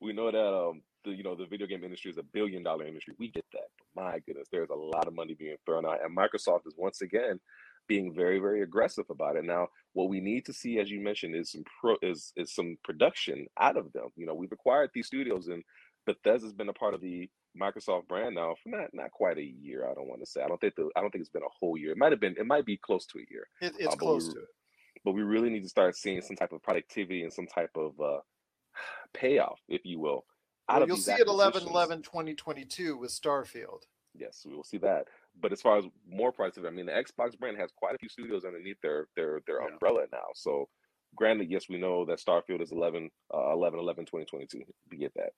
we 0.00 0.12
know 0.12 0.30
that 0.32 0.44
um 0.44 0.82
the 1.04 1.10
you 1.12 1.22
know 1.22 1.34
the 1.34 1.46
video 1.46 1.66
game 1.66 1.84
industry 1.84 2.10
is 2.10 2.18
a 2.18 2.22
billion 2.22 2.62
dollar 2.62 2.86
industry. 2.86 3.14
We 3.18 3.30
get 3.30 3.44
that, 3.52 3.68
but 3.94 4.02
my 4.04 4.18
goodness, 4.26 4.48
there's 4.50 4.70
a 4.70 4.74
lot 4.74 5.06
of 5.08 5.14
money 5.14 5.34
being 5.34 5.56
thrown 5.66 5.86
out, 5.86 5.98
and 6.04 6.16
Microsoft 6.16 6.66
is 6.66 6.74
once 6.76 7.02
again 7.02 7.40
being 7.88 8.14
very 8.14 8.38
very 8.38 8.62
aggressive 8.62 9.04
about 9.10 9.36
it. 9.36 9.44
Now, 9.44 9.68
what 9.92 10.08
we 10.08 10.20
need 10.20 10.44
to 10.46 10.52
see, 10.52 10.78
as 10.78 10.90
you 10.90 11.00
mentioned, 11.00 11.34
is 11.34 11.50
some 11.52 11.64
pro 11.80 11.96
is 12.02 12.32
is 12.36 12.54
some 12.54 12.76
production 12.84 13.46
out 13.60 13.76
of 13.76 13.92
them. 13.92 14.08
You 14.16 14.26
know, 14.26 14.34
we've 14.34 14.52
acquired 14.52 14.90
these 14.94 15.06
studios, 15.08 15.48
and 15.48 15.62
Bethesda's 16.06 16.52
been 16.52 16.68
a 16.68 16.72
part 16.74 16.94
of 16.94 17.00
the 17.00 17.28
Microsoft 17.60 18.08
brand 18.08 18.34
now 18.34 18.54
for 18.62 18.70
not 18.70 18.88
not 18.92 19.10
quite 19.10 19.38
a 19.38 19.42
year. 19.44 19.88
I 19.90 19.94
don't 19.94 20.08
want 20.08 20.20
to 20.20 20.26
say. 20.26 20.42
I 20.42 20.48
don't 20.48 20.60
think 20.60 20.74
the, 20.76 20.88
I 20.96 21.00
don't 21.00 21.10
think 21.10 21.20
it's 21.22 21.30
been 21.30 21.42
a 21.42 21.58
whole 21.60 21.76
year. 21.76 21.92
It 21.92 21.98
might 21.98 22.12
have 22.12 22.20
been. 22.20 22.36
It 22.38 22.46
might 22.46 22.64
be 22.66 22.76
close 22.78 23.06
to 23.06 23.18
a 23.18 23.24
year. 23.30 23.46
It, 23.60 23.74
it's 23.78 23.94
Uh, 23.94 23.96
close 23.96 24.28
we- 24.28 24.34
to 24.34 24.40
it. 24.40 24.46
But 25.04 25.12
we 25.12 25.22
really 25.22 25.50
need 25.50 25.64
to 25.64 25.68
start 25.68 25.96
seeing 25.96 26.20
some 26.22 26.36
type 26.36 26.52
of 26.52 26.62
productivity 26.62 27.22
and 27.24 27.32
some 27.32 27.46
type 27.48 27.70
of 27.76 27.98
uh, 28.00 28.18
payoff, 29.14 29.58
if 29.68 29.80
you 29.84 29.98
will, 29.98 30.24
out 30.72 30.76
Well, 30.76 30.82
of 30.84 30.88
you'll 30.88 30.96
see 30.98 31.12
it 31.12 31.26
11 31.26 31.68
11 31.68 32.02
2022 32.02 32.96
with 32.96 33.10
Starfield. 33.10 33.82
Yes, 34.14 34.44
we 34.46 34.54
will 34.54 34.64
see 34.64 34.78
that. 34.78 35.08
But 35.40 35.52
as 35.52 35.60
far 35.62 35.78
as 35.78 35.84
more 36.08 36.32
productivity, 36.32 36.72
I 36.72 36.76
mean, 36.76 36.86
the 36.86 36.92
Xbox 36.92 37.38
brand 37.38 37.56
has 37.58 37.70
quite 37.76 37.94
a 37.94 37.98
few 37.98 38.08
studios 38.08 38.44
underneath 38.44 38.80
their 38.82 39.08
their 39.16 39.40
their 39.46 39.58
umbrella 39.60 40.04
now. 40.12 40.28
So, 40.34 40.68
granted, 41.14 41.50
yes, 41.50 41.68
we 41.68 41.78
know 41.78 42.04
that 42.06 42.20
Starfield 42.20 42.62
is 42.62 42.72
11 42.72 43.10
uh, 43.32 43.52
11 43.52 43.78
11 43.78 44.06
2022. 44.06 44.64
We 44.90 44.96
get 44.96 45.12
that. 45.14 45.30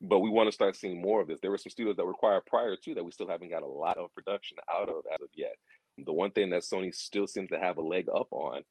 But 0.00 0.18
we 0.20 0.30
want 0.30 0.48
to 0.48 0.52
start 0.52 0.76
seeing 0.76 1.00
more 1.00 1.22
of 1.22 1.28
this. 1.28 1.40
There 1.40 1.50
were 1.50 1.58
some 1.58 1.70
studios 1.70 1.96
that 1.96 2.04
were 2.04 2.12
acquired 2.12 2.44
prior 2.46 2.76
to 2.76 2.94
that 2.94 3.04
we 3.04 3.12
still 3.12 3.28
haven't 3.28 3.50
got 3.50 3.62
a 3.62 3.66
lot 3.66 3.96
of 3.96 4.14
production 4.14 4.58
out 4.72 4.88
of 4.88 5.04
as 5.12 5.22
of 5.22 5.28
yet. 5.34 5.54
The 6.04 6.12
one 6.12 6.30
thing 6.32 6.50
that 6.50 6.62
Sony 6.62 6.94
still 6.94 7.26
seems 7.26 7.48
to 7.50 7.58
have 7.58 7.78
a 7.78 7.82
leg 7.82 8.06
up 8.14 8.28
on 8.30 8.62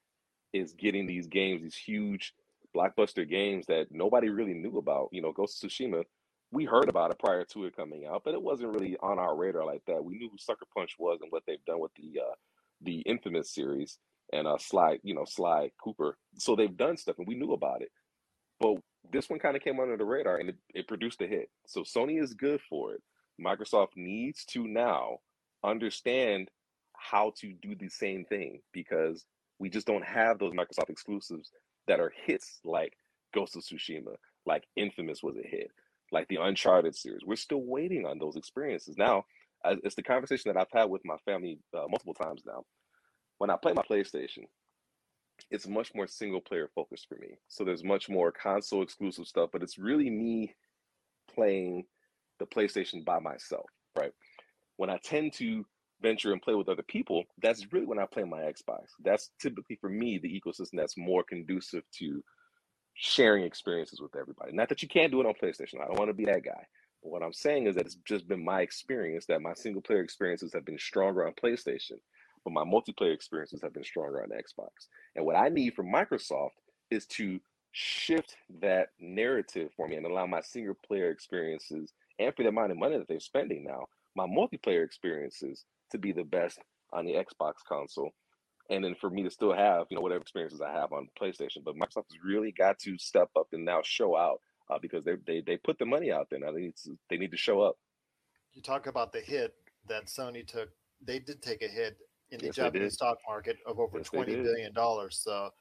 is 0.53 0.73
getting 0.73 1.07
these 1.07 1.27
games, 1.27 1.63
these 1.63 1.75
huge 1.75 2.33
blockbuster 2.75 3.27
games 3.27 3.65
that 3.67 3.87
nobody 3.91 4.29
really 4.29 4.53
knew 4.53 4.77
about. 4.77 5.09
You 5.11 5.21
know, 5.21 5.31
Ghost 5.31 5.63
of 5.63 5.69
Tsushima, 5.69 6.03
we 6.51 6.65
heard 6.65 6.89
about 6.89 7.11
it 7.11 7.19
prior 7.19 7.45
to 7.45 7.65
it 7.65 7.75
coming 7.75 8.05
out, 8.05 8.21
but 8.23 8.33
it 8.33 8.41
wasn't 8.41 8.73
really 8.73 8.97
on 9.01 9.19
our 9.19 9.35
radar 9.35 9.65
like 9.65 9.83
that. 9.87 10.03
We 10.03 10.17
knew 10.17 10.29
who 10.29 10.37
Sucker 10.37 10.65
Punch 10.75 10.95
was 10.99 11.19
and 11.21 11.31
what 11.31 11.43
they've 11.47 11.63
done 11.65 11.79
with 11.79 11.91
the 11.95 12.21
uh, 12.21 12.35
the 12.81 12.99
Infamous 13.01 13.53
series 13.53 13.97
and 14.33 14.47
uh, 14.47 14.57
Sly, 14.57 14.99
you 15.03 15.13
know, 15.13 15.25
Sly 15.25 15.71
Cooper. 15.83 16.17
So 16.37 16.55
they've 16.55 16.75
done 16.75 16.97
stuff, 16.97 17.17
and 17.17 17.27
we 17.27 17.35
knew 17.35 17.53
about 17.53 17.81
it. 17.81 17.89
But 18.59 18.75
this 19.11 19.29
one 19.29 19.39
kind 19.39 19.55
of 19.55 19.63
came 19.63 19.79
under 19.79 19.97
the 19.97 20.05
radar, 20.05 20.37
and 20.37 20.49
it, 20.49 20.55
it 20.73 20.87
produced 20.87 21.21
a 21.21 21.27
hit. 21.27 21.49
So 21.67 21.81
Sony 21.81 22.21
is 22.21 22.33
good 22.33 22.61
for 22.69 22.93
it. 22.93 23.01
Microsoft 23.39 23.89
needs 23.95 24.45
to 24.45 24.65
now 24.67 25.17
understand 25.63 26.49
how 26.97 27.33
to 27.41 27.53
do 27.61 27.75
the 27.75 27.89
same 27.89 28.25
thing 28.25 28.61
because 28.71 29.25
we 29.59 29.69
just 29.69 29.87
don't 29.87 30.05
have 30.05 30.39
those 30.39 30.53
Microsoft 30.53 30.89
exclusives 30.89 31.51
that 31.87 31.99
are 31.99 32.13
hits 32.25 32.59
like 32.63 32.93
Ghost 33.33 33.55
of 33.55 33.63
Tsushima, 33.63 34.15
like 34.45 34.63
Infamous 34.75 35.23
was 35.23 35.35
a 35.37 35.47
hit, 35.47 35.71
like 36.11 36.27
the 36.27 36.37
Uncharted 36.37 36.95
series. 36.95 37.21
We're 37.25 37.35
still 37.35 37.63
waiting 37.63 38.05
on 38.05 38.19
those 38.19 38.35
experiences. 38.35 38.97
Now, 38.97 39.25
it's 39.63 39.95
the 39.95 40.03
conversation 40.03 40.51
that 40.53 40.59
I've 40.59 40.71
had 40.71 40.89
with 40.89 41.03
my 41.05 41.17
family 41.25 41.59
uh, 41.73 41.87
multiple 41.89 42.13
times 42.13 42.43
now. 42.45 42.65
When 43.37 43.49
I 43.49 43.57
play 43.57 43.73
my 43.73 43.83
PlayStation, 43.83 44.45
it's 45.51 45.67
much 45.67 45.93
more 45.93 46.07
single 46.07 46.39
player 46.39 46.69
focused 46.73 47.07
for 47.09 47.15
me. 47.15 47.37
So 47.47 47.63
there's 47.63 47.83
much 47.83 48.07
more 48.07 48.31
console 48.31 48.83
exclusive 48.83 49.27
stuff, 49.27 49.49
but 49.51 49.63
it's 49.63 49.77
really 49.77 50.09
me 50.09 50.55
playing 51.33 51.85
the 52.39 52.45
PlayStation 52.45 53.03
by 53.03 53.19
myself, 53.19 53.65
right? 53.97 54.13
When 54.77 54.89
I 54.89 54.97
tend 55.03 55.33
to 55.33 55.65
venture 56.01 56.31
and 56.33 56.41
play 56.41 56.55
with 56.55 56.69
other 56.69 56.83
people, 56.83 57.23
that's 57.41 57.71
really 57.71 57.85
when 57.85 57.99
I 57.99 58.05
play 58.05 58.23
my 58.23 58.39
Xbox. 58.41 58.87
That's 59.03 59.31
typically 59.41 59.77
for 59.77 59.89
me 59.89 60.17
the 60.17 60.29
ecosystem 60.41 60.75
that's 60.75 60.97
more 60.97 61.23
conducive 61.23 61.83
to 61.99 62.23
sharing 62.95 63.43
experiences 63.43 64.01
with 64.01 64.15
everybody. 64.15 64.53
Not 64.53 64.69
that 64.69 64.81
you 64.81 64.87
can't 64.87 65.11
do 65.11 65.21
it 65.21 65.27
on 65.27 65.33
PlayStation. 65.41 65.81
I 65.81 65.87
don't 65.87 65.99
want 65.99 66.09
to 66.09 66.13
be 66.13 66.25
that 66.25 66.43
guy. 66.43 66.65
But 67.03 67.11
what 67.11 67.23
I'm 67.23 67.33
saying 67.33 67.67
is 67.67 67.75
that 67.75 67.85
it's 67.85 67.97
just 68.07 68.27
been 68.27 68.43
my 68.43 68.61
experience 68.61 69.25
that 69.27 69.41
my 69.41 69.53
single 69.53 69.81
player 69.81 70.01
experiences 70.01 70.53
have 70.53 70.65
been 70.65 70.79
stronger 70.79 71.27
on 71.27 71.33
PlayStation, 71.33 71.99
but 72.43 72.53
my 72.53 72.63
multiplayer 72.63 73.13
experiences 73.13 73.61
have 73.61 73.73
been 73.73 73.83
stronger 73.83 74.23
on 74.23 74.29
Xbox. 74.29 74.87
And 75.15 75.25
what 75.25 75.35
I 75.35 75.49
need 75.49 75.75
from 75.75 75.91
Microsoft 75.91 76.51
is 76.89 77.05
to 77.07 77.39
shift 77.71 78.37
that 78.61 78.89
narrative 78.99 79.69
for 79.75 79.87
me 79.87 79.97
and 79.97 80.05
allow 80.05 80.25
my 80.25 80.41
single 80.41 80.77
player 80.87 81.09
experiences 81.09 81.91
and 82.19 82.33
for 82.35 82.43
the 82.43 82.49
amount 82.49 82.71
of 82.71 82.77
money 82.77 82.97
that 82.97 83.07
they're 83.07 83.19
spending 83.19 83.65
now, 83.65 83.85
my 84.15 84.25
multiplayer 84.25 84.85
experiences 84.85 85.65
to 85.91 85.97
be 85.97 86.11
the 86.11 86.23
best 86.23 86.59
on 86.93 87.05
the 87.05 87.13
Xbox 87.13 87.53
console. 87.67 88.11
And 88.69 88.83
then 88.83 88.95
for 88.99 89.09
me 89.09 89.21
to 89.23 89.29
still 89.29 89.53
have, 89.53 89.85
you 89.89 89.95
know, 89.95 90.01
whatever 90.01 90.21
experiences 90.21 90.61
I 90.61 90.71
have 90.71 90.91
on 90.91 91.07
PlayStation. 91.21 91.63
But 91.63 91.75
Microsoft 91.75 92.09
has 92.11 92.23
really 92.23 92.51
got 92.51 92.79
to 92.79 92.97
step 92.97 93.29
up 93.37 93.47
and 93.51 93.63
now 93.63 93.81
show 93.83 94.15
out 94.17 94.41
uh, 94.71 94.79
because 94.81 95.03
they, 95.05 95.15
they 95.27 95.41
they 95.45 95.57
put 95.57 95.77
the 95.77 95.85
money 95.85 96.11
out 96.11 96.27
there. 96.29 96.39
Now 96.39 96.51
they 96.51 96.61
need 96.61 96.75
to, 96.83 96.97
they 97.09 97.17
need 97.17 97.31
to 97.31 97.37
show 97.37 97.61
up. 97.61 97.77
You 98.53 98.61
talk 98.63 98.87
about 98.87 99.13
the 99.13 99.19
hit 99.19 99.53
that 99.87 100.05
Sony 100.05 100.47
took. 100.47 100.69
They 101.05 101.19
did 101.19 101.43
take 101.43 101.61
a 101.61 101.67
hit 101.67 101.97
in 102.31 102.39
the 102.39 102.47
Yes, 102.47 102.55
Japanese 102.55 102.93
stock 102.93 103.17
market 103.27 103.57
of 103.67 103.79
over 103.79 103.99
Yes, 103.99 104.07
twenty 104.07 104.43
dollars. 104.73 105.19
So, 105.23 105.51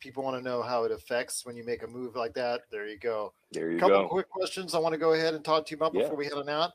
people 0.00 0.24
want 0.24 0.36
to 0.36 0.42
know 0.42 0.62
how 0.62 0.84
it 0.84 0.90
affects 0.90 1.46
when 1.46 1.56
you 1.56 1.64
make 1.64 1.84
a 1.84 1.86
move 1.86 2.16
like 2.16 2.34
that. 2.34 2.62
There 2.72 2.88
you 2.88 2.98
go. 2.98 3.32
There 3.52 3.70
you 3.70 3.78
couple 3.78 4.02
go. 4.02 4.08
quick 4.08 4.28
questions 4.28 4.74
I 4.74 4.78
want 4.78 4.94
to 4.94 4.98
go 4.98 5.12
ahead 5.12 5.34
and 5.34 5.44
talk 5.44 5.66
to 5.66 5.70
you 5.70 5.76
about 5.76 5.94
Yeah. 5.94 6.02
before 6.02 6.16
we 6.16 6.24
head 6.24 6.34
on 6.34 6.48
out. 6.48 6.72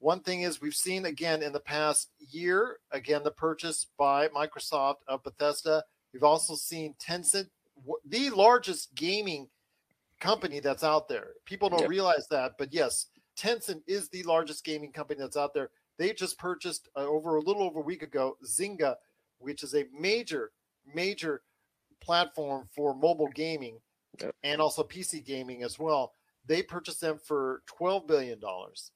One 0.00 0.20
thing 0.20 0.42
is 0.42 0.60
we've 0.60 0.74
seen 0.74 1.06
again 1.06 1.42
in 1.42 1.52
the 1.52 1.60
past 1.60 2.10
year, 2.30 2.78
again 2.92 3.22
the 3.24 3.30
purchase 3.32 3.86
by 3.98 4.28
Microsoft 4.28 4.96
of 5.08 5.22
Bethesda. 5.24 5.82
We've 6.12 6.22
also 6.22 6.54
seen 6.54 6.94
Tencent, 7.04 7.48
the 8.06 8.30
largest 8.30 8.94
gaming 8.94 9.48
company 10.20 10.60
that's 10.60 10.84
out 10.84 11.08
there. 11.08 11.34
People 11.44 11.68
don't 11.68 11.80
Yep. 11.80 11.90
realize 11.90 12.28
that, 12.28 12.56
but 12.58 12.72
yes, 12.72 13.06
Tencent 13.36 13.82
is 13.86 14.08
the 14.08 14.22
largest 14.24 14.64
gaming 14.64 14.92
company 14.92 15.20
that's 15.20 15.36
out 15.36 15.52
there. 15.54 15.70
They 15.96 16.12
just 16.12 16.38
purchased 16.38 16.88
uh, 16.96 17.00
over 17.00 17.36
a 17.36 17.40
little 17.40 17.62
over 17.62 17.80
a 17.80 17.82
week 17.82 18.02
ago 18.02 18.36
Zynga, 18.44 18.96
which 19.38 19.62
is 19.64 19.74
a 19.74 19.84
major, 19.92 20.52
major 20.94 21.42
platform 22.00 22.68
for 22.74 22.94
mobile 22.94 23.28
gaming 23.28 23.80
Yep. 24.20 24.34
and 24.42 24.60
also 24.60 24.82
PC 24.84 25.24
gaming 25.24 25.62
as 25.64 25.78
well. 25.78 26.12
They 26.46 26.62
purchased 26.62 27.00
them 27.00 27.18
for 27.18 27.62
twelve 27.66 28.06
billion 28.06 28.38
dollars. 28.40 28.92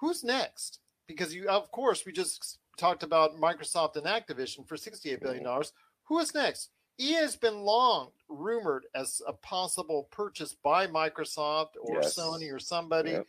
Who's 0.00 0.24
next? 0.24 0.80
Because 1.06 1.34
you, 1.34 1.48
of 1.48 1.70
course, 1.70 2.04
we 2.06 2.12
just 2.12 2.58
talked 2.78 3.02
about 3.02 3.36
Microsoft 3.36 3.96
and 3.96 4.06
Activision 4.06 4.66
for 4.66 4.76
sixty-eight 4.76 5.20
billion 5.20 5.44
dollars. 5.44 5.72
Who 6.04 6.18
is 6.18 6.34
next? 6.34 6.70
EA 6.98 7.14
has 7.14 7.36
been 7.36 7.60
long 7.62 8.10
rumored 8.28 8.84
as 8.94 9.22
a 9.26 9.32
possible 9.32 10.08
purchase 10.10 10.54
by 10.62 10.86
Microsoft 10.86 11.70
or 11.80 12.00
Yes. 12.02 12.14
Sony 12.18 12.52
or 12.52 12.58
somebody. 12.58 13.12
Yep. 13.12 13.26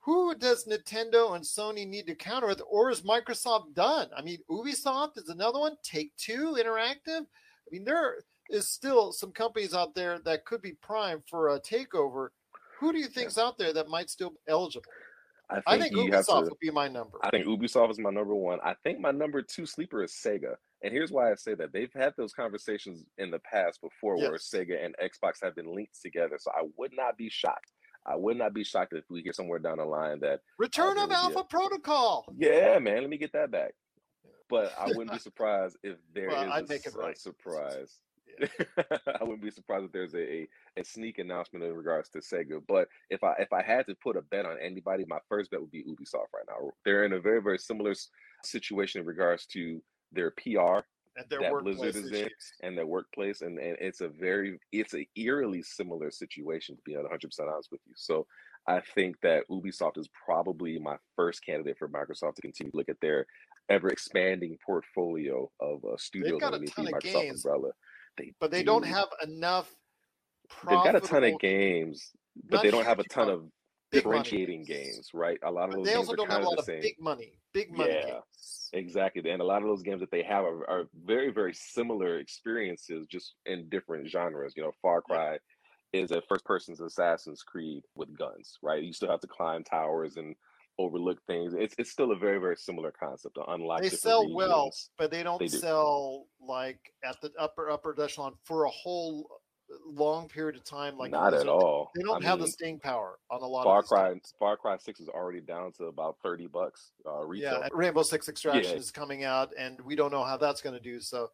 Who 0.00 0.34
does 0.34 0.66
Nintendo 0.66 1.34
and 1.34 1.44
Sony 1.44 1.86
need 1.86 2.06
to 2.06 2.14
counter 2.14 2.46
with, 2.46 2.62
or 2.68 2.90
is 2.90 3.02
Microsoft 3.02 3.74
done? 3.74 4.08
I 4.16 4.22
mean, 4.22 4.38
Ubisoft 4.48 5.18
is 5.18 5.28
another 5.28 5.58
one. 5.58 5.76
Take 5.82 6.16
Two 6.16 6.56
Interactive. 6.58 7.20
I 7.26 7.70
mean, 7.70 7.84
there 7.84 8.16
is 8.48 8.66
still 8.68 9.12
some 9.12 9.30
companies 9.30 9.74
out 9.74 9.94
there 9.94 10.18
that 10.20 10.44
could 10.44 10.62
be 10.62 10.72
primed 10.72 11.22
for 11.28 11.50
a 11.50 11.60
takeover. 11.60 12.28
Who 12.78 12.92
do 12.92 12.98
you 12.98 13.06
think's 13.08 13.38
out 13.38 13.58
there 13.58 13.72
that 13.74 13.88
might 13.88 14.08
still 14.08 14.30
be 14.30 14.36
eligible? 14.48 14.86
I 15.50 15.60
I 15.66 15.78
think, 15.78 15.94
think 15.94 16.06
you 16.06 16.12
have 16.12 16.26
Ubisoft 16.26 16.44
to. 16.44 16.48
would 16.50 16.58
be 16.60 16.70
my 16.70 16.88
number. 16.88 17.18
I 17.22 17.30
think 17.30 17.46
Ubisoft 17.46 17.90
is 17.90 17.98
my 17.98 18.10
number 18.10 18.34
one. 18.34 18.58
I 18.64 18.74
think 18.84 19.00
my 19.00 19.10
number 19.10 19.42
two 19.42 19.66
sleeper 19.66 20.02
is 20.02 20.12
Sega. 20.12 20.54
And 20.82 20.92
here's 20.92 21.10
why 21.10 21.30
I 21.30 21.34
say 21.34 21.54
that. 21.54 21.72
They've 21.72 21.92
had 21.94 22.14
those 22.16 22.32
conversations 22.32 23.04
in 23.18 23.30
the 23.30 23.38
past 23.40 23.80
before 23.82 24.16
where 24.16 24.32
Sega 24.38 24.82
and 24.84 24.94
Xbox 25.02 25.34
have 25.42 25.54
been 25.54 25.74
linked 25.74 26.00
together. 26.00 26.36
So 26.38 26.50
I 26.52 26.62
would 26.78 26.92
not 26.94 27.16
be 27.18 27.28
shocked. 27.28 27.72
I 28.06 28.16
would 28.16 28.38
not 28.38 28.54
be 28.54 28.64
shocked 28.64 28.94
if 28.94 29.04
we 29.10 29.22
get 29.22 29.34
somewhere 29.36 29.58
down 29.58 29.76
the 29.78 29.84
line 29.84 30.20
that 30.20 30.34
uh, 30.34 30.38
Return 30.58 30.98
of 30.98 31.10
be 31.10 31.14
a- 31.14 31.18
Alpha 31.18 31.44
Protocol. 31.44 32.24
Yeah, 32.36 32.78
man, 32.78 33.00
let 33.02 33.10
me 33.10 33.18
get 33.18 33.32
that 33.34 33.50
back. 33.50 33.72
But 34.48 34.72
I 34.78 34.86
wouldn't 34.86 35.12
be 35.12 35.18
surprised 35.28 35.76
if 35.82 35.98
there 36.14 36.28
is 36.28 36.34
Well, 36.34 36.52
I'd 36.52 36.64
a 36.64 36.66
make 36.68 36.86
it 36.86 36.92
su- 36.92 36.98
right. 36.98 37.18
surprise. 37.18 37.98
I 39.20 39.22
wouldn't 39.22 39.42
be 39.42 39.50
surprised 39.50 39.86
if 39.86 39.92
there's 39.92 40.14
a, 40.14 40.46
a, 40.76 40.84
sneak 40.84 41.18
announcement 41.18 41.64
in 41.64 41.74
regards 41.74 42.08
to 42.10 42.18
Sega. 42.18 42.60
But 42.66 42.88
if 43.10 43.22
I 43.24 43.34
if 43.38 43.52
I 43.52 43.62
had 43.62 43.86
to 43.86 43.94
put 44.02 44.16
a 44.16 44.22
bet 44.22 44.46
on 44.46 44.56
anybody, 44.60 45.04
my 45.08 45.18
first 45.28 45.50
bet 45.50 45.60
would 45.60 45.70
be 45.70 45.84
Ubisoft 45.84 46.32
right 46.34 46.44
now. 46.48 46.70
They're 46.84 47.04
in 47.04 47.14
a 47.14 47.20
very 47.20 47.42
very 47.42 47.58
similar 47.58 47.94
situation 48.44 49.00
in 49.00 49.06
regards 49.06 49.46
to 49.46 49.82
their 50.12 50.32
PR 50.32 50.80
And 51.16 51.28
their 51.28 51.40
that 51.40 51.52
workplace 51.52 51.76
Blizzard 51.76 52.04
is 52.04 52.12
in 52.12 52.28
and 52.62 52.78
their 52.78 52.86
workplace, 52.86 53.42
and, 53.42 53.58
and 53.58 53.76
it's 53.80 54.00
a 54.00 54.08
very 54.08 54.58
it's 54.72 54.94
a 54.94 55.06
eerily 55.16 55.62
similar 55.62 56.10
situation 56.10 56.76
to 56.76 56.82
be 56.84 56.96
100 56.96 57.20
percent 57.20 57.48
honest 57.48 57.70
with 57.70 57.80
you. 57.86 57.94
So 57.96 58.26
I 58.66 58.80
think 58.94 59.16
that 59.22 59.44
Ubisoft 59.50 59.98
is 59.98 60.08
probably 60.24 60.78
my 60.78 60.96
first 61.16 61.44
candidate 61.44 61.78
for 61.78 61.88
Microsoft 61.88 62.36
to 62.36 62.42
continue 62.42 62.70
to 62.70 62.76
look 62.76 62.88
at 62.88 63.00
their 63.00 63.26
ever 63.70 63.88
expanding 63.88 64.58
portfolio 64.64 65.48
of 65.60 65.84
uh, 65.84 65.96
studios 65.96 66.42
underneath 66.42 66.74
the 66.74 66.82
Microsoft 66.82 67.12
games, 67.12 67.44
umbrella. 67.44 67.72
They 68.16 68.32
But 68.40 68.50
they 68.50 68.62
don't 68.62 68.84
have 68.84 69.08
enough. 69.22 69.74
They've 70.68 70.82
got 70.82 70.96
a 70.96 71.00
ton 71.00 71.24
of 71.24 71.38
games, 71.38 72.10
but 72.44 72.56
not 72.56 72.62
they 72.62 72.70
don't 72.70 72.84
have 72.84 72.98
a 72.98 73.04
ton 73.04 73.28
of 73.28 73.50
differentiating 73.92 74.64
games, 74.64 75.10
right? 75.14 75.38
A 75.42 75.50
lot 75.50 75.64
of 75.64 75.70
But 75.70 75.76
those 75.78 75.86
they 75.86 75.94
games 75.94 76.08
also 76.08 76.12
are 76.12 76.16
don't 76.16 76.30
have 76.30 76.42
kind 76.42 76.44
a 76.44 76.46
of 76.46 76.50
lot 76.50 76.56
the 76.56 76.62
of 76.62 76.64
same. 76.66 76.80
big 76.80 77.00
money. 77.00 77.40
Big 77.52 77.72
money 77.72 77.94
Yeah. 77.94 78.06
games. 78.06 78.70
Exactly. 78.72 79.28
And 79.30 79.42
a 79.42 79.44
lot 79.44 79.62
of 79.62 79.68
those 79.68 79.82
games 79.82 80.00
that 80.00 80.10
they 80.10 80.22
have 80.22 80.44
are, 80.44 80.68
are 80.70 80.84
very, 80.94 81.30
very 81.32 81.54
similar 81.54 82.18
experiences, 82.18 83.06
just 83.08 83.34
in 83.46 83.68
different 83.68 84.08
genres. 84.08 84.54
You 84.56 84.62
know, 84.62 84.72
Far 84.80 85.02
Cry 85.02 85.38
is 85.92 86.12
a 86.12 86.22
first 86.28 86.44
person's 86.44 86.80
Assassin's 86.80 87.42
Creed 87.42 87.82
with 87.96 88.16
guns, 88.16 88.58
right? 88.62 88.82
You 88.82 88.92
still 88.92 89.10
have 89.10 89.20
to 89.20 89.26
climb 89.26 89.64
towers 89.64 90.16
and 90.16 90.36
overlook 90.84 91.18
things. 91.26 91.54
It's 91.56 91.74
it's 91.78 91.90
still 91.90 92.12
a 92.12 92.16
very, 92.16 92.38
very 92.38 92.56
similar 92.56 92.90
concept 92.92 93.34
to 93.36 93.44
unlock 93.50 93.82
They 93.82 93.90
sell 93.90 94.32
well, 94.32 94.70
but 94.98 95.10
they 95.10 95.22
don't 95.22 95.38
They 95.38 95.48
do. 95.48 95.58
sell 95.58 96.26
like 96.40 96.80
at 97.04 97.20
the 97.20 97.30
upper 97.38 97.70
upper 97.70 97.94
echelon 98.00 98.34
for 98.44 98.64
a 98.64 98.70
whole 98.70 99.28
long 99.86 100.28
period 100.28 100.56
of 100.56 100.64
time. 100.64 100.96
Like 100.96 101.10
Not 101.12 101.34
at 101.34 101.46
all. 101.48 101.90
They 101.94 102.02
don't 102.02 102.24
I 102.24 102.26
have 102.28 102.38
the 102.38 102.44
mean, 102.46 102.52
staying 102.52 102.80
power 102.80 103.18
on 103.30 103.42
a 103.42 103.46
lot 103.46 103.64
Far 103.64 103.80
of 103.80 103.86
Cry. 103.86 104.14
Far 104.38 104.56
Cry 104.56 104.76
Six 104.78 105.00
is 105.00 105.08
already 105.08 105.40
down 105.40 105.72
to 105.74 105.84
about 105.84 106.16
thirty 106.22 106.46
bucks 106.46 106.92
uh, 107.06 107.24
retail. 107.24 107.60
Yeah, 107.60 107.68
Rainbow 107.72 108.02
Six 108.02 108.28
Extraction 108.28 108.72
Yeah. 108.72 108.78
is 108.78 108.90
coming 108.90 109.24
out, 109.24 109.50
and 109.58 109.80
we 109.82 109.94
don't 109.96 110.10
know 110.10 110.24
how 110.24 110.36
that's 110.36 110.60
going 110.62 110.74
to 110.74 110.80
do. 110.82 111.00
So, 111.00 111.28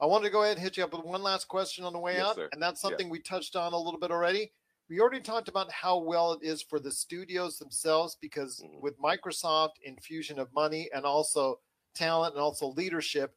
I 0.00 0.06
wanted 0.06 0.24
to 0.26 0.30
go 0.30 0.42
ahead 0.44 0.56
and 0.56 0.62
hit 0.62 0.76
you 0.76 0.84
up 0.84 0.92
with 0.92 1.04
one 1.04 1.22
last 1.22 1.48
question 1.48 1.84
on 1.84 1.92
the 1.92 1.98
way 1.98 2.14
Yes, 2.14 2.26
out, 2.28 2.36
sir. 2.36 2.48
and 2.52 2.62
that's 2.62 2.82
Yeah. 2.82 2.88
something 2.90 3.10
we 3.10 3.20
touched 3.20 3.56
on 3.56 3.72
a 3.74 3.78
little 3.78 4.00
bit 4.00 4.10
already. 4.10 4.52
We 4.90 4.98
already 4.98 5.20
talked 5.20 5.48
about 5.48 5.70
how 5.70 5.98
well 5.98 6.32
it 6.32 6.42
is 6.42 6.62
for 6.62 6.80
the 6.80 6.90
studios 6.90 7.58
themselves 7.58 8.16
because 8.20 8.60
Mhm. 8.60 8.80
with 8.80 8.98
Microsoft 8.98 9.78
infusion 9.84 10.40
of 10.40 10.52
money 10.52 10.90
and 10.92 11.06
also 11.06 11.60
talent 11.94 12.34
and 12.34 12.42
also 12.42 12.66
leadership, 12.66 13.36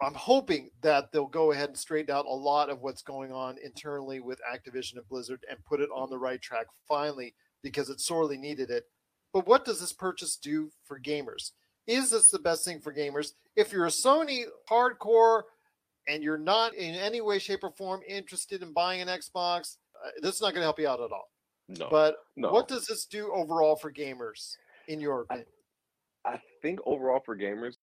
I'm 0.00 0.14
hoping 0.14 0.70
that 0.80 1.12
they'll 1.12 1.26
go 1.26 1.52
ahead 1.52 1.68
and 1.68 1.78
straighten 1.78 2.14
out 2.14 2.24
a 2.24 2.30
lot 2.30 2.70
of 2.70 2.80
what's 2.80 3.02
going 3.02 3.30
on 3.30 3.58
internally 3.58 4.20
with 4.20 4.40
Activision 4.40 4.96
and 4.96 5.06
Blizzard 5.06 5.44
and 5.50 5.62
put 5.66 5.82
it 5.82 5.90
on 5.90 6.08
the 6.08 6.18
right 6.18 6.40
track 6.40 6.68
finally 6.88 7.36
because 7.62 7.90
it 7.90 8.00
sorely 8.00 8.38
needed 8.38 8.70
it. 8.70 8.90
But 9.34 9.46
what 9.46 9.66
does 9.66 9.80
this 9.80 9.92
purchase 9.92 10.36
do 10.36 10.72
for 10.82 10.98
gamers? 10.98 11.52
Is 11.86 12.08
this 12.08 12.30
the 12.30 12.38
best 12.38 12.64
thing 12.64 12.80
for 12.80 12.92
gamers? 12.92 13.34
If 13.54 13.70
you're 13.70 13.84
a 13.84 13.90
Sony 13.90 14.46
hardcore 14.66 15.42
and 16.08 16.22
you're 16.22 16.38
not 16.38 16.74
in 16.74 16.94
any 16.94 17.20
way, 17.20 17.38
shape, 17.38 17.64
or 17.64 17.70
form 17.70 18.02
interested 18.06 18.62
in 18.62 18.72
buying 18.72 19.02
an 19.02 19.08
Xbox, 19.08 19.76
Uh, 20.04 20.10
this 20.20 20.34
is 20.36 20.40
not 20.40 20.52
going 20.52 20.60
to 20.60 20.66
help 20.66 20.78
you 20.78 20.88
out 20.88 21.00
at 21.00 21.12
all. 21.12 21.30
No. 21.68 21.88
But 21.90 22.16
no. 22.36 22.50
what 22.50 22.68
does 22.68 22.86
this 22.86 23.06
do 23.06 23.32
overall 23.32 23.76
for 23.76 23.92
gamers, 23.92 24.56
in 24.88 25.00
your 25.00 25.22
opinion? 25.22 25.46
I 26.24 26.40
think 26.62 26.80
overall 26.84 27.20
for 27.24 27.36
gamers, 27.36 27.76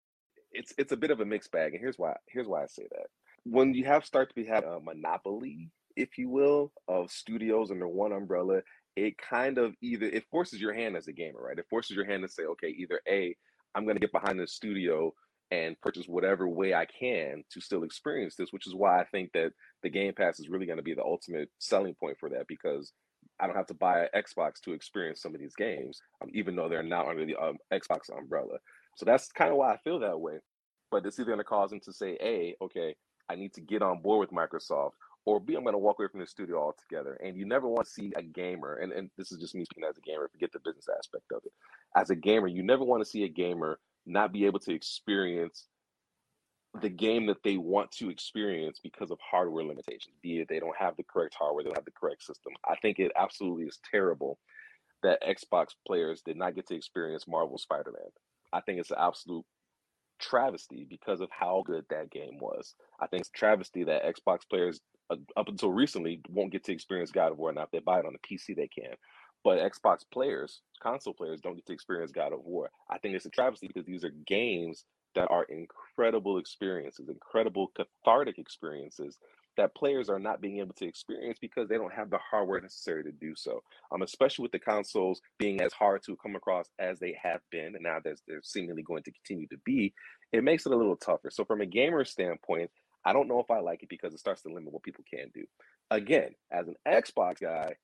it's 0.51 0.73
it's 0.77 0.91
a 0.91 0.97
bit 0.97 1.11
of 1.11 1.19
a 1.19 1.25
mixed 1.25 1.51
bag, 1.51 1.73
and 1.73 1.81
here's 1.81 1.97
why. 1.97 2.15
Here's 2.27 2.47
why 2.47 2.63
I 2.63 2.67
say 2.67 2.83
that. 2.91 3.07
When 3.43 3.73
you 3.73 3.85
have 3.85 4.05
start 4.05 4.29
to 4.29 4.35
be 4.35 4.45
have 4.45 4.63
a 4.63 4.79
monopoly, 4.79 5.71
if 5.95 6.17
you 6.17 6.29
will, 6.29 6.71
of 6.87 7.11
studios 7.11 7.71
under 7.71 7.87
one 7.87 8.11
umbrella, 8.11 8.61
it 8.95 9.17
kind 9.17 9.57
of 9.57 9.73
either 9.81 10.05
it 10.05 10.25
forces 10.29 10.61
your 10.61 10.73
hand 10.73 10.95
as 10.95 11.07
a 11.07 11.13
gamer, 11.13 11.41
right? 11.41 11.57
It 11.57 11.65
forces 11.69 11.95
your 11.95 12.05
hand 12.05 12.23
to 12.23 12.29
say, 12.29 12.43
okay, 12.43 12.69
either 12.69 12.99
a 13.07 13.35
I'm 13.73 13.85
going 13.85 13.95
to 13.95 14.01
get 14.01 14.11
behind 14.11 14.39
the 14.39 14.47
studio 14.47 15.13
and 15.51 15.79
purchase 15.81 16.07
whatever 16.07 16.47
way 16.47 16.73
I 16.73 16.85
can 16.85 17.43
to 17.51 17.61
still 17.61 17.83
experience 17.83 18.35
this, 18.35 18.51
which 18.51 18.67
is 18.67 18.73
why 18.73 19.01
I 19.01 19.05
think 19.05 19.33
that 19.33 19.51
the 19.83 19.89
Game 19.89 20.13
Pass 20.13 20.39
is 20.39 20.49
really 20.49 20.65
going 20.65 20.77
to 20.77 20.83
be 20.83 20.93
the 20.93 21.03
ultimate 21.03 21.49
selling 21.59 21.93
point 21.93 22.17
for 22.19 22.29
that 22.29 22.47
because 22.47 22.93
I 23.39 23.47
don't 23.47 23.55
have 23.55 23.67
to 23.67 23.73
buy 23.73 24.07
an 24.13 24.23
Xbox 24.23 24.61
to 24.61 24.73
experience 24.73 25.21
some 25.21 25.35
of 25.35 25.41
these 25.41 25.55
games, 25.55 26.01
um, 26.21 26.29
even 26.33 26.55
though 26.55 26.69
they're 26.69 26.83
not 26.83 27.07
under 27.07 27.25
the 27.25 27.35
um, 27.35 27.57
Xbox 27.73 28.15
umbrella. 28.17 28.57
So 28.95 29.05
that's 29.05 29.27
kind 29.31 29.51
of 29.51 29.57
why 29.57 29.73
I 29.73 29.77
feel 29.77 29.99
that 29.99 30.19
way. 30.19 30.39
But 30.89 31.05
it's 31.05 31.19
either 31.19 31.27
going 31.27 31.39
to 31.39 31.43
cause 31.43 31.69
them 31.69 31.79
to 31.85 31.93
say, 31.93 32.17
A, 32.21 32.55
okay, 32.61 32.95
I 33.29 33.35
need 33.35 33.53
to 33.53 33.61
get 33.61 33.81
on 33.81 34.01
board 34.01 34.19
with 34.19 34.37
Microsoft, 34.37 34.91
or 35.25 35.39
B, 35.39 35.55
I'm 35.55 35.63
going 35.63 35.73
to 35.73 35.79
walk 35.79 35.99
away 35.99 36.07
from 36.09 36.19
the 36.19 36.27
studio 36.27 36.61
altogether. 36.61 37.13
And 37.23 37.37
you 37.37 37.45
never 37.45 37.67
want 37.67 37.87
to 37.87 37.91
see 37.91 38.11
a 38.15 38.21
gamer, 38.21 38.77
and, 38.77 38.91
and 38.91 39.09
this 39.17 39.31
is 39.31 39.39
just 39.39 39.55
me 39.55 39.65
speaking 39.65 39.83
as 39.89 39.97
a 39.97 40.01
gamer, 40.01 40.27
forget 40.31 40.51
the 40.51 40.59
business 40.59 40.87
aspect 40.97 41.25
of 41.31 41.41
it. 41.45 41.51
As 41.95 42.09
a 42.09 42.15
gamer, 42.15 42.47
you 42.47 42.63
never 42.63 42.83
want 42.83 43.03
to 43.03 43.09
see 43.09 43.23
a 43.23 43.29
gamer 43.29 43.79
not 44.05 44.33
be 44.33 44.45
able 44.45 44.59
to 44.59 44.73
experience 44.73 45.65
the 46.81 46.89
game 46.89 47.25
that 47.25 47.43
they 47.43 47.57
want 47.57 47.91
to 47.91 48.09
experience 48.09 48.79
because 48.81 49.11
of 49.11 49.19
hardware 49.19 49.65
limitations, 49.65 50.15
be 50.21 50.39
it 50.39 50.47
they 50.47 50.59
don't 50.59 50.77
have 50.77 50.95
the 50.95 51.03
correct 51.03 51.35
hardware, 51.37 51.63
they 51.63 51.69
don't 51.69 51.77
have 51.77 51.85
the 51.85 51.91
correct 51.91 52.23
system. 52.23 52.53
I 52.65 52.75
think 52.81 52.97
it 52.99 53.11
absolutely 53.17 53.65
is 53.65 53.79
terrible 53.91 54.39
that 55.03 55.21
Xbox 55.21 55.69
players 55.85 56.21
did 56.21 56.37
not 56.37 56.55
get 56.55 56.67
to 56.67 56.75
experience 56.75 57.27
Marvel 57.27 57.57
Spider 57.57 57.91
Man. 57.91 58.09
I 58.53 58.61
think 58.61 58.79
it's 58.79 58.91
an 58.91 58.97
absolute 58.99 59.45
travesty 60.19 60.85
because 60.89 61.19
of 61.19 61.29
how 61.31 61.63
good 61.65 61.85
that 61.89 62.11
game 62.11 62.37
was. 62.39 62.75
I 63.01 63.07
think 63.07 63.21
it's 63.21 63.29
travesty 63.31 63.83
that 63.85 64.03
Xbox 64.03 64.41
players 64.49 64.79
uh, 65.09 65.15
up 65.35 65.49
until 65.49 65.71
recently 65.71 66.21
won't 66.29 66.51
get 66.51 66.63
to 66.65 66.71
experience 66.71 67.11
God 67.11 67.31
of 67.31 67.37
War. 67.37 67.51
Now, 67.51 67.63
if 67.63 67.71
they 67.71 67.79
buy 67.79 67.99
it 67.99 68.05
on 68.05 68.13
the 68.13 68.19
PC, 68.19 68.55
they 68.55 68.67
can. 68.67 68.93
But 69.43 69.57
Xbox 69.57 69.99
players, 70.11 70.61
console 70.81 71.13
players, 71.13 71.41
don't 71.41 71.55
get 71.55 71.65
to 71.67 71.73
experience 71.73 72.11
God 72.11 72.33
of 72.33 72.43
War. 72.43 72.69
I 72.89 72.97
think 72.99 73.15
it's 73.15 73.25
a 73.25 73.29
travesty 73.29 73.67
because 73.67 73.85
these 73.85 74.03
are 74.03 74.13
games 74.27 74.85
that 75.15 75.29
are 75.29 75.45
incredible 75.45 76.37
experiences, 76.37 77.09
incredible 77.09 77.71
cathartic 77.75 78.37
experiences 78.37 79.17
that 79.57 79.75
players 79.75 80.09
are 80.09 80.19
not 80.19 80.39
being 80.39 80.59
able 80.59 80.73
to 80.73 80.87
experience 80.87 81.37
because 81.41 81.67
they 81.67 81.75
don't 81.77 81.93
have 81.93 82.09
the 82.09 82.17
hardware 82.17 82.61
necessary 82.61 83.03
to 83.03 83.11
do 83.11 83.33
so. 83.35 83.61
Um, 83.91 84.01
especially 84.01 84.43
with 84.43 84.53
the 84.53 84.59
consoles 84.59 85.21
being 85.37 85.61
as 85.61 85.73
hard 85.73 86.01
to 86.05 86.15
come 86.15 86.35
across 86.35 86.67
as 86.79 86.99
they 86.99 87.17
have 87.21 87.41
been, 87.51 87.75
and 87.75 87.83
now 87.83 87.97
they're, 88.01 88.15
they're 88.27 88.41
seemingly 88.43 88.83
going 88.83 89.03
to 89.03 89.11
continue 89.11 89.47
to 89.47 89.57
be, 89.65 89.93
it 90.31 90.43
makes 90.43 90.65
it 90.65 90.71
a 90.71 90.77
little 90.77 90.95
tougher. 90.95 91.29
So, 91.29 91.43
from 91.43 91.59
a 91.59 91.65
gamer 91.65 92.05
standpoint, 92.05 92.71
I 93.03 93.11
don't 93.11 93.27
know 93.27 93.39
if 93.39 93.51
I 93.51 93.59
like 93.59 93.83
it 93.83 93.89
because 93.89 94.13
it 94.13 94.19
starts 94.19 94.43
to 94.43 94.53
limit 94.53 94.71
what 94.71 94.83
people 94.83 95.03
can 95.11 95.29
do. 95.33 95.43
Again, 95.89 96.29
as 96.51 96.67
an 96.67 96.75
Xbox 96.87 97.41
guy, 97.41 97.75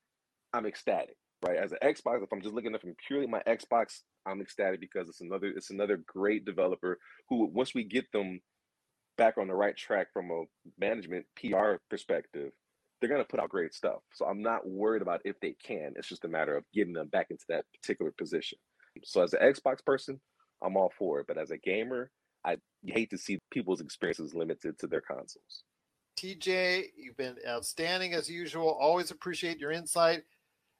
I'm 0.54 0.64
ecstatic 0.64 1.16
right? 1.42 1.56
As 1.56 1.72
an 1.72 1.78
Xbox, 1.82 2.22
if 2.22 2.32
I'm 2.32 2.42
just 2.42 2.54
looking 2.54 2.74
at 2.74 2.80
from 2.80 2.94
purely 3.06 3.26
my 3.26 3.42
Xbox, 3.46 4.00
I'm 4.26 4.40
ecstatic 4.40 4.80
because 4.80 5.08
it's 5.08 5.20
another 5.20 5.46
it's 5.48 5.70
another 5.70 6.02
great 6.06 6.44
developer 6.44 6.98
who 7.28 7.46
once 7.46 7.74
we 7.74 7.84
get 7.84 8.10
them 8.12 8.40
back 9.16 9.38
on 9.38 9.48
the 9.48 9.54
right 9.54 9.76
track 9.76 10.08
from 10.12 10.30
a 10.30 10.44
management 10.78 11.26
PR 11.36 11.76
perspective, 11.90 12.52
they're 13.00 13.10
gonna 13.10 13.24
put 13.24 13.40
out 13.40 13.48
great 13.48 13.74
stuff. 13.74 14.00
So 14.14 14.26
I'm 14.26 14.42
not 14.42 14.68
worried 14.68 15.02
about 15.02 15.22
if 15.24 15.38
they 15.40 15.54
can. 15.64 15.94
It's 15.96 16.08
just 16.08 16.24
a 16.24 16.28
matter 16.28 16.56
of 16.56 16.64
getting 16.74 16.94
them 16.94 17.08
back 17.08 17.28
into 17.30 17.44
that 17.48 17.64
particular 17.80 18.12
position. 18.16 18.58
So 19.04 19.22
as 19.22 19.32
an 19.32 19.40
Xbox 19.40 19.84
person, 19.84 20.20
I'm 20.62 20.76
all 20.76 20.92
for 20.98 21.20
it. 21.20 21.26
But 21.26 21.38
as 21.38 21.50
a 21.50 21.58
gamer, 21.58 22.10
I 22.44 22.56
hate 22.84 23.10
to 23.10 23.18
see 23.18 23.38
people's 23.50 23.80
experiences 23.80 24.34
limited 24.34 24.78
to 24.78 24.86
their 24.86 25.00
consoles. 25.00 25.62
TJ, 26.18 26.86
you've 26.96 27.16
been 27.16 27.36
outstanding 27.46 28.12
as 28.12 28.28
usual. 28.28 28.76
Always 28.80 29.10
appreciate 29.10 29.58
your 29.58 29.70
insight. 29.70 30.22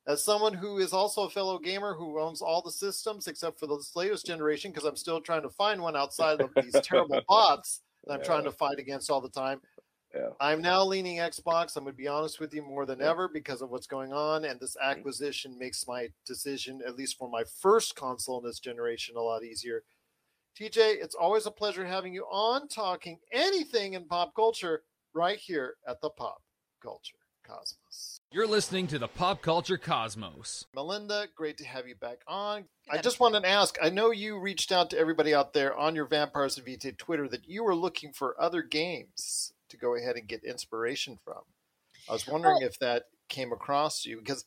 As 0.08 0.24
someone 0.24 0.54
who 0.54 0.78
is 0.78 0.94
also 0.94 1.24
a 1.24 1.30
fellow 1.30 1.58
gamer 1.58 1.92
who 1.92 2.18
owns 2.18 2.40
all 2.40 2.62
the 2.62 2.70
systems 2.70 3.26
except 3.26 3.60
for 3.60 3.66
the 3.66 3.78
latest 3.94 4.24
generation, 4.24 4.70
because 4.70 4.86
I'm 4.86 4.96
still 4.96 5.20
trying 5.20 5.42
to 5.42 5.50
find 5.50 5.82
one 5.82 5.96
outside 5.96 6.40
of 6.40 6.50
these 6.56 6.74
terrible 6.82 7.20
bots 7.28 7.82
that 8.06 8.14
I'm 8.14 8.20
yeah. 8.20 8.24
trying 8.24 8.44
to 8.44 8.50
fight 8.50 8.78
against 8.78 9.10
all 9.10 9.20
the 9.20 9.28
time. 9.28 9.60
Yeah. 10.14 10.30
I'm 10.40 10.62
now 10.62 10.82
leaning 10.82 11.18
Xbox. 11.18 11.76
I'm 11.76 11.84
going 11.84 11.92
to 11.92 11.98
be 11.98 12.08
honest 12.08 12.40
with 12.40 12.54
you 12.54 12.62
more 12.62 12.86
than 12.86 13.00
yeah. 13.00 13.10
ever 13.10 13.28
because 13.28 13.60
of 13.60 13.68
what's 13.68 13.86
going 13.86 14.14
on. 14.14 14.46
And 14.46 14.58
this 14.58 14.78
mm-hmm. 14.80 14.98
acquisition 14.98 15.58
makes 15.58 15.86
my 15.86 16.08
decision, 16.24 16.80
at 16.86 16.96
least 16.96 17.18
for 17.18 17.28
my 17.28 17.44
first 17.60 17.94
console 17.94 18.38
in 18.38 18.46
this 18.46 18.60
generation, 18.60 19.16
a 19.16 19.20
lot 19.20 19.44
easier. 19.44 19.82
TJ, 20.58 21.02
it's 21.02 21.14
always 21.14 21.44
a 21.44 21.50
pleasure 21.50 21.84
having 21.84 22.14
you 22.14 22.24
on 22.30 22.66
talking 22.68 23.18
anything 23.30 23.92
in 23.92 24.06
pop 24.06 24.34
culture 24.34 24.84
right 25.12 25.38
here 25.38 25.74
at 25.86 26.00
the 26.00 26.08
Pop 26.08 26.42
Culture 26.82 27.18
Cosmos. 27.48 28.20
You're 28.30 28.46
listening 28.46 28.86
to 28.88 28.98
the 28.98 29.08
Pop 29.08 29.40
Culture 29.40 29.78
Cosmos. 29.78 30.66
Melinda, 30.74 31.28
great 31.34 31.56
to 31.58 31.64
have 31.64 31.88
you 31.88 31.94
back 31.94 32.18
on. 32.28 32.66
I 32.90 32.98
just 32.98 33.20
wanted 33.20 33.40
to 33.44 33.48
ask 33.48 33.78
I 33.82 33.88
know 33.88 34.10
you 34.10 34.38
reached 34.38 34.70
out 34.70 34.90
to 34.90 34.98
everybody 34.98 35.34
out 35.34 35.54
there 35.54 35.74
on 35.76 35.94
your 35.94 36.04
Vampires 36.06 36.58
of 36.58 36.66
Vitae 36.66 36.92
Twitter 36.98 37.26
that 37.28 37.48
you 37.48 37.64
were 37.64 37.74
looking 37.74 38.12
for 38.12 38.38
other 38.40 38.62
games 38.62 39.54
to 39.70 39.78
go 39.78 39.94
ahead 39.96 40.16
and 40.16 40.28
get 40.28 40.44
inspiration 40.44 41.18
from. 41.24 41.42
I 42.08 42.12
was 42.12 42.26
wondering 42.26 42.58
if 42.60 42.78
that 42.80 43.04
came 43.30 43.50
across 43.52 44.02
to 44.02 44.10
you 44.10 44.18
because 44.18 44.44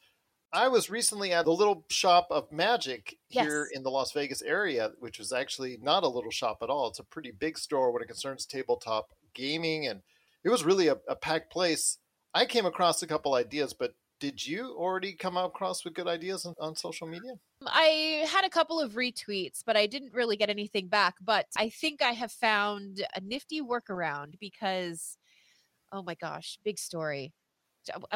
I 0.54 0.68
was 0.68 0.89
recently 0.91 1.32
at 1.32 1.45
the 1.45 1.52
little 1.52 1.86
shop 1.89 2.28
of 2.30 2.52
magic 2.52 3.18
here 3.30 3.68
Yes. 3.72 3.78
in 3.78 3.84
the 3.84 3.89
Las 3.91 4.12
Vegas 4.12 4.41
area, 4.43 4.91
which 4.99 5.18
was 5.18 5.32
actually 5.32 5.80
not 5.82 6.04
a 6.04 6.08
little 6.10 6.30
shop 6.32 6.58
at 6.62 6.70
all. 6.70 6.88
It's 6.89 6.99
a 6.99 7.04
pretty 7.04 7.32
big 7.32 7.58
store 7.58 7.91
when 7.91 8.02
it 8.04 8.08
concerns 8.08 8.45
tabletop 8.45 9.10
gaming, 9.34 9.88
and 9.88 10.02
it 10.43 10.49
was 10.49 10.64
really 10.66 10.88
a, 10.88 10.97
a 11.08 11.16
packed 11.16 11.52
place. 11.52 11.97
I 12.34 12.45
came 12.45 12.65
across 12.65 13.01
a 13.01 13.07
couple 13.07 13.36
ideas, 13.36 13.73
but 13.73 13.93
did 14.21 14.45
you 14.45 14.75
already 14.77 15.13
come 15.13 15.36
across 15.36 15.84
with 15.84 15.95
good 15.95 16.07
ideas 16.07 16.45
on, 16.45 16.53
on 16.59 16.75
social 16.75 17.07
media? 17.07 17.32
Um, 17.61 17.67
I 17.67 18.25
had 18.32 18.45
a 18.45 18.49
couple 18.49 18.79
of 18.79 18.93
retweets, 18.93 19.63
but 19.65 19.75
I 19.75 19.88
didn't 19.88 20.13
really 20.13 20.38
get 20.38 20.49
anything 20.49 20.88
back. 20.88 21.15
But 21.19 21.47
I 21.57 21.69
think 21.69 22.01
I 22.01 22.11
have 22.11 22.32
found 22.32 23.03
a 23.15 23.19
nifty 23.19 23.61
workaround 23.61 24.39
because, 24.39 25.17
oh 25.91 26.03
my 26.03 26.15
gosh, 26.15 26.59
big 26.63 26.77
story. 26.77 27.34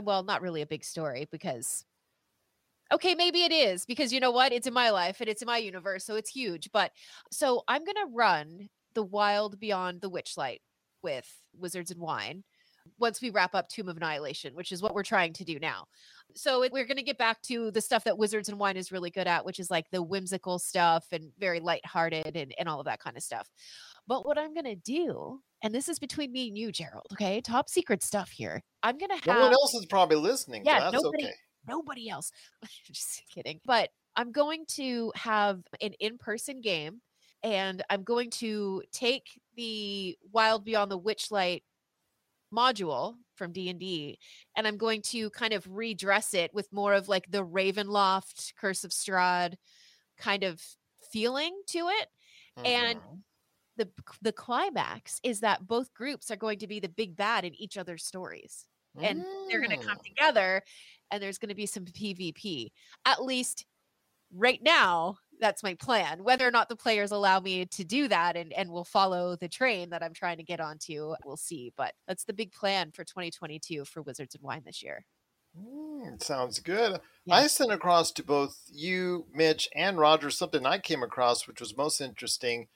Well, 0.02 0.24
not 0.24 0.44
really 0.44 0.62
a 0.62 0.68
big 0.68 0.84
story 0.84 1.28
because, 1.32 1.86
okay, 2.94 3.16
maybe 3.16 3.44
it 3.44 3.52
is 3.52 3.84
because 3.86 4.14
you 4.14 4.20
know 4.20 4.32
what? 4.32 4.54
It's 4.54 4.68
in 4.68 4.74
my 4.76 4.92
life 4.92 5.20
and 5.20 5.28
it's 5.28 5.42
in 5.42 5.48
my 5.48 5.58
universe, 5.58 6.06
so 6.06 6.16
it's 6.16 6.30
huge. 6.30 6.70
But 6.72 6.92
so 7.32 7.64
I'm 7.68 7.84
going 7.84 7.96
to 7.96 8.14
run 8.14 8.70
the 8.94 9.04
Wild 9.04 9.60
Beyond 9.60 10.02
the 10.02 10.12
Witchlight 10.12 10.60
with 11.02 11.28
Wizards 11.58 11.90
and 11.90 12.00
Wine 12.00 12.44
once 12.98 13.22
we 13.22 13.30
wrap 13.30 13.56
up 13.56 13.70
Tomb 13.70 13.90
of 13.90 13.98
Annihilation, 13.98 14.54
which 14.56 14.72
is 14.72 14.82
what 14.82 14.94
we're 14.94 15.04
trying 15.04 15.34
to 15.34 15.44
do 15.44 15.60
now. 15.60 15.86
So 16.36 16.60
we're 16.60 16.86
going 16.86 16.98
to 16.98 17.04
get 17.04 17.18
back 17.18 17.42
to 17.44 17.72
the 17.72 17.82
stuff 17.82 18.04
that 18.06 18.18
Wizards 18.18 18.50
and 18.50 18.60
Wine 18.60 18.78
is 18.78 18.92
really 18.92 19.10
good 19.10 19.28
at, 19.28 19.46
which 19.46 19.60
is 19.60 19.72
like 19.72 19.90
the 19.92 20.04
whimsical 20.04 20.60
stuff 20.60 21.06
and 21.12 21.32
very 21.40 21.60
lighthearted 21.60 22.36
and, 22.36 22.54
and 22.58 22.68
all 22.68 22.80
of 22.80 22.86
that 22.86 23.00
kind 23.00 23.16
of 23.16 23.24
stuff. 23.24 23.50
But 24.08 24.26
what 24.26 24.38
I'm 24.38 24.54
going 24.54 24.66
to 24.66 24.76
do, 24.76 25.40
and 25.64 25.74
this 25.74 25.90
is 25.90 25.98
between 25.98 26.32
me 26.32 26.48
and 26.48 26.58
you, 26.58 26.72
Gerald, 26.72 27.08
okay? 27.14 27.42
Top 27.42 27.70
secret 27.70 28.04
stuff 28.04 28.30
here. 28.30 28.62
I'm 28.84 28.98
going 28.98 29.10
to 29.10 29.16
have. 29.16 29.26
No 29.26 29.42
one 29.42 29.54
else 29.54 29.74
is 29.76 29.86
probably 29.86 30.18
listening. 30.18 30.64
so 30.66 30.72
Yeah, 30.72 30.92
that's 30.92 31.04
nobody, 31.04 31.26
okay. 31.26 31.34
nobody 31.68 32.10
else. 32.10 32.32
Just 32.92 33.24
kidding. 33.34 33.60
But 33.66 33.90
I'm 34.16 34.32
going 34.32 34.66
to 34.70 35.12
have 35.16 35.62
an 35.82 35.94
in 36.00 36.18
person 36.18 36.62
game 36.62 37.02
and 37.44 37.84
I'm 37.90 38.04
going 38.04 38.32
to 38.32 38.82
take 38.92 39.40
the 39.56 40.18
Wild 40.32 40.66
Beyond 40.66 40.92
the 40.92 41.00
Witchlight 41.00 41.62
module 42.56 43.16
from 43.36 43.52
D&D 43.52 44.18
and 44.56 44.66
I'm 44.68 44.78
going 44.78 45.02
to 45.04 45.30
kind 45.32 45.54
of 45.54 45.68
redress 45.70 46.34
it 46.34 46.54
with 46.54 46.72
more 46.72 46.94
of 46.94 47.10
like 47.10 47.30
the 47.30 47.46
Ravenloft 47.46 48.54
Curse 48.60 48.84
of 48.86 48.92
Strahd 48.92 49.56
kind 50.18 50.44
of 50.44 50.62
feeling 51.12 51.60
to 51.68 51.80
it 51.90 52.08
and 52.64 53.00
Mm-hmm. 53.00 53.16
the 53.78 53.90
the 54.22 54.32
climax 54.32 55.20
is 55.24 55.42
that 55.42 55.68
both 55.68 55.94
groups 55.94 56.32
are 56.32 56.38
going 56.38 56.60
to 56.60 56.68
be 56.68 56.80
the 56.80 56.88
big 56.90 57.16
bad 57.18 57.44
in 57.44 57.54
each 57.56 57.78
other's 57.78 58.06
stories 58.06 58.66
and 59.02 59.26
they're 59.50 59.60
going 59.60 59.78
to 59.78 59.86
come 59.86 59.98
Mm. 59.98 60.04
together 60.04 60.64
and 61.12 61.22
there's 61.22 61.38
going 61.38 61.50
to 61.50 61.56
be 61.56 61.66
some 61.66 61.84
PvP 61.86 62.70
at 63.06 63.22
least 63.24 63.66
right 64.34 64.62
now 64.64 65.18
that's 65.40 65.64
my 65.64 65.74
plan 65.74 66.24
whether 66.24 66.48
or 66.48 66.52
not 66.52 66.70
the 66.70 66.76
players 66.76 67.12
allow 67.12 67.40
me 67.40 67.66
to 67.66 67.84
do 67.84 68.08
that 68.08 68.36
and 68.36 68.54
and 68.54 68.70
will 68.70 68.86
follow 68.86 69.36
the 69.36 69.50
train 69.50 69.90
that 69.90 70.04
i'm 70.04 70.14
trying 70.14 70.38
to 70.38 70.44
get 70.44 70.60
onto 70.60 71.14
we'll 71.26 71.38
see 71.38 71.74
but 71.76 71.94
that's 72.08 72.24
the 72.24 72.34
big 72.34 72.52
plan 72.52 72.92
for 72.92 73.04
2022 73.04 73.86
for 73.86 74.02
wizards 74.02 74.36
and 74.36 74.44
wine 74.44 74.64
this 74.66 74.82
year 74.84 75.06
Mm, 75.58 76.22
sounds 76.22 76.60
good. 76.60 77.00
I 77.30 77.48
sent 77.48 77.72
across 77.72 78.12
to 78.14 78.24
both 78.24 78.62
you, 78.68 79.26
Mitch, 79.34 79.70
and 79.74 79.98
Roger 79.98 80.30
something 80.30 80.66
I 80.66 80.80
came 80.80 81.02
across, 81.02 81.48
which 81.48 81.62
was 81.62 81.78
most 81.78 82.02
interesting. 82.02 82.68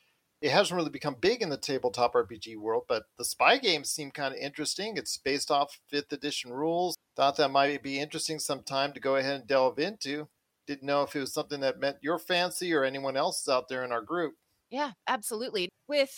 It 0.42 0.52
hasn't 0.52 0.78
really 0.78 0.90
become 0.90 1.16
big 1.20 1.42
in 1.42 1.50
the 1.50 1.58
tabletop 1.58 2.14
RPG 2.14 2.58
world, 2.58 2.86
but 2.88 3.04
the 3.18 3.26
spy 3.26 3.58
games 3.58 3.92
seem 3.92 4.12
kind 4.12 4.34
of 4.34 4.40
interesting. 4.40 4.96
It's 4.96 5.18
based 5.18 5.52
off 5.52 5.82
fifth 5.90 6.14
edition 6.14 6.54
rules. 6.54 6.96
Thought 7.16 7.36
that 7.38 7.52
might 7.52 7.84
be 7.84 8.00
interesting 8.00 8.40
sometime 8.40 8.94
to 8.94 9.02
go 9.02 9.18
ahead 9.18 9.36
and 9.42 9.48
delve 9.48 9.80
into. 9.80 10.30
Didn't 10.70 10.86
know 10.86 11.02
if 11.02 11.16
it 11.16 11.20
was 11.20 11.34
something 11.34 11.62
that 11.62 11.80
met 11.80 11.98
your 12.04 12.20
fancy 12.20 12.76
or 12.76 12.84
anyone 12.84 13.18
else's 13.18 13.50
out 13.50 13.70
there 13.70 13.84
in 13.84 13.92
our 13.92 14.04
group. 14.04 14.36
Yeah, 14.70 14.92
absolutely. 15.08 15.70
With 15.88 16.14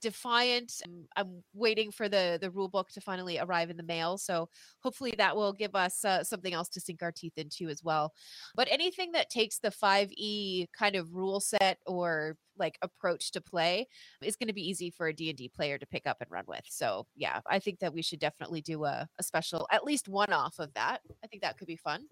Defiant. 0.00 0.72
I'm, 0.86 1.06
I'm 1.16 1.42
waiting 1.54 1.90
for 1.90 2.08
the 2.08 2.38
the 2.40 2.50
rule 2.50 2.68
book 2.68 2.88
to 2.92 3.00
finally 3.00 3.38
arrive 3.38 3.68
in 3.68 3.76
the 3.76 3.82
mail, 3.82 4.16
so 4.16 4.48
hopefully 4.80 5.12
that 5.18 5.34
will 5.36 5.52
give 5.52 5.74
us 5.74 6.04
uh, 6.04 6.22
something 6.22 6.54
else 6.54 6.68
to 6.70 6.80
sink 6.80 7.02
our 7.02 7.10
teeth 7.12 7.36
into 7.36 7.68
as 7.68 7.82
well. 7.82 8.12
But 8.54 8.68
anything 8.70 9.12
that 9.12 9.28
takes 9.28 9.58
the 9.58 9.70
5e 9.70 10.66
kind 10.72 10.94
of 10.94 11.14
rule 11.14 11.40
set 11.40 11.78
or 11.86 12.36
like 12.56 12.78
approach 12.80 13.32
to 13.32 13.40
play 13.40 13.86
is 14.22 14.36
going 14.36 14.48
to 14.48 14.54
be 14.54 14.68
easy 14.68 14.90
for 14.90 15.08
a 15.08 15.12
D&D 15.12 15.50
player 15.54 15.78
to 15.78 15.86
pick 15.86 16.06
up 16.06 16.18
and 16.20 16.30
run 16.30 16.44
with. 16.46 16.64
So, 16.68 17.06
yeah, 17.14 17.40
I 17.46 17.58
think 17.58 17.80
that 17.80 17.92
we 17.92 18.02
should 18.02 18.18
definitely 18.18 18.62
do 18.62 18.84
a, 18.84 19.08
a 19.18 19.22
special 19.22 19.66
at 19.70 19.84
least 19.84 20.08
one 20.08 20.32
off 20.32 20.58
of 20.58 20.72
that. 20.74 21.00
I 21.22 21.26
think 21.26 21.42
that 21.42 21.58
could 21.58 21.68
be 21.68 21.76
fun. 21.76 22.06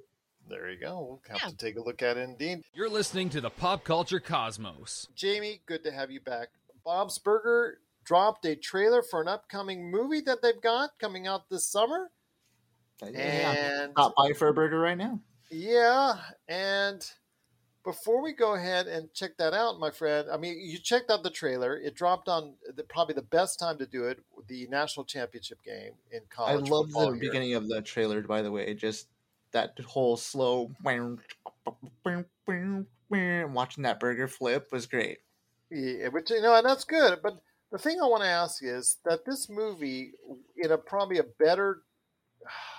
There 0.49 0.71
you 0.71 0.79
go. 0.79 1.21
We'll 1.29 1.39
have 1.41 1.51
to 1.51 1.57
take 1.57 1.77
a 1.77 1.83
look 1.83 2.03
at 2.03 2.17
it 2.17 2.21
indeed. 2.29 2.63
You're 2.73 2.89
listening 2.89 3.31
to 3.31 3.41
the 3.41 3.51
Pop 3.51 3.83
Culture 3.85 4.21
Cosmos. 4.21 5.09
Jamie, 5.15 5.61
good 5.67 5.83
to 5.85 5.91
have 5.91 6.11
you 6.11 6.21
back. 6.21 6.49
Bob's 6.85 7.19
Burger 7.19 7.79
dropped 8.05 8.45
a 8.47 8.55
trailer 8.55 9.03
for 9.03 9.21
an 9.21 9.29
upcoming 9.29 9.91
movie 9.91 10.21
that 10.21 10.43
they've 10.43 10.61
got 10.63 10.91
coming 11.01 11.27
out 11.27 11.49
this 11.51 11.67
summer. 11.67 12.11
And 13.03 13.91
Stop 13.93 14.15
by 14.17 14.33
for 14.33 14.49
a 14.49 14.55
burger 14.55 14.79
right 14.79 14.97
now. 14.97 15.21
yeah, 15.51 16.15
and 16.49 17.05
before 17.85 18.23
we 18.23 18.33
go 18.33 18.55
ahead 18.55 18.87
and 18.87 19.13
check 19.13 19.37
that 19.39 19.53
out, 19.53 19.79
my 19.79 19.91
friend, 19.91 20.29
I 20.33 20.37
mean, 20.37 20.59
you 20.61 20.79
checked 20.79 21.11
out 21.11 21.23
the 21.23 21.31
trailer. 21.31 21.77
It 21.77 21.95
dropped 21.95 22.29
on 22.29 22.55
the, 22.75 22.83
probably 22.85 23.15
the 23.15 23.23
best 23.23 23.59
time 23.59 23.79
to 23.79 23.87
do 23.87 24.05
it, 24.05 24.19
the 24.49 24.67
national 24.71 25.05
championship 25.05 25.63
game 25.65 25.93
in 26.11 26.21
college. 26.31 26.69
I 26.69 26.71
love 26.71 26.91
the 26.91 27.01
here. 27.01 27.17
beginning 27.17 27.55
of 27.55 27.69
the 27.69 27.83
trailer, 27.83 28.23
by 28.23 28.43
the 28.43 28.51
way. 28.51 28.73
Just 28.75 29.09
that 29.57 29.79
whole 29.81 30.17
slow 30.17 30.71
watching 30.85 31.19
that 33.83 33.99
burger 33.99 34.29
flip 34.29 34.71
was 34.71 34.87
great. 34.87 35.19
Yeah, 35.71 36.09
which 36.09 36.31
you 36.31 36.41
know, 36.41 36.55
and 36.55 36.67
that's 36.67 36.85
good. 36.85 37.19
But 37.23 37.41
the 37.73 37.79
thing 37.79 38.01
I 38.01 38.07
want 38.07 38.23
to 38.23 38.29
ask 38.29 38.63
is 38.63 38.99
that 39.05 39.25
this 39.25 39.49
movie, 39.49 40.13
in 40.57 40.71
a 40.71 40.79
probably 40.79 41.19
a 41.19 41.25
better, 41.25 41.83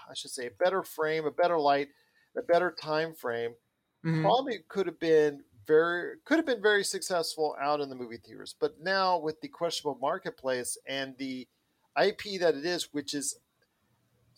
I 0.10 0.14
should 0.14 0.32
say, 0.32 0.48
a 0.48 0.52
better 0.52 0.84
frame, 0.84 1.26
a 1.26 1.32
better 1.32 1.60
light, 1.60 1.90
a 2.38 2.42
better 2.42 2.72
time 2.72 3.14
frame, 3.14 3.56
Mhm. 4.04 4.24
probably 4.24 4.60
could 4.70 4.88
have 4.88 5.00
been 5.00 5.44
very 5.68 6.18
could 6.26 6.38
have 6.38 6.46
been 6.46 6.62
very 6.62 6.84
successful 6.84 7.56
out 7.62 7.82
in 7.82 7.90
the 7.90 7.96
movie 7.96 8.18
theaters. 8.18 8.56
But 8.60 8.80
now 8.82 9.20
with 9.20 9.42
the 9.42 9.50
questionable 9.50 10.00
marketplace 10.00 10.78
and 10.88 11.18
the 11.18 11.48
IP 11.96 12.38
that 12.40 12.56
it 12.56 12.66
is, 12.66 12.94
which 12.94 13.14
is 13.14 13.40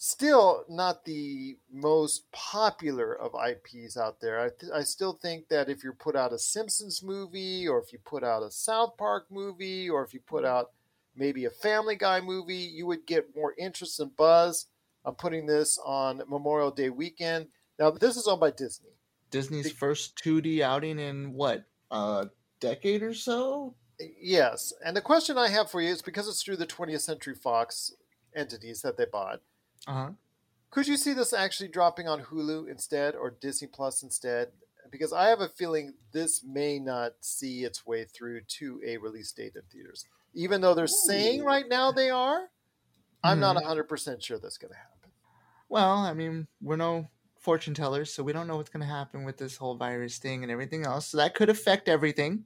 still 0.02 0.64
not 0.70 1.04
the 1.04 1.58
most 1.70 2.32
popular 2.32 3.14
of 3.14 3.34
IPs 3.36 3.98
out 3.98 4.22
there. 4.22 4.40
I, 4.40 4.50
th- 4.58 4.72
I 4.74 4.82
still 4.84 5.12
think 5.12 5.50
that 5.50 5.68
if 5.68 5.84
you 5.84 5.92
put 5.92 6.16
out 6.16 6.32
a 6.32 6.40
Simpsons 6.40 7.04
movie, 7.04 7.68
or 7.68 7.80
if 7.80 7.92
you 7.92 8.00
put 8.00 8.24
out 8.24 8.42
a 8.42 8.50
South 8.50 8.96
Park 8.98 9.26
movie, 9.30 9.90
or 9.90 10.04
if 10.06 10.14
you 10.14 10.22
put 10.22 10.46
mm-hmm. 10.46 10.56
out 10.56 10.72
maybe 11.18 11.44
a 11.44 11.50
Family 11.50 11.98
Guy 11.98 12.22
movie, 12.22 12.56
you 12.56 12.88
would 12.88 13.06
get 13.06 13.36
more 13.36 13.54
interest 13.58 14.00
and 14.00 14.16
buzz. 14.16 14.68
I'm 15.04 15.16
putting 15.16 15.46
this 15.46 15.78
on 15.86 16.22
Memorial 16.30 16.72
Day 16.72 16.90
weekend. 16.90 17.48
Now, 17.78 17.92
this 17.92 18.16
is 18.16 18.26
owned 18.26 18.40
by 18.40 18.52
Disney. 18.52 18.92
Disney's 19.32 19.72
first 19.72 20.18
2D 20.24 20.62
outing 20.62 20.98
in 20.98 21.34
what 21.34 21.66
a 21.92 22.28
decade 22.62 23.04
or 23.04 23.14
so. 23.14 23.76
Yes, 24.00 24.72
and 24.84 24.96
the 24.96 25.02
question 25.02 25.38
I 25.38 25.50
have 25.50 25.70
for 25.70 25.82
you 25.82 25.90
is 25.90 26.02
because 26.02 26.30
it's 26.30 26.42
through 26.42 26.56
the 26.56 26.66
20th 26.66 27.02
Century 27.02 27.36
Fox 27.36 27.94
entities 28.34 28.82
that 28.82 28.96
they 28.96 29.06
bought. 29.06 29.42
Uh 29.88 29.94
huh. 29.94 30.10
Could 30.72 30.88
you 30.88 30.98
see 30.98 31.14
this 31.14 31.34
actually 31.34 31.70
dropping 31.70 32.08
on 32.08 32.22
Hulu 32.22 32.70
instead 32.70 33.16
or 33.16 33.32
Disney 33.32 33.68
Plus 33.68 34.04
instead? 34.04 34.50
Because 34.92 35.14
I 35.14 35.28
have 35.30 35.42
a 35.42 35.50
feeling 35.50 35.94
this 36.12 36.44
may 36.44 36.80
not 36.80 37.14
see 37.22 37.64
its 37.64 37.86
way 37.86 38.06
through 38.06 38.42
to 38.42 38.82
a 38.86 38.98
release 38.98 39.32
date 39.32 39.56
in 39.56 39.62
theaters. 39.72 40.06
Even 40.34 40.62
though 40.62 40.74
they're 40.74 40.88
saying 40.88 41.44
right 41.44 41.68
now 41.68 41.92
they 41.92 42.10
are, 42.10 42.50
I'm 43.24 43.40
not 43.40 43.56
Mhm. 43.56 43.64
100% 43.64 44.22
sure 44.24 44.38
that's 44.40 44.58
going 44.58 44.72
to 44.74 44.78
happen. 44.78 45.12
Well, 45.70 45.98
I 45.98 46.14
mean, 46.14 46.48
we're 46.62 46.76
no 46.76 47.08
fortune 47.38 47.74
tellers, 47.74 48.14
so 48.14 48.24
we 48.24 48.34
don't 48.34 48.48
know 48.48 48.58
what's 48.58 48.70
going 48.70 48.82
to 48.82 48.88
happen 48.88 49.24
with 49.24 49.38
this 49.38 49.58
whole 49.58 49.76
virus 49.76 50.18
thing 50.18 50.44
and 50.44 50.52
everything 50.52 50.86
else. 50.86 51.08
So 51.08 51.18
that 51.18 51.36
could 51.36 51.50
affect 51.50 51.88
everything. 51.90 52.46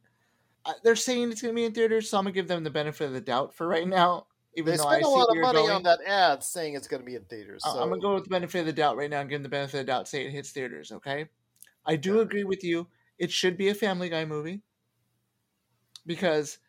Uh, 0.65 0.73
they're 0.83 0.95
saying 0.95 1.31
it's 1.31 1.41
going 1.41 1.53
to 1.53 1.55
be 1.55 1.65
in 1.65 1.73
theaters, 1.73 2.09
so 2.09 2.17
I'm 2.17 2.23
going 2.23 2.33
to 2.33 2.37
give 2.39 2.47
them 2.47 2.63
the 2.63 2.69
benefit 2.69 3.05
of 3.05 3.13
the 3.13 3.21
doubt 3.21 3.53
for 3.53 3.67
right 3.67 3.87
now. 3.87 4.27
Even 4.55 4.75
They 4.75 4.83
I 4.83 4.99
spent 4.99 5.03
a 5.03 5.07
lot 5.09 5.29
of 5.29 5.37
money 5.37 5.59
going. 5.59 5.71
on 5.71 5.83
that 5.83 5.99
ad 6.05 6.43
saying 6.43 6.75
it's 6.75 6.87
going 6.87 7.01
to 7.01 7.05
be 7.05 7.15
in 7.15 7.23
theaters. 7.23 7.63
So 7.63 7.71
I'm 7.71 7.89
gonna 7.89 8.01
go 8.01 8.13
with 8.13 8.25
the 8.25 8.29
benefit 8.29 8.59
of 8.59 8.65
the 8.67 8.73
doubt 8.73 8.97
right 8.97 9.09
now 9.09 9.21
and 9.21 9.29
give 9.29 9.37
them 9.39 9.43
the 9.43 9.49
benefit 9.49 9.79
of 9.79 9.85
the 9.85 9.91
doubt. 9.91 10.07
Say 10.07 10.25
it 10.25 10.31
hits 10.31 10.51
theaters. 10.51 10.91
Okay, 10.91 11.29
I 11.85 11.95
do 11.95 12.19
agree 12.19 12.43
with 12.43 12.63
you. 12.63 12.87
It 13.17 13.31
should 13.31 13.57
be 13.57 13.69
a 13.69 13.75
Family 13.75 14.09
Guy 14.09 14.25
movie 14.25 14.61
because 16.05 16.59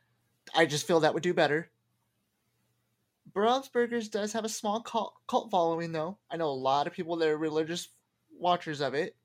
I 0.54 0.66
just 0.66 0.86
feel 0.86 1.00
that 1.00 1.14
would 1.14 1.22
do 1.22 1.34
better. 1.34 1.70
Bob's 3.34 3.68
Burgers 3.68 4.08
does 4.08 4.32
have 4.32 4.44
a 4.44 4.48
small 4.48 4.80
cult, 4.80 5.14
cult 5.26 5.50
following, 5.50 5.92
though. 5.92 6.18
I 6.30 6.36
know 6.36 6.48
a 6.48 6.50
lot 6.50 6.86
of 6.86 6.92
people 6.92 7.16
that 7.16 7.28
are 7.28 7.36
religious 7.36 7.88
watchers 8.38 8.80
of 8.80 8.94
it. 8.94 9.16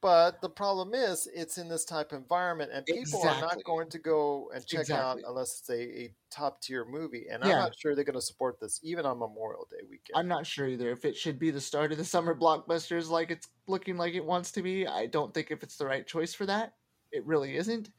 But 0.00 0.40
the 0.40 0.48
problem 0.48 0.94
is, 0.94 1.28
it's 1.34 1.58
in 1.58 1.68
this 1.68 1.84
type 1.84 2.12
of 2.12 2.18
environment, 2.18 2.70
and 2.72 2.86
people 2.86 3.20
are 3.26 3.40
not 3.40 3.64
going 3.64 3.90
to 3.90 3.98
go 3.98 4.48
and 4.54 4.64
check 4.64 4.82
Exactly. 4.82 5.24
out 5.24 5.28
unless 5.28 5.58
it's 5.58 5.70
a, 5.70 6.02
a 6.02 6.14
top 6.30 6.62
tier 6.62 6.84
movie. 6.84 7.26
And 7.28 7.42
I'm 7.42 7.50
not 7.50 7.76
sure 7.76 7.96
they're 7.96 8.04
going 8.04 8.14
to 8.14 8.20
support 8.20 8.60
this 8.60 8.78
even 8.84 9.04
on 9.06 9.18
Memorial 9.18 9.66
Day 9.68 9.82
weekend. 9.82 10.14
I'm 10.14 10.28
not 10.28 10.46
sure 10.46 10.68
either 10.68 10.90
if 10.90 11.04
it 11.04 11.16
should 11.16 11.40
be 11.40 11.50
the 11.50 11.60
start 11.60 11.90
of 11.90 11.98
the 11.98 12.04
summer 12.04 12.34
blockbusters 12.34 13.10
like 13.10 13.32
it's 13.32 13.48
looking 13.66 13.96
like 13.96 14.14
it 14.14 14.24
wants 14.24 14.52
to 14.52 14.62
be. 14.62 14.86
I 14.86 15.06
don't 15.06 15.34
think 15.34 15.50
if 15.50 15.64
it's 15.64 15.76
the 15.76 15.86
right 15.86 16.06
choice 16.06 16.32
for 16.32 16.46
that. 16.46 16.74
It 17.10 17.26
really 17.26 17.56
isn't. 17.56 17.90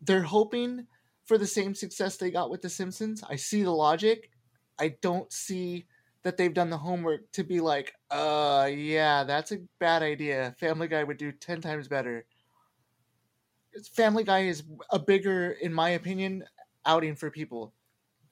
They're 0.00 0.22
hoping 0.22 0.86
for 1.24 1.38
the 1.38 1.46
same 1.46 1.74
success 1.74 2.16
they 2.16 2.30
got 2.30 2.50
with 2.50 2.62
The 2.62 2.68
Simpsons. 2.68 3.22
I 3.28 3.34
see 3.34 3.62
the 3.62 3.70
logic. 3.72 4.30
I 4.78 4.94
don't 5.00 5.32
see 5.32 5.86
that 6.24 6.36
they've 6.36 6.54
done 6.54 6.70
the 6.70 6.78
homework 6.78 7.30
to 7.32 7.42
be 7.42 7.60
like, 7.60 7.92
uh, 8.10 8.68
yeah, 8.72 9.24
that's 9.24 9.52
a 9.52 9.58
bad 9.78 10.02
idea. 10.02 10.54
Family 10.58 10.88
Guy 10.88 11.02
would 11.02 11.16
do 11.16 11.32
10 11.32 11.60
times 11.60 11.88
better. 11.88 12.24
Family 13.94 14.22
Guy 14.22 14.44
is 14.44 14.62
a 14.90 14.98
bigger, 14.98 15.50
in 15.50 15.72
my 15.72 15.90
opinion, 15.90 16.44
outing 16.84 17.16
for 17.16 17.30
people 17.30 17.72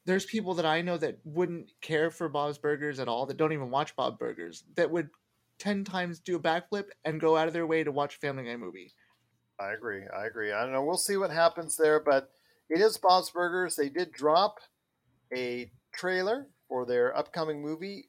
there's 0.06 0.24
people 0.24 0.54
that 0.54 0.66
I 0.66 0.82
know 0.82 0.96
that 0.98 1.18
wouldn't 1.24 1.70
care 1.80 2.10
for 2.10 2.28
Bob's 2.28 2.58
Burgers 2.58 2.98
at 2.98 3.08
all, 3.08 3.26
that 3.26 3.36
don't 3.36 3.52
even 3.52 3.70
watch 3.70 3.94
Bob 3.96 4.18
Burgers, 4.18 4.64
that 4.76 4.90
would 4.90 5.10
10 5.58 5.84
times 5.84 6.20
do 6.20 6.36
a 6.36 6.40
backflip 6.40 6.86
and 7.04 7.20
go 7.20 7.36
out 7.36 7.46
of 7.46 7.52
their 7.52 7.66
way 7.66 7.84
to 7.84 7.92
watch 7.92 8.16
Family 8.16 8.44
Guy 8.44 8.56
movie. 8.56 8.92
I 9.60 9.72
agree. 9.72 10.02
I 10.16 10.26
agree. 10.26 10.52
I 10.52 10.62
don't 10.62 10.72
know. 10.72 10.82
We'll 10.82 10.96
see 10.96 11.18
what 11.18 11.30
happens 11.30 11.76
there, 11.76 12.00
but 12.00 12.30
it 12.70 12.80
is 12.80 12.96
Bob's 12.96 13.30
Burgers. 13.30 13.76
They 13.76 13.90
did 13.90 14.10
drop 14.10 14.58
a 15.32 15.70
trailer 15.92 16.46
for 16.70 16.86
their 16.86 17.14
upcoming 17.14 17.60
movie 17.60 18.08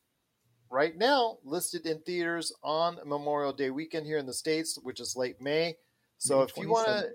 right 0.70 0.96
now, 0.96 1.40
listed 1.44 1.86
in 1.88 2.00
theaters 2.02 2.54
on 2.64 3.00
Memorial 3.06 3.52
Day 3.52 3.72
weekend 3.72 4.06
here 4.06 4.20
in 4.20 4.28
the 4.28 4.34
States, 4.34 4.78
which 4.84 5.02
is 5.02 5.18
late 5.18 5.42
May. 5.42 5.76
So 6.20 6.38
May 6.38 6.44
if 6.44 6.58
you 6.58 6.70
want 6.70 6.88
to, 6.88 7.10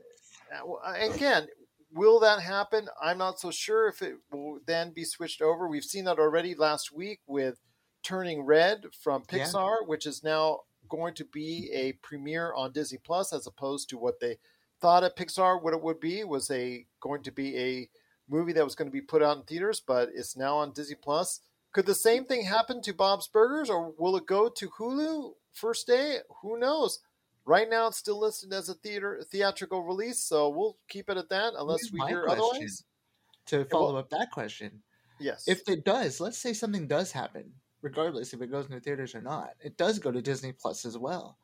uh, 0.52 1.14
again, 1.14 1.46
will 1.94 2.18
that 2.20 2.40
happen? 2.40 2.88
I'm 3.00 3.16
not 3.16 3.38
so 3.38 3.52
sure 3.52 3.88
if 3.88 4.02
it 4.02 4.16
will 4.32 4.58
then 4.66 4.92
be 4.92 5.04
switched 5.04 5.40
over. 5.40 5.68
We've 5.68 5.84
seen 5.84 6.04
that 6.04 6.18
already 6.18 6.56
last 6.56 6.92
week 6.92 7.20
with 7.28 7.58
Turning 8.02 8.42
Red 8.42 8.84
from 9.00 9.22
Yeah. 9.30 9.44
Pixar, 9.46 9.86
which 9.86 10.04
is 10.04 10.24
now 10.24 10.62
going 10.88 11.14
to 11.14 11.24
be 11.24 11.70
a 11.72 11.92
premiere 12.02 12.52
on 12.54 12.72
Disney 12.72 12.98
Plus 12.98 13.32
as 13.32 13.46
opposed 13.46 13.88
to 13.90 13.98
what 13.98 14.18
they 14.20 14.38
thought 14.80 15.04
at 15.04 15.16
Pixar 15.16 15.62
what 15.62 15.72
it 15.74 15.82
would 15.82 16.00
be 16.00 16.22
was 16.24 16.50
a 16.50 16.86
going 17.00 17.22
to 17.22 17.32
be 17.32 17.56
a 17.56 17.88
movie 18.28 18.52
that 18.52 18.64
was 18.64 18.74
going 18.74 18.88
to 18.88 18.92
be 18.92 19.00
put 19.00 19.22
out 19.22 19.36
in 19.36 19.42
theaters, 19.44 19.80
but 19.80 20.10
it's 20.14 20.36
now 20.36 20.56
on 20.56 20.72
Disney 20.72 20.96
Plus. 20.96 21.40
Could 21.72 21.86
the 21.86 21.94
same 21.94 22.24
thing 22.24 22.44
happen 22.44 22.80
to 22.82 22.94
Bob's 22.94 23.28
Burgers, 23.28 23.68
or 23.68 23.92
will 23.98 24.16
it 24.16 24.26
go 24.26 24.48
to 24.48 24.68
Hulu 24.70 25.32
first 25.52 25.86
day? 25.86 26.18
Who 26.42 26.58
knows? 26.58 27.00
Right 27.44 27.68
now, 27.70 27.86
it's 27.86 27.98
still 27.98 28.18
listed 28.18 28.52
as 28.52 28.68
a 28.68 28.74
theater 28.74 29.22
theatrical 29.30 29.82
release, 29.82 30.18
so 30.18 30.48
we'll 30.48 30.78
keep 30.88 31.08
it 31.08 31.16
at 31.16 31.28
that 31.28 31.52
unless 31.56 31.82
Here's 31.82 31.92
we 31.92 32.00
hear 32.08 32.26
otherwise. 32.28 32.84
To 33.46 33.64
follow 33.66 33.96
up 33.96 34.10
that 34.10 34.32
question, 34.32 34.82
Yes. 35.20 35.46
if 35.46 35.68
it 35.68 35.84
does, 35.84 36.18
let's 36.18 36.38
say 36.38 36.52
something 36.52 36.88
does 36.88 37.12
happen, 37.12 37.52
regardless 37.82 38.34
if 38.34 38.42
it 38.42 38.50
goes 38.50 38.64
into 38.66 38.80
theaters 38.80 39.14
or 39.14 39.22
not, 39.22 39.50
it 39.60 39.76
does 39.76 40.00
go 40.00 40.10
to 40.10 40.20
Disney 40.20 40.50
Plus 40.52 40.84
as 40.84 40.98
well. 40.98 41.38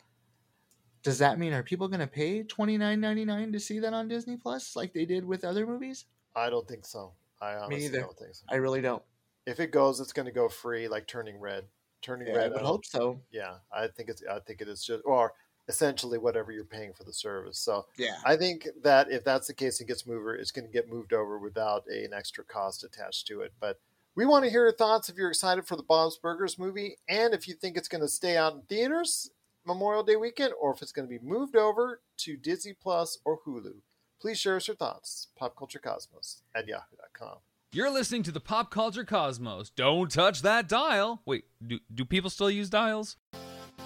Does 1.04 1.18
that 1.18 1.38
mean 1.38 1.52
are 1.52 1.62
people 1.62 1.88
going 1.88 2.00
to 2.00 2.06
pay 2.06 2.42
twenty 2.42 2.78
nine 2.78 3.00
ninety 3.00 3.24
nine 3.24 3.52
to 3.52 3.60
see 3.60 3.78
that 3.80 3.92
on 3.92 4.08
Disney 4.08 4.36
Plus 4.36 4.74
like 4.74 4.92
they 4.92 5.04
did 5.04 5.24
with 5.24 5.44
other 5.44 5.66
movies? 5.66 6.06
I 6.34 6.50
don't 6.50 6.66
think 6.66 6.84
so. 6.84 7.12
I 7.40 7.54
honestly 7.54 7.98
don't 7.98 8.16
think 8.18 8.34
so. 8.34 8.44
I 8.48 8.56
really 8.56 8.80
don't. 8.80 9.02
If 9.46 9.58
it 9.58 9.72
goes, 9.72 10.00
it's 10.00 10.12
going 10.12 10.26
to 10.26 10.32
go 10.32 10.48
free, 10.48 10.88
like 10.88 11.06
Turning 11.06 11.40
Red. 11.40 11.64
Turning 12.00 12.28
Yeah, 12.28 12.40
I 12.40 12.48
would 12.48 12.62
hope 12.62 12.84
so. 12.84 13.20
Yeah, 13.30 13.54
I 13.72 13.86
think 13.88 14.08
it's. 14.08 14.22
I 14.30 14.38
think 14.40 14.60
it 14.60 14.68
is 14.68 14.84
just, 14.84 15.02
or 15.04 15.32
essentially 15.68 16.18
whatever 16.18 16.52
you're 16.52 16.64
paying 16.64 16.92
for 16.92 17.04
the 17.04 17.12
service. 17.12 17.58
So 17.58 17.86
Yeah. 17.96 18.16
I 18.24 18.36
think 18.36 18.68
that 18.82 19.10
if 19.10 19.24
that's 19.24 19.46
the 19.46 19.54
case, 19.54 19.80
it 19.80 19.86
gets 19.86 20.06
moved. 20.06 20.40
It's 20.40 20.50
going 20.50 20.66
to 20.66 20.72
get 20.72 20.90
moved 20.90 21.12
over 21.12 21.38
without 21.38 21.84
a, 21.90 22.04
an 22.04 22.12
extra 22.12 22.44
cost 22.44 22.84
attached 22.84 23.26
to 23.28 23.40
it. 23.42 23.52
But 23.60 23.78
we 24.14 24.26
want 24.26 24.44
to 24.44 24.50
hear 24.50 24.64
your 24.64 24.72
thoughts 24.72 25.08
if 25.08 25.16
you're 25.16 25.30
excited 25.30 25.66
for 25.66 25.76
the 25.76 25.82
Bob's 25.82 26.18
Burgers 26.18 26.58
movie, 26.58 26.98
and 27.08 27.32
if 27.32 27.48
you 27.48 27.54
think 27.54 27.76
it's 27.76 27.88
going 27.88 28.02
to 28.02 28.08
stay 28.08 28.36
out 28.36 28.54
in 28.54 28.62
theaters 28.62 29.30
Memorial 29.64 30.02
Day 30.02 30.16
weekend, 30.16 30.52
or 30.60 30.74
if 30.74 30.82
it's 30.82 30.92
going 30.92 31.08
to 31.08 31.18
be 31.18 31.24
moved 31.24 31.56
over 31.56 32.00
to 32.18 32.36
Disney 32.36 32.74
Plus 32.74 33.18
or 33.24 33.38
Hulu. 33.46 33.74
Please 34.22 34.38
share 34.38 34.54
us 34.54 34.68
your 34.68 34.76
thoughts. 34.76 35.26
Popculturecosmos 35.40 36.42
at 36.54 36.68
yahoo.com. 36.68 37.38
You're 37.72 37.90
listening 37.90 38.22
to 38.22 38.30
the 38.30 38.38
Pop 38.38 38.70
Culture 38.70 39.02
Cosmos. 39.04 39.70
Don't 39.70 40.12
touch 40.12 40.42
that 40.42 40.68
dial. 40.68 41.22
Wait, 41.26 41.46
do, 41.66 41.80
do 41.92 42.04
people 42.04 42.30
still 42.30 42.48
use 42.48 42.70
dials? 42.70 43.16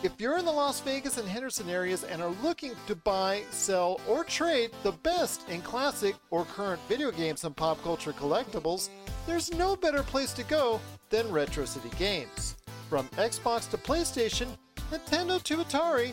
If 0.03 0.20
you're 0.20 0.37
in 0.37 0.45
the 0.45 0.53
Las 0.53 0.80
Vegas 0.80 1.16
and 1.16 1.26
Henderson 1.26 1.70
areas 1.70 2.05
and 2.05 2.20
are 2.20 2.34
looking 2.43 2.74
to 2.87 2.95
buy, 2.95 3.45
sell, 3.51 3.99
or 4.07 4.24
trade 4.24 4.72
the 4.82 4.93
best 4.93 5.49
in 5.49 5.62
classic 5.62 6.14
or 6.28 6.45
current 6.45 6.82
video 6.87 7.11
games 7.11 7.45
and 7.45 7.57
pop 7.57 7.82
culture 7.82 8.12
collectibles, 8.12 8.91
there's 9.26 9.51
no 9.55 9.74
better 9.74 10.03
place 10.03 10.34
to 10.34 10.45
go 10.45 10.78
than 11.09 11.32
Retro 11.32 11.64
City 11.64 11.91
Games. 11.99 12.57
From 12.91 13.09
Xbox 13.16 13.70
to 13.70 13.78
PlayStation, 13.78 14.49
Nintendo 14.91 15.43
to 15.45 15.57
Atari, 15.57 16.12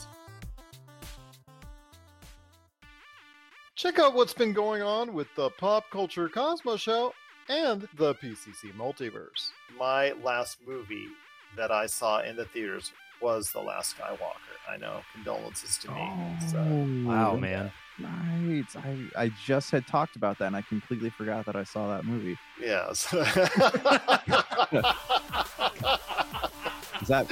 Check 3.81 3.97
out 3.97 4.13
what's 4.13 4.35
been 4.35 4.53
going 4.53 4.83
on 4.83 5.11
with 5.11 5.27
the 5.35 5.49
Pop 5.49 5.89
Culture 5.89 6.29
Cosmos 6.29 6.79
Show 6.79 7.15
and 7.49 7.87
the 7.95 8.13
PCC 8.13 8.71
Multiverse. 8.77 9.49
My 9.75 10.11
last 10.23 10.59
movie 10.67 11.07
that 11.57 11.71
I 11.71 11.87
saw 11.87 12.21
in 12.21 12.35
the 12.35 12.45
theaters 12.45 12.91
was 13.23 13.49
The 13.49 13.59
Last 13.59 13.97
Skywalker. 13.97 14.35
I 14.69 14.77
know, 14.77 15.01
condolences 15.15 15.79
to 15.79 15.89
me. 15.89 16.11
So, 16.51 16.59
oh. 16.59 17.07
wow, 17.07 17.35
man. 17.35 17.71
Right. 17.99 18.65
I, 18.75 19.23
I 19.23 19.31
just 19.43 19.71
had 19.71 19.87
talked 19.87 20.15
about 20.15 20.37
that 20.37 20.45
and 20.45 20.55
I 20.55 20.61
completely 20.61 21.09
forgot 21.09 21.47
that 21.47 21.55
I 21.55 21.63
saw 21.63 21.87
that 21.87 22.05
movie. 22.05 22.37
yes. 22.61 23.11
Is 23.11 23.17
that 27.07 27.25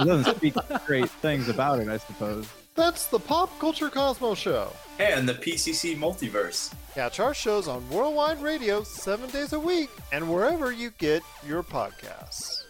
it 0.00 0.04
doesn't 0.04 0.36
speak 0.38 0.54
great 0.86 1.08
things 1.08 1.48
about 1.48 1.78
it, 1.78 1.86
I 1.86 1.98
suppose. 1.98 2.48
That's 2.80 3.08
the 3.08 3.18
Pop 3.18 3.56
Culture 3.58 3.90
Cosmos 3.90 4.38
Show. 4.38 4.72
And 4.98 5.28
the 5.28 5.34
PCC 5.34 5.94
Multiverse. 5.94 6.72
Catch 6.94 7.20
our 7.20 7.34
shows 7.34 7.68
on 7.68 7.86
Worldwide 7.90 8.40
Radio 8.40 8.82
seven 8.84 9.28
days 9.28 9.52
a 9.52 9.60
week 9.60 9.90
and 10.12 10.32
wherever 10.32 10.72
you 10.72 10.90
get 10.96 11.22
your 11.46 11.62
podcasts. 11.62 12.64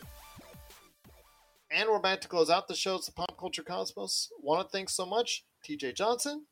And 1.71 1.89
we're 1.89 2.01
back 2.01 2.21
to 2.23 2.29
close 2.29 2.51
out 2.51 2.67
the 2.67 2.75
show. 2.75 2.97
It's 2.97 3.07
the 3.07 3.13
Pop 3.13 3.39
Culture 3.39 3.63
Cosmos. 3.63 4.31
Want 4.43 4.67
to 4.67 4.73
thank 4.73 4.91
so 4.91 5.07
much 5.07 5.45
TJ 5.65 5.95
Johnson, 5.95 6.45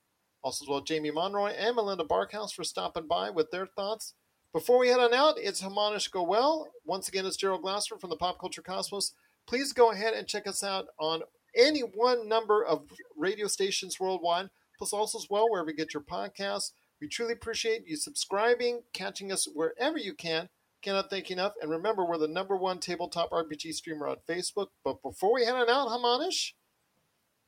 also 0.44 0.64
as 0.64 0.68
well 0.68 0.80
Jamie 0.80 1.11
Monroy 1.11 1.50
and 1.50 1.74
Melinda 1.74 2.04
Barkhouse 2.04 2.52
for 2.52 2.62
stopping 2.62 3.09
by 3.09 3.28
with 3.28 3.50
their 3.50 3.66
thoughts. 3.66 4.14
Before 4.52 4.78
we 4.78 4.86
head 4.86 5.00
on 5.00 5.12
out, 5.12 5.34
it's 5.36 5.62
Hamanish 5.62 6.12
Goel. 6.12 6.68
Once 6.84 7.09
again, 7.09 7.26
it's 7.26 7.36
Gerald 7.36 7.62
Glasser 7.62 7.98
from 7.98 8.11
the 8.11 8.16
Pop 8.16 8.38
Culture 8.38 8.62
Cosmos. 8.62 9.14
Please 9.48 9.72
go 9.72 9.90
ahead 9.90 10.14
and 10.14 10.28
check 10.28 10.46
us 10.46 10.62
out 10.62 10.86
on 11.00 11.22
any 11.59 11.80
one 11.80 12.28
number 12.28 12.64
of 12.64 12.84
radio 13.16 13.46
stations 13.48 14.00
worldwide, 14.00 14.48
plus 14.78 14.92
also 14.92 15.18
as 15.18 15.26
well 15.28 15.50
wherever 15.50 15.70
you 15.70 15.76
get 15.76 15.92
your 15.92 16.02
podcasts. 16.02 16.70
We 17.00 17.09
truly 17.09 17.32
appreciate 17.32 17.86
you 17.86 17.96
subscribing, 17.96 18.82
catching 18.92 19.30
us 19.30 19.46
wherever 19.52 19.98
you 19.98 20.14
can. 20.14 20.48
Cannot 20.80 21.11
thank 21.11 21.28
you 21.28 21.34
enough. 21.34 21.54
And 21.61 21.70
remember, 21.70 22.04
we're 22.04 22.18
the 22.18 22.28
number 22.28 22.56
one 22.56 22.78
tabletop 22.78 23.30
RPG 23.30 23.74
streamer 23.74 24.09
on 24.09 24.16
Facebook. 24.28 24.68
But 24.84 25.02
before 25.02 25.34
we 25.34 25.44
head 25.44 25.54
on 25.56 25.68
out, 25.68 25.88
Hamanish, 25.88 26.52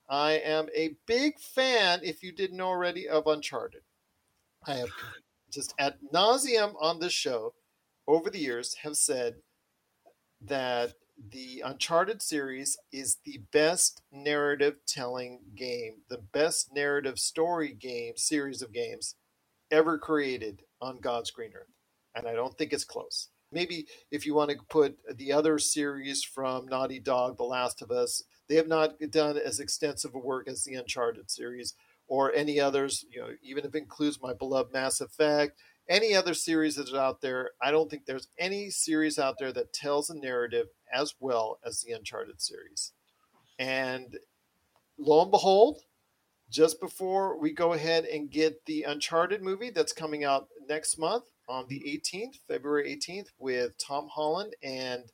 I 0.08 0.32
am 0.32 0.68
a 0.76 0.96
big 1.06 1.38
fan, 1.38 2.00
if 2.02 2.22
you 2.22 2.32
didn't 2.32 2.56
know 2.56 2.66
already, 2.66 3.08
of 3.08 3.28
Uncharted. 3.28 3.82
I 4.66 4.74
have 4.74 4.88
just 5.50 5.74
ad 5.78 5.94
nauseum 6.12 6.74
on 6.80 6.98
this 6.98 7.12
show 7.12 7.54
over 8.08 8.30
the 8.30 8.38
years 8.38 8.74
have 8.82 8.96
said 8.96 9.36
that 10.42 10.94
the 11.28 11.62
Uncharted 11.64 12.22
series 12.22 12.78
is 12.92 13.18
the 13.24 13.40
best 13.52 14.02
narrative 14.10 14.76
telling 14.86 15.40
game, 15.54 16.02
the 16.08 16.22
best 16.32 16.74
narrative 16.74 17.18
story 17.18 17.72
game 17.72 18.14
series 18.16 18.62
of 18.62 18.72
games 18.72 19.16
ever 19.70 19.98
created 19.98 20.62
on 20.80 21.00
God's 21.00 21.30
green 21.30 21.52
earth. 21.54 21.68
And 22.14 22.26
I 22.26 22.32
don't 22.32 22.56
think 22.56 22.72
it's 22.72 22.84
close. 22.84 23.28
Maybe 23.52 23.86
if 24.10 24.24
you 24.24 24.34
want 24.34 24.50
to 24.50 24.58
put 24.68 24.96
the 25.14 25.32
other 25.32 25.58
series 25.58 26.22
from 26.22 26.66
Naughty 26.66 27.00
Dog, 27.00 27.36
The 27.36 27.44
Last 27.44 27.82
of 27.82 27.90
Us, 27.90 28.22
they 28.48 28.56
have 28.56 28.68
not 28.68 28.98
done 29.10 29.36
as 29.36 29.60
extensive 29.60 30.14
a 30.14 30.18
work 30.18 30.48
as 30.48 30.64
the 30.64 30.74
Uncharted 30.74 31.30
series 31.30 31.74
or 32.08 32.32
any 32.32 32.58
others, 32.58 33.04
you 33.10 33.20
know, 33.20 33.28
even 33.42 33.64
if 33.64 33.74
it 33.74 33.78
includes 33.78 34.20
my 34.20 34.32
beloved 34.32 34.72
Mass 34.72 35.00
Effect, 35.00 35.56
any 35.88 36.14
other 36.14 36.34
series 36.34 36.76
that's 36.76 36.94
out 36.94 37.20
there, 37.20 37.50
I 37.62 37.70
don't 37.70 37.90
think 37.90 38.06
there's 38.06 38.28
any 38.38 38.70
series 38.70 39.18
out 39.18 39.36
there 39.38 39.52
that 39.52 39.72
tells 39.72 40.10
a 40.10 40.16
narrative 40.16 40.66
as 40.92 41.14
well 41.20 41.58
as 41.64 41.80
the 41.80 41.92
Uncharted 41.92 42.40
series. 42.40 42.92
And 43.58 44.18
lo 44.98 45.22
and 45.22 45.30
behold, 45.30 45.82
just 46.50 46.80
before 46.80 47.38
we 47.38 47.52
go 47.52 47.72
ahead 47.72 48.04
and 48.04 48.30
get 48.30 48.66
the 48.66 48.82
Uncharted 48.82 49.42
movie 49.42 49.70
that's 49.70 49.92
coming 49.92 50.24
out 50.24 50.48
next 50.68 50.98
month 50.98 51.24
on 51.48 51.66
the 51.68 51.80
18th, 51.80 52.36
February 52.48 52.96
18th, 52.96 53.28
with 53.38 53.78
Tom 53.78 54.08
Holland 54.08 54.54
and 54.62 55.04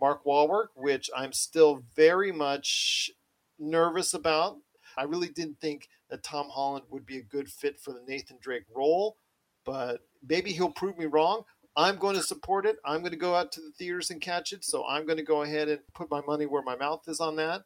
Mark 0.00 0.24
Wahlberg, 0.24 0.68
which 0.74 1.08
I'm 1.16 1.32
still 1.32 1.84
very 1.94 2.32
much 2.32 3.10
nervous 3.58 4.14
about. 4.14 4.58
I 4.96 5.04
really 5.04 5.28
didn't 5.28 5.60
think 5.60 5.88
that 6.10 6.22
Tom 6.22 6.48
Holland 6.50 6.84
would 6.90 7.06
be 7.06 7.18
a 7.18 7.22
good 7.22 7.48
fit 7.48 7.78
for 7.78 7.92
the 7.92 8.02
Nathan 8.06 8.38
Drake 8.40 8.64
role, 8.74 9.16
but 9.64 10.00
maybe 10.26 10.52
he'll 10.52 10.70
prove 10.70 10.98
me 10.98 11.06
wrong. 11.06 11.44
I'm 11.76 11.96
going 11.96 12.14
to 12.16 12.22
support 12.22 12.66
it. 12.66 12.76
I'm 12.84 13.00
going 13.00 13.12
to 13.12 13.18
go 13.18 13.34
out 13.34 13.52
to 13.52 13.60
the 13.60 13.72
theaters 13.72 14.10
and 14.10 14.20
catch 14.20 14.52
it. 14.52 14.64
So 14.64 14.86
I'm 14.86 15.06
going 15.06 15.18
to 15.18 15.24
go 15.24 15.42
ahead 15.42 15.68
and 15.68 15.80
put 15.94 16.10
my 16.10 16.20
money 16.20 16.46
where 16.46 16.62
my 16.62 16.76
mouth 16.76 17.02
is 17.08 17.20
on 17.20 17.36
that. 17.36 17.62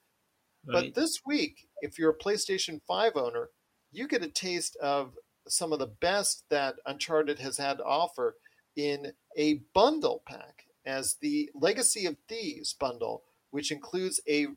But 0.64 0.94
this 0.94 1.20
week, 1.24 1.66
if 1.80 1.98
you're 1.98 2.11
a 2.11 2.18
PlayStation 2.18 2.80
5 2.86 3.16
owner, 3.16 3.48
you 3.90 4.06
get 4.06 4.22
a 4.22 4.28
taste 4.28 4.76
of 4.76 5.16
some 5.46 5.72
of 5.72 5.78
the 5.78 5.86
best 5.86 6.44
that 6.50 6.76
Uncharted 6.84 7.38
has 7.38 7.56
had 7.56 7.78
to 7.78 7.84
offer 7.84 8.36
in 8.76 9.12
a 9.36 9.62
bundle 9.74 10.22
pack 10.26 10.64
as 10.84 11.16
the 11.20 11.50
Legacy 11.54 12.06
of 12.06 12.16
Thieves 12.28 12.74
bundle, 12.74 13.22
which 13.50 13.72
includes 13.72 14.20
a 14.28 14.48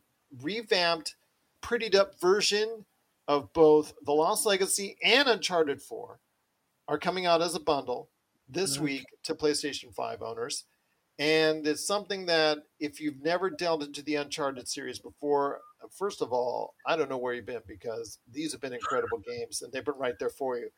revamped, 0.41 1.15
prettied 1.61 1.95
up 1.95 2.19
version 2.19 2.85
of 3.27 3.53
both 3.53 3.93
The 4.03 4.11
Lost 4.11 4.45
Legacy 4.45 4.97
and 5.03 5.29
Uncharted 5.29 5.81
4 5.81 6.19
are 6.87 6.99
coming 6.99 7.25
out 7.25 7.41
as 7.41 7.55
a 7.55 7.59
bundle 7.59 8.09
this 8.51 8.71
Nice. 8.75 8.79
week 8.81 9.05
to 9.23 9.35
PlayStation 9.35 9.93
5 9.93 10.21
owners. 10.21 10.65
And 11.19 11.67
it's 11.67 11.85
something 11.85 12.25
that 12.27 12.59
if 12.79 12.99
you've 12.99 13.21
never 13.21 13.49
delved 13.49 13.83
into 13.83 14.01
the 14.01 14.15
Uncharted 14.15 14.67
series 14.67 14.99
before, 14.99 15.61
uh, 15.83 15.87
first 15.97 16.21
of 16.21 16.31
all, 16.33 16.73
I 16.85 16.95
don't 16.95 17.09
know 17.09 17.17
where 17.17 17.33
you've 17.33 17.45
been 17.45 17.61
because 17.67 18.17
these 18.31 18.51
have 18.53 18.61
been 18.61 18.73
incredible 18.73 19.19
games 19.19 19.61
and 19.61 19.71
they've 19.71 19.85
been 19.85 19.95
right 19.97 20.17
there 20.19 20.29
for 20.29 20.57
you. 20.57 20.69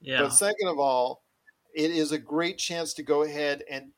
Yeah. 0.00 0.22
But 0.22 0.30
second 0.30 0.68
of 0.68 0.78
all, 0.78 1.24
it 1.74 1.90
is 1.90 2.12
a 2.12 2.18
great 2.18 2.58
chance 2.58 2.92
to 2.94 3.02
go 3.02 3.22
ahead 3.22 3.64
and 3.70 3.90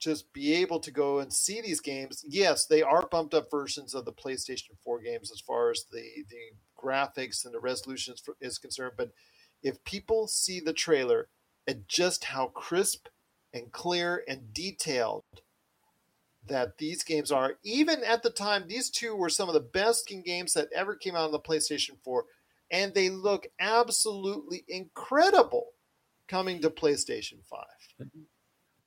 just 0.00 0.30
be 0.32 0.52
able 0.54 0.80
to 0.80 0.90
go 0.90 1.20
and 1.20 1.32
see 1.32 1.60
these 1.60 1.80
games. 1.80 2.24
Yes, 2.28 2.66
they 2.66 2.82
are 2.82 3.06
bumped 3.06 3.34
up 3.34 3.50
versions 3.50 3.94
of 3.94 4.04
the 4.04 4.12
PlayStation 4.12 4.76
4 4.82 5.00
games 5.00 5.30
as 5.30 5.40
far 5.40 5.70
as 5.70 5.84
the, 5.92 6.02
the 6.28 6.50
graphics 6.76 7.44
and 7.44 7.54
the 7.54 7.60
resolution 7.60 8.14
is- 8.14 8.28
is 8.40 8.58
concerned. 8.58 8.94
But 8.98 9.12
if 9.62 9.82
people 9.84 10.26
see 10.26 10.60
the 10.60 10.72
trailer 10.74 11.28
and 11.66 11.84
just 11.88 12.24
how 12.24 12.48
crisp 12.48 13.08
and 13.52 13.72
clear 13.72 14.22
and 14.28 14.52
detailed 14.52 15.24
that 16.46 16.76
these 16.78 17.02
games 17.02 17.32
are, 17.32 17.54
even 17.62 18.04
at 18.04 18.22
the 18.22 18.30
time, 18.30 18.64
these 18.68 18.90
two 18.90 19.14
were 19.14 19.30
some 19.30 19.48
of 19.48 19.54
the 19.54 19.60
best 19.60 20.12
games 20.24 20.52
that 20.52 20.68
ever 20.74 20.94
came 20.94 21.14
out 21.14 21.24
on 21.24 21.32
the 21.32 21.38
PlayStation 21.38 21.96
4, 22.02 22.24
and 22.70 22.92
they 22.92 23.08
look 23.08 23.46
absolutely 23.60 24.64
incredible 24.68 25.68
coming 26.28 26.60
to 26.60 26.70
PlayStation 26.70 27.44
5. 27.44 28.08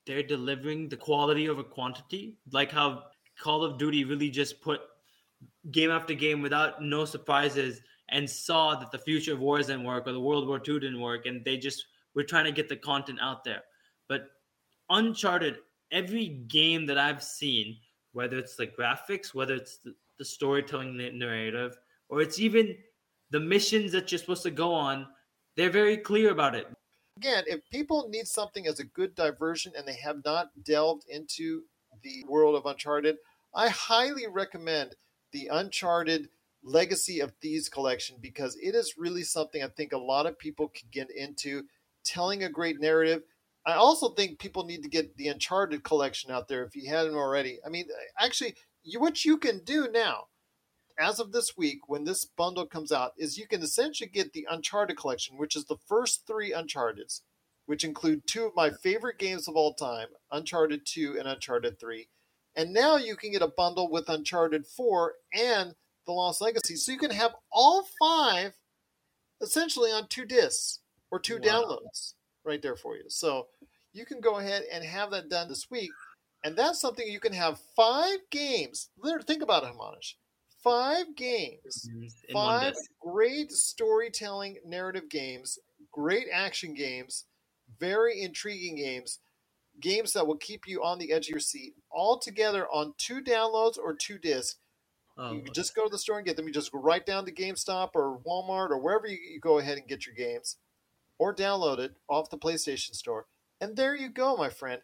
they're 0.05 0.23
delivering 0.23 0.88
the 0.88 0.97
quality 0.97 1.49
over 1.49 1.63
quantity, 1.63 2.36
like 2.51 2.71
how 2.71 3.03
Call 3.39 3.63
of 3.63 3.78
Duty 3.78 4.03
really 4.03 4.30
just 4.30 4.61
put 4.61 4.82
game 5.71 5.91
after 5.91 6.13
game 6.13 6.41
without 6.41 6.82
no 6.82 7.05
surprises 7.05 7.82
and 8.09 8.30
saw 8.30 8.75
that 8.75 8.91
the 8.91 8.97
future 8.97 9.34
of 9.34 9.39
wars 9.39 9.67
didn't 9.67 9.84
work 9.84 10.07
or 10.07 10.13
the 10.13 10.19
World 10.19 10.47
War 10.47 10.57
II 10.57 10.80
didn't 10.80 11.01
work, 11.01 11.25
and 11.25 11.43
they 11.43 11.57
just 11.57 11.86
were 12.18 12.24
trying 12.24 12.45
to 12.45 12.51
get 12.51 12.68
the 12.68 12.76
content 12.76 13.20
out 13.22 13.43
there. 13.43 13.61
But 14.09 14.30
Uncharted, 14.89 15.59
every 15.91 16.28
game 16.47 16.88
that 16.88 16.97
I've 16.97 17.22
seen, 17.22 17.78
whether 18.13 18.39
it's 18.39 18.55
the 18.55 18.65
graphics, 18.65 19.36
whether 19.36 19.53
it's 19.53 19.78
the, 19.78 19.93
the 20.18 20.26
storytelling 20.26 20.97
na- 20.97 21.11
narrative, 21.13 21.78
or 22.09 22.22
it's 22.22 22.39
even 22.39 22.76
the 23.30 23.39
missions 23.39 23.91
that 23.91 24.11
you're 24.11 24.18
supposed 24.18 24.41
to 24.43 24.51
go 24.51 24.74
on, 24.74 25.05
they're 25.55 25.70
very 25.70 25.95
clear 25.95 26.32
about 26.32 26.55
it. 26.55 26.68
Again, 27.18 27.43
if 27.45 27.59
people 27.72 28.09
need 28.09 28.28
something 28.28 28.65
as 28.65 28.80
a 28.80 28.86
good 28.86 29.13
diversion 29.13 29.74
and 29.78 29.88
they 29.88 29.97
have 29.97 30.24
not 30.26 30.49
delved 30.63 31.03
into 31.09 31.63
the 32.01 32.26
world 32.28 32.55
of 32.55 32.65
Uncharted, 32.65 33.18
I 33.53 33.70
highly 33.70 34.26
recommend 34.28 34.95
the 35.34 35.49
Uncharted 35.51 36.30
Legacy 36.63 37.20
of 37.20 37.34
Thieves 37.41 37.70
collection 37.70 38.18
because 38.22 38.55
it 38.55 38.74
is 38.74 38.95
really 38.97 39.24
something 39.24 39.63
I 39.63 39.68
think 39.68 39.93
a 39.93 39.97
lot 39.97 40.26
of 40.26 40.39
people 40.39 40.70
can 40.70 40.88
get 40.91 41.11
into, 41.11 41.63
telling 42.08 42.43
a 42.43 42.49
great 42.49 42.80
narrative. 42.80 43.24
I 43.66 43.74
also 43.74 44.10
think 44.10 44.39
people 44.39 44.66
need 44.66 44.82
to 44.84 44.89
get 44.89 45.16
the 45.18 45.28
Uncharted 45.28 45.84
collection 45.84 46.32
out 46.32 46.47
there 46.47 46.64
if 46.64 46.76
you 46.76 46.89
hadn't 46.89 47.16
already. 47.16 47.60
I 47.66 47.70
mean, 47.70 47.88
actually, 48.20 48.55
you, 48.84 48.99
what 48.99 49.26
you 49.26 49.38
can 49.38 49.60
do 49.66 49.89
now, 49.91 50.28
as 50.97 51.20
of 51.20 51.32
this 51.32 51.58
week, 51.58 51.80
when 51.88 52.05
this 52.05 52.26
bundle 52.26 52.66
comes 52.66 52.91
out, 52.91 53.12
is 53.18 53.38
you 53.38 53.47
can 53.47 53.62
essentially 53.62 54.10
get 54.10 54.34
the 54.34 54.47
Uncharted 54.49 54.97
collection, 54.97 55.38
which 55.38 55.55
is 55.55 55.66
the 55.66 55.78
first 55.88 56.26
three 56.26 56.53
Uncharted's, 56.53 57.24
which 57.66 57.84
include 57.84 58.26
two 58.26 58.45
of 58.45 58.55
my 58.55 58.72
favorite 58.72 59.20
games 59.20 59.47
of 59.47 59.55
all 59.55 59.74
time 59.74 60.08
Uncharted 60.32 60.86
2 60.86 61.18
and 61.20 61.28
Uncharted 61.28 61.80
3. 61.80 62.08
And 62.55 62.74
now 62.74 62.95
you 62.95 63.16
can 63.16 63.32
get 63.32 63.41
a 63.43 63.51
bundle 63.55 63.91
with 63.91 64.10
Uncharted 64.10 64.66
4 64.66 65.14
and 65.34 65.76
The 66.05 66.14
Lost 66.14 66.41
Legacy. 66.41 66.76
So 66.76 66.91
you 66.91 66.97
can 66.97 67.12
have 67.12 67.36
all 67.51 67.86
five 67.99 68.53
essentially 69.41 69.91
on 69.91 70.08
two 70.08 70.26
discs 70.26 70.80
or 71.12 71.20
two 71.20 71.39
Wow. 71.39 71.41
downloads 71.41 72.14
right 72.43 72.62
there 72.62 72.76
for 72.76 72.95
you. 72.95 73.05
So 73.10 73.47
you 73.93 74.05
can 74.05 74.22
go 74.22 74.38
ahead 74.38 74.64
and 74.72 74.84
have 74.84 75.12
that 75.12 75.30
done 75.30 75.47
this 75.47 75.70
week. 75.70 75.91
And 76.43 76.55
that's 76.55 76.80
something 76.80 77.08
you 77.08 77.20
can 77.20 77.34
have 77.34 77.60
five 77.76 78.20
games. 78.30 78.89
Literally, 78.97 79.26
think 79.26 79.41
about 79.41 79.64
it, 79.64 79.74
Hamanish. 79.74 80.14
Five 80.64 81.16
games, 81.16 81.89
five 82.34 82.74
great 83.01 83.51
storytelling 83.51 84.58
narrative 84.66 85.10
games, 85.10 85.58
great 85.91 86.28
action 86.32 86.74
games, 86.74 87.26
very 87.80 88.22
intriguing 88.22 88.76
games, 88.76 89.20
games 89.80 90.14
that 90.14 90.28
will 90.28 90.38
keep 90.38 90.68
you 90.68 90.84
on 90.84 90.99
the 90.99 91.12
edge 91.12 91.28
of 91.28 91.32
your 91.32 91.39
seat, 91.39 91.74
all 91.89 92.20
together 92.20 92.68
on 92.68 92.93
two 92.97 93.22
downloads 93.22 93.78
or 93.78 93.95
two 93.95 94.18
discs. 94.18 94.60
Oh, 95.18 95.32
you 95.32 95.41
can 95.41 95.53
just 95.53 95.76
go 95.76 95.84
to 95.86 95.89
the 95.89 95.97
store 95.97 96.18
and 96.18 96.26
get 96.26 96.36
them. 96.36 96.47
You 96.47 96.53
just 96.53 96.72
go 96.72 96.80
right 96.80 97.05
down 97.05 97.26
to 97.26 97.32
GameStop 97.32 97.91
or 97.95 98.20
Walmart 98.28 98.70
or 98.70 98.78
wherever 98.78 99.08
you, 99.08 99.18
you 99.18 99.39
go 99.39 99.58
ahead 99.58 99.78
and 99.78 99.88
get 99.88 100.05
your 100.05 100.16
games, 100.16 100.58
or 101.20 101.34
download 101.34 101.80
it 101.80 101.95
off 102.09 102.30
the 102.30 102.38
PlayStation 102.38 102.95
Store. 102.95 103.26
And 103.59 103.76
there 103.76 103.95
you 103.95 104.09
go, 104.09 104.36
my 104.36 104.49
friend. 104.49 104.82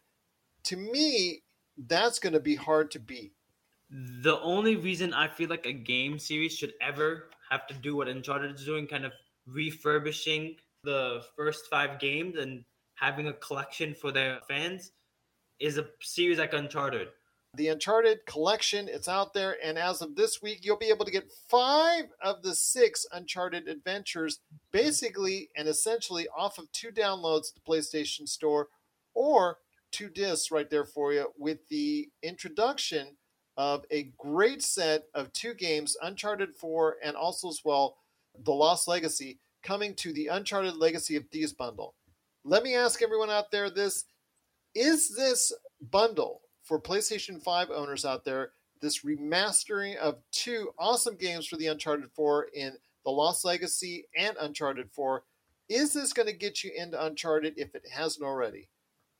To 0.64 0.76
me, 0.76 1.42
that's 1.76 2.18
going 2.18 2.32
to 2.32 2.40
be 2.40 2.54
hard 2.54 2.90
to 2.92 2.98
beat. 2.98 3.32
The 3.90 4.40
only 4.40 4.76
reason 4.76 5.14
I 5.14 5.28
feel 5.28 5.48
like 5.48 5.66
a 5.66 5.72
game 5.72 6.18
series 6.18 6.56
should 6.56 6.72
ever 6.80 7.30
have 7.50 7.66
to 7.68 7.74
do 7.74 7.96
what 7.96 8.08
Uncharted 8.08 8.56
is 8.56 8.64
doing, 8.64 8.86
kind 8.86 9.04
of 9.04 9.12
refurbishing 9.46 10.56
the 10.82 11.22
first 11.36 11.66
five 11.70 11.98
games 11.98 12.36
and 12.38 12.64
having 12.94 13.28
a 13.28 13.32
collection 13.34 13.94
for 13.94 14.10
their 14.10 14.40
fans, 14.48 14.92
is 15.60 15.78
a 15.78 15.86
series 16.00 16.38
like 16.38 16.52
Uncharted. 16.52 17.08
The 17.56 17.68
Uncharted 17.68 18.26
collection, 18.26 18.88
it's 18.88 19.06
out 19.06 19.32
there, 19.32 19.56
and 19.62 19.78
as 19.78 20.02
of 20.02 20.16
this 20.16 20.42
week, 20.42 20.60
you'll 20.62 20.76
be 20.76 20.88
able 20.88 21.04
to 21.04 21.12
get 21.12 21.30
five 21.48 22.06
of 22.20 22.42
the 22.42 22.52
six 22.54 23.06
Uncharted 23.12 23.68
adventures, 23.68 24.40
basically 24.72 25.50
and 25.56 25.68
essentially 25.68 26.26
off 26.36 26.58
of 26.58 26.70
two 26.72 26.90
downloads 26.90 27.50
at 27.50 27.54
the 27.54 27.70
PlayStation 27.72 28.28
Store, 28.28 28.68
or 29.14 29.58
two 29.92 30.08
discs 30.08 30.50
right 30.50 30.68
there 30.68 30.84
for 30.84 31.12
you, 31.12 31.32
with 31.38 31.68
the 31.68 32.08
introduction 32.24 33.16
of 33.56 33.84
a 33.92 34.10
great 34.18 34.60
set 34.60 35.04
of 35.14 35.32
two 35.32 35.54
games, 35.54 35.96
Uncharted 36.02 36.56
4 36.56 36.96
and 37.04 37.14
also 37.14 37.48
as 37.48 37.60
well 37.64 37.98
The 38.44 38.52
Lost 38.52 38.88
Legacy, 38.88 39.38
coming 39.62 39.94
to 39.96 40.12
the 40.12 40.26
Uncharted 40.26 40.74
Legacy 40.74 41.14
of 41.14 41.28
Thieves 41.28 41.52
bundle. 41.52 41.94
Let 42.44 42.64
me 42.64 42.74
ask 42.74 43.00
everyone 43.00 43.30
out 43.30 43.52
there 43.52 43.70
this 43.70 44.06
is 44.74 45.14
this 45.14 45.52
bundle 45.80 46.40
for 46.64 46.80
PlayStation 46.80 47.40
5 47.42 47.70
owners 47.70 48.04
out 48.04 48.24
there, 48.24 48.52
this 48.80 49.04
remastering 49.04 49.96
of 49.96 50.18
two 50.32 50.70
awesome 50.78 51.16
games 51.16 51.46
for 51.46 51.56
the 51.56 51.68
Uncharted 51.68 52.10
4 52.12 52.48
in 52.54 52.72
The 53.04 53.10
Lost 53.10 53.44
Legacy 53.44 54.06
and 54.16 54.36
Uncharted 54.40 54.90
4, 54.90 55.22
is 55.68 55.92
this 55.92 56.12
going 56.12 56.26
to 56.28 56.34
get 56.34 56.62
you 56.64 56.72
into 56.76 57.02
Uncharted 57.02 57.54
if 57.56 57.74
it 57.74 57.84
hasn't 57.90 58.24
already? 58.24 58.68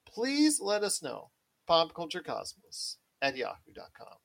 Please 0.07 0.61
let 0.61 0.83
us 0.83 1.03
know. 1.03 1.31
PopCultureCosmos 1.69 2.97
at 3.23 3.37
yahoo.com. 3.37 4.17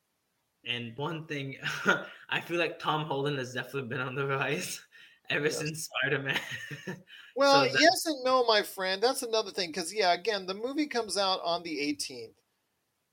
And 0.65 0.95
one 0.97 1.25
thing, 1.25 1.55
I 2.29 2.41
feel 2.41 2.57
like 2.57 2.79
Tom 2.79 3.05
Holland 3.05 3.37
has 3.37 3.53
definitely 3.53 3.87
been 3.89 4.01
on 4.01 4.15
the 4.15 4.27
rise 4.27 4.81
ever 5.29 5.49
since 5.49 5.89
Spider 6.03 6.19
Man. 6.23 6.39
Well, 7.35 7.63
So 7.65 7.71
that- 7.71 7.79
yes 7.81 8.05
and 8.05 8.17
no, 8.25 8.43
my 8.45 8.61
friend. 8.61 9.01
That's 9.01 9.23
another 9.23 9.51
thing. 9.51 9.69
Because, 9.69 9.93
yeah, 9.93 10.11
again, 10.11 10.45
the 10.45 10.53
movie 10.53 10.87
comes 10.87 11.17
out 11.17 11.39
on 11.41 11.63
the 11.63 11.77
18th. 11.77 12.33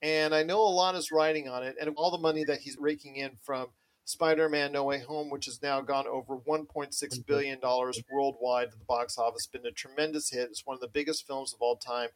And 0.02 0.34
I 0.34 0.42
know 0.42 0.60
a 0.60 0.68
lot 0.68 0.94
is 0.94 1.10
riding 1.10 1.48
on 1.48 1.62
it. 1.62 1.76
And 1.80 1.90
all 1.96 2.10
the 2.10 2.18
money 2.18 2.44
that 2.44 2.60
he's 2.60 2.76
raking 2.78 3.16
in 3.16 3.32
from 3.42 3.68
Spider 4.04 4.48
Man 4.48 4.72
No 4.72 4.84
Way 4.84 5.00
Home, 5.00 5.30
which 5.30 5.46
has 5.46 5.62
now 5.62 5.80
gone 5.80 6.06
over 6.06 6.36
$1.6 6.36 6.66
mm-hmm. 6.68 7.20
billion 7.26 7.58
worldwide 8.10 8.68
at 8.68 8.78
the 8.78 8.84
box 8.86 9.18
office, 9.18 9.46
been 9.46 9.66
a 9.66 9.72
tremendous 9.72 10.30
hit. 10.30 10.48
It's 10.50 10.66
one 10.66 10.74
of 10.74 10.80
the 10.80 10.88
biggest 10.88 11.26
films 11.26 11.52
of 11.52 11.60
all 11.60 11.76
time, 11.76 12.10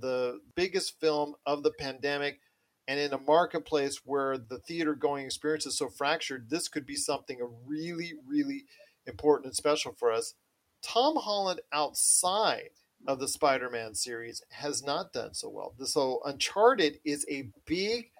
the 0.00 0.40
biggest 0.54 1.00
film 1.00 1.34
of 1.44 1.62
the 1.62 1.72
pandemic. 1.78 2.40
And 2.86 3.00
in 3.00 3.12
a 3.12 3.18
marketplace 3.18 4.00
where 4.04 4.36
the 4.38 4.58
theater 4.58 4.94
going 4.94 5.24
experience 5.24 5.66
is 5.66 5.76
so 5.76 5.88
fractured, 5.88 6.50
this 6.50 6.68
could 6.68 6.86
be 6.86 6.96
something 6.96 7.40
really, 7.66 8.12
really 8.26 8.64
important 9.06 9.46
and 9.46 9.54
special 9.54 9.92
for 9.92 10.12
us. 10.12 10.34
Tom 10.82 11.16
Holland 11.16 11.60
outside 11.72 12.70
of 13.06 13.18
the 13.18 13.28
Spider 13.28 13.70
Man 13.70 13.94
series 13.94 14.42
has 14.50 14.82
not 14.82 15.12
done 15.12 15.34
so 15.34 15.48
well. 15.48 15.74
So, 15.84 16.20
Uncharted 16.24 17.00
is 17.04 17.26
a 17.30 17.50
big, 17.66 18.10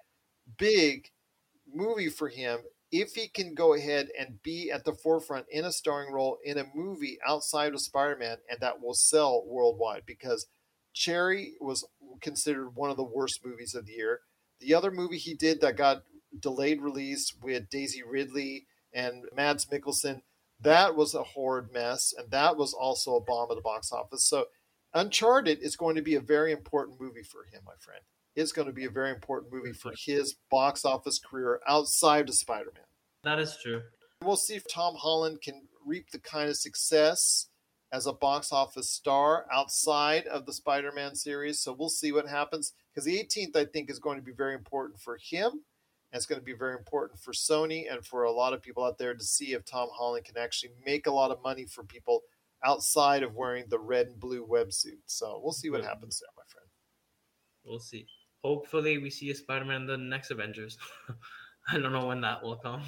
big 0.57 1.09
movie 1.73 2.09
for 2.09 2.29
him 2.29 2.59
if 2.91 3.15
he 3.15 3.27
can 3.27 3.53
go 3.53 3.73
ahead 3.73 4.09
and 4.17 4.41
be 4.43 4.71
at 4.71 4.85
the 4.85 4.93
forefront 4.93 5.45
in 5.49 5.65
a 5.65 5.71
starring 5.71 6.13
role 6.13 6.37
in 6.45 6.57
a 6.57 6.67
movie 6.73 7.17
outside 7.27 7.73
of 7.73 7.81
Spider 7.81 8.15
Man 8.15 8.37
and 8.49 8.59
that 8.61 8.81
will 8.81 8.93
sell 8.93 9.43
worldwide 9.45 10.03
because 10.05 10.47
Cherry 10.93 11.53
was 11.59 11.85
considered 12.21 12.75
one 12.75 12.89
of 12.89 12.97
the 12.97 13.03
worst 13.03 13.45
movies 13.45 13.75
of 13.75 13.85
the 13.85 13.93
year. 13.93 14.21
The 14.61 14.73
other 14.73 14.91
movie 14.91 15.17
he 15.17 15.33
did 15.33 15.61
that 15.61 15.75
got 15.75 16.03
delayed 16.39 16.81
release 16.81 17.33
with 17.41 17.69
Daisy 17.69 18.01
Ridley 18.01 18.65
and 18.93 19.25
Mads 19.35 19.65
Mikkelsen, 19.65 20.21
that 20.61 20.95
was 20.95 21.13
a 21.13 21.23
horrid 21.23 21.73
mess, 21.73 22.13
and 22.17 22.31
that 22.31 22.55
was 22.55 22.73
also 22.73 23.15
a 23.15 23.21
bomb 23.21 23.51
at 23.51 23.55
the 23.55 23.61
box 23.61 23.91
office. 23.91 24.25
So, 24.25 24.45
Uncharted 24.95 25.59
is 25.61 25.75
going 25.75 25.97
to 25.97 26.01
be 26.01 26.15
a 26.15 26.21
very 26.21 26.53
important 26.53 27.01
movie 27.01 27.21
for 27.21 27.43
him, 27.51 27.61
my 27.65 27.73
friend. 27.79 27.99
It's 28.33 28.53
going 28.53 28.67
to 28.67 28.73
be 28.73 28.85
a 28.85 28.89
very 28.89 29.11
important 29.11 29.51
movie 29.51 29.73
for 29.73 29.93
his 29.97 30.35
box 30.49 30.85
office 30.85 31.19
career 31.19 31.59
outside 31.67 32.29
of 32.29 32.35
Spider 32.35 32.71
Man. 32.73 32.85
that 33.25 33.39
is 33.39 33.57
true. 33.61 33.81
We'll 34.23 34.37
see 34.37 34.55
if 34.55 34.63
Tom 34.73 34.95
Holland 34.95 35.41
can 35.41 35.67
reap 35.85 36.11
the 36.11 36.19
kind 36.19 36.49
of 36.49 36.55
success 36.55 37.49
as 37.91 38.05
a 38.05 38.13
box 38.13 38.53
office 38.53 38.89
star 38.89 39.45
outside 39.51 40.27
of 40.27 40.45
the 40.45 40.53
Spider 40.53 40.93
Man 40.93 41.13
series. 41.15 41.59
So 41.59 41.73
we'll 41.73 41.89
see 41.89 42.13
what 42.13 42.29
happens. 42.29 42.71
Because 42.93 43.03
the 43.03 43.17
18th, 43.17 43.57
I 43.57 43.65
think, 43.65 43.89
is 43.89 43.99
going 43.99 44.17
to 44.17 44.23
be 44.23 44.31
very 44.31 44.53
important 44.53 45.01
for 45.01 45.17
him. 45.21 45.51
And 45.51 46.19
it's 46.19 46.25
going 46.25 46.39
to 46.39 46.45
be 46.45 46.53
very 46.53 46.73
important 46.73 47.19
for 47.19 47.33
Sony 47.33 47.91
and 47.91 48.05
for 48.05 48.23
a 48.23 48.31
lot 48.31 48.53
of 48.53 48.61
people 48.61 48.85
out 48.85 48.97
there 48.97 49.13
to 49.13 49.23
see 49.23 49.51
if 49.51 49.65
Tom 49.65 49.89
Holland 49.91 50.23
can 50.23 50.37
actually 50.37 50.71
make 50.85 51.05
a 51.05 51.11
lot 51.11 51.31
of 51.31 51.43
money 51.43 51.65
for 51.65 51.83
people 51.83 52.21
outside 52.63 53.23
of 53.23 53.35
wearing 53.35 53.65
the 53.69 53.79
red 53.79 54.07
and 54.07 54.19
blue 54.19 54.45
websuit. 54.45 55.01
So 55.05 55.39
we'll 55.43 55.53
see 55.53 55.69
what 55.69 55.81
mm-hmm. 55.81 55.89
happens 55.89 56.19
there, 56.19 56.29
my 56.35 56.43
friend. 56.51 56.69
We'll 57.63 57.79
see. 57.79 58.07
Hopefully, 58.43 58.99
we 58.99 59.09
see 59.09 59.31
a 59.31 59.35
Spider 59.35 59.65
Man 59.65 59.81
in 59.81 59.87
the 59.87 59.97
next 59.97 60.29
Avengers. 60.31 60.77
I 61.67 61.79
don't 61.79 61.91
know 61.91 62.05
when 62.05 62.21
that 62.21 62.43
will 62.43 62.57
come. 62.57 62.83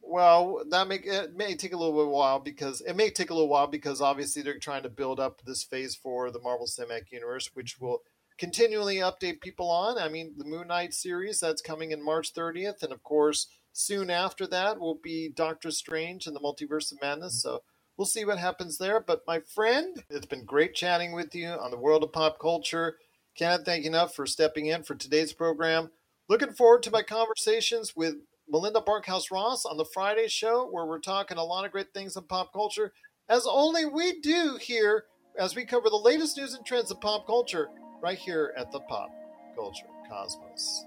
Well, 0.00 0.62
that 0.70 0.88
may 0.88 0.96
it 0.96 1.36
may 1.36 1.54
take 1.54 1.74
a 1.74 1.76
little 1.76 2.10
while 2.10 2.38
because 2.38 2.80
it 2.80 2.96
may 2.96 3.10
take 3.10 3.28
a 3.28 3.34
little 3.34 3.50
while 3.50 3.66
because 3.66 4.00
obviously 4.00 4.40
they're 4.40 4.58
trying 4.58 4.84
to 4.84 4.88
build 4.88 5.20
up 5.20 5.42
this 5.44 5.62
phase 5.62 5.94
for 5.94 6.30
the 6.30 6.40
Marvel 6.40 6.66
Cinematic 6.66 7.12
Universe, 7.12 7.50
which 7.52 7.78
will 7.78 8.00
continually 8.38 8.96
update 8.96 9.42
people 9.42 9.68
on. 9.68 9.98
I 9.98 10.08
mean, 10.08 10.32
the 10.38 10.46
Moon 10.46 10.68
Knight 10.68 10.94
series 10.94 11.40
that's 11.40 11.60
coming 11.60 11.90
in 11.90 12.02
March 12.02 12.32
30th, 12.32 12.82
and 12.82 12.92
of 12.92 13.02
course, 13.02 13.48
soon 13.72 14.08
after 14.08 14.46
that 14.46 14.80
will 14.80 14.98
be 15.02 15.28
Doctor 15.28 15.70
Strange 15.70 16.26
and 16.26 16.34
the 16.34 16.40
Multiverse 16.40 16.90
of 16.90 17.02
Madness. 17.02 17.42
So 17.42 17.62
we'll 17.98 18.06
see 18.06 18.24
what 18.24 18.38
happens 18.38 18.78
there. 18.78 19.00
But 19.00 19.24
my 19.26 19.40
friend, 19.40 20.02
it's 20.08 20.24
been 20.24 20.44
great 20.46 20.74
chatting 20.74 21.12
with 21.12 21.34
you 21.34 21.48
on 21.48 21.70
the 21.70 21.76
world 21.76 22.02
of 22.02 22.12
pop 22.12 22.38
culture. 22.38 22.96
Cannot 23.36 23.64
thank 23.64 23.84
you 23.84 23.90
enough 23.90 24.14
for 24.14 24.24
stepping 24.24 24.66
in 24.66 24.84
for 24.84 24.94
today's 24.94 25.32
program. 25.34 25.90
Looking 26.28 26.52
forward 26.52 26.82
to 26.84 26.90
my 26.90 27.02
conversations 27.02 27.94
with 27.94 28.14
Melinda 28.48 28.80
Barkhouse 28.80 29.30
Ross 29.30 29.66
on 29.66 29.76
the 29.76 29.84
Friday 29.84 30.28
show, 30.28 30.66
where 30.70 30.86
we're 30.86 31.00
talking 31.00 31.36
a 31.36 31.44
lot 31.44 31.66
of 31.66 31.72
great 31.72 31.92
things 31.92 32.16
in 32.16 32.22
pop 32.24 32.52
culture, 32.52 32.92
as 33.28 33.46
only 33.46 33.84
we 33.84 34.20
do 34.20 34.58
here 34.60 35.04
as 35.38 35.54
we 35.54 35.64
cover 35.64 35.90
the 35.90 35.96
latest 35.96 36.36
news 36.36 36.54
and 36.54 36.64
trends 36.64 36.90
of 36.90 37.00
pop 37.00 37.26
culture 37.26 37.68
right 38.00 38.18
here 38.18 38.52
at 38.56 38.72
the 38.72 38.80
Pop 38.80 39.10
Culture 39.54 39.86
Cosmos. 40.08 40.84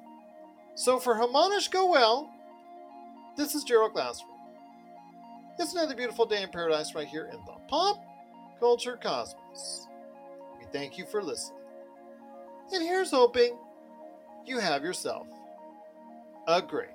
So 0.76 1.00
for 1.00 1.16
Hamanish 1.16 1.70
Goel, 1.70 2.30
this 3.38 3.56
is 3.56 3.64
Gerald 3.64 3.94
Glassford. 3.94 4.31
It's 5.62 5.74
another 5.74 5.94
beautiful 5.94 6.26
day 6.26 6.42
in 6.42 6.50
paradise 6.50 6.96
right 6.96 7.08
here 7.08 7.26
in 7.32 7.38
the 7.46 7.54
Pop 7.68 8.04
Culture 8.60 8.98
Cosmos. 9.00 9.86
We 10.58 10.66
thank 10.74 10.98
you 10.98 11.06
for 11.06 11.22
listening. 11.22 11.60
And 12.74 12.82
here's 12.82 13.12
hoping 13.12 13.60
you 14.44 14.58
have 14.58 14.84
yourself 14.84 15.28
Agree. 16.48 16.88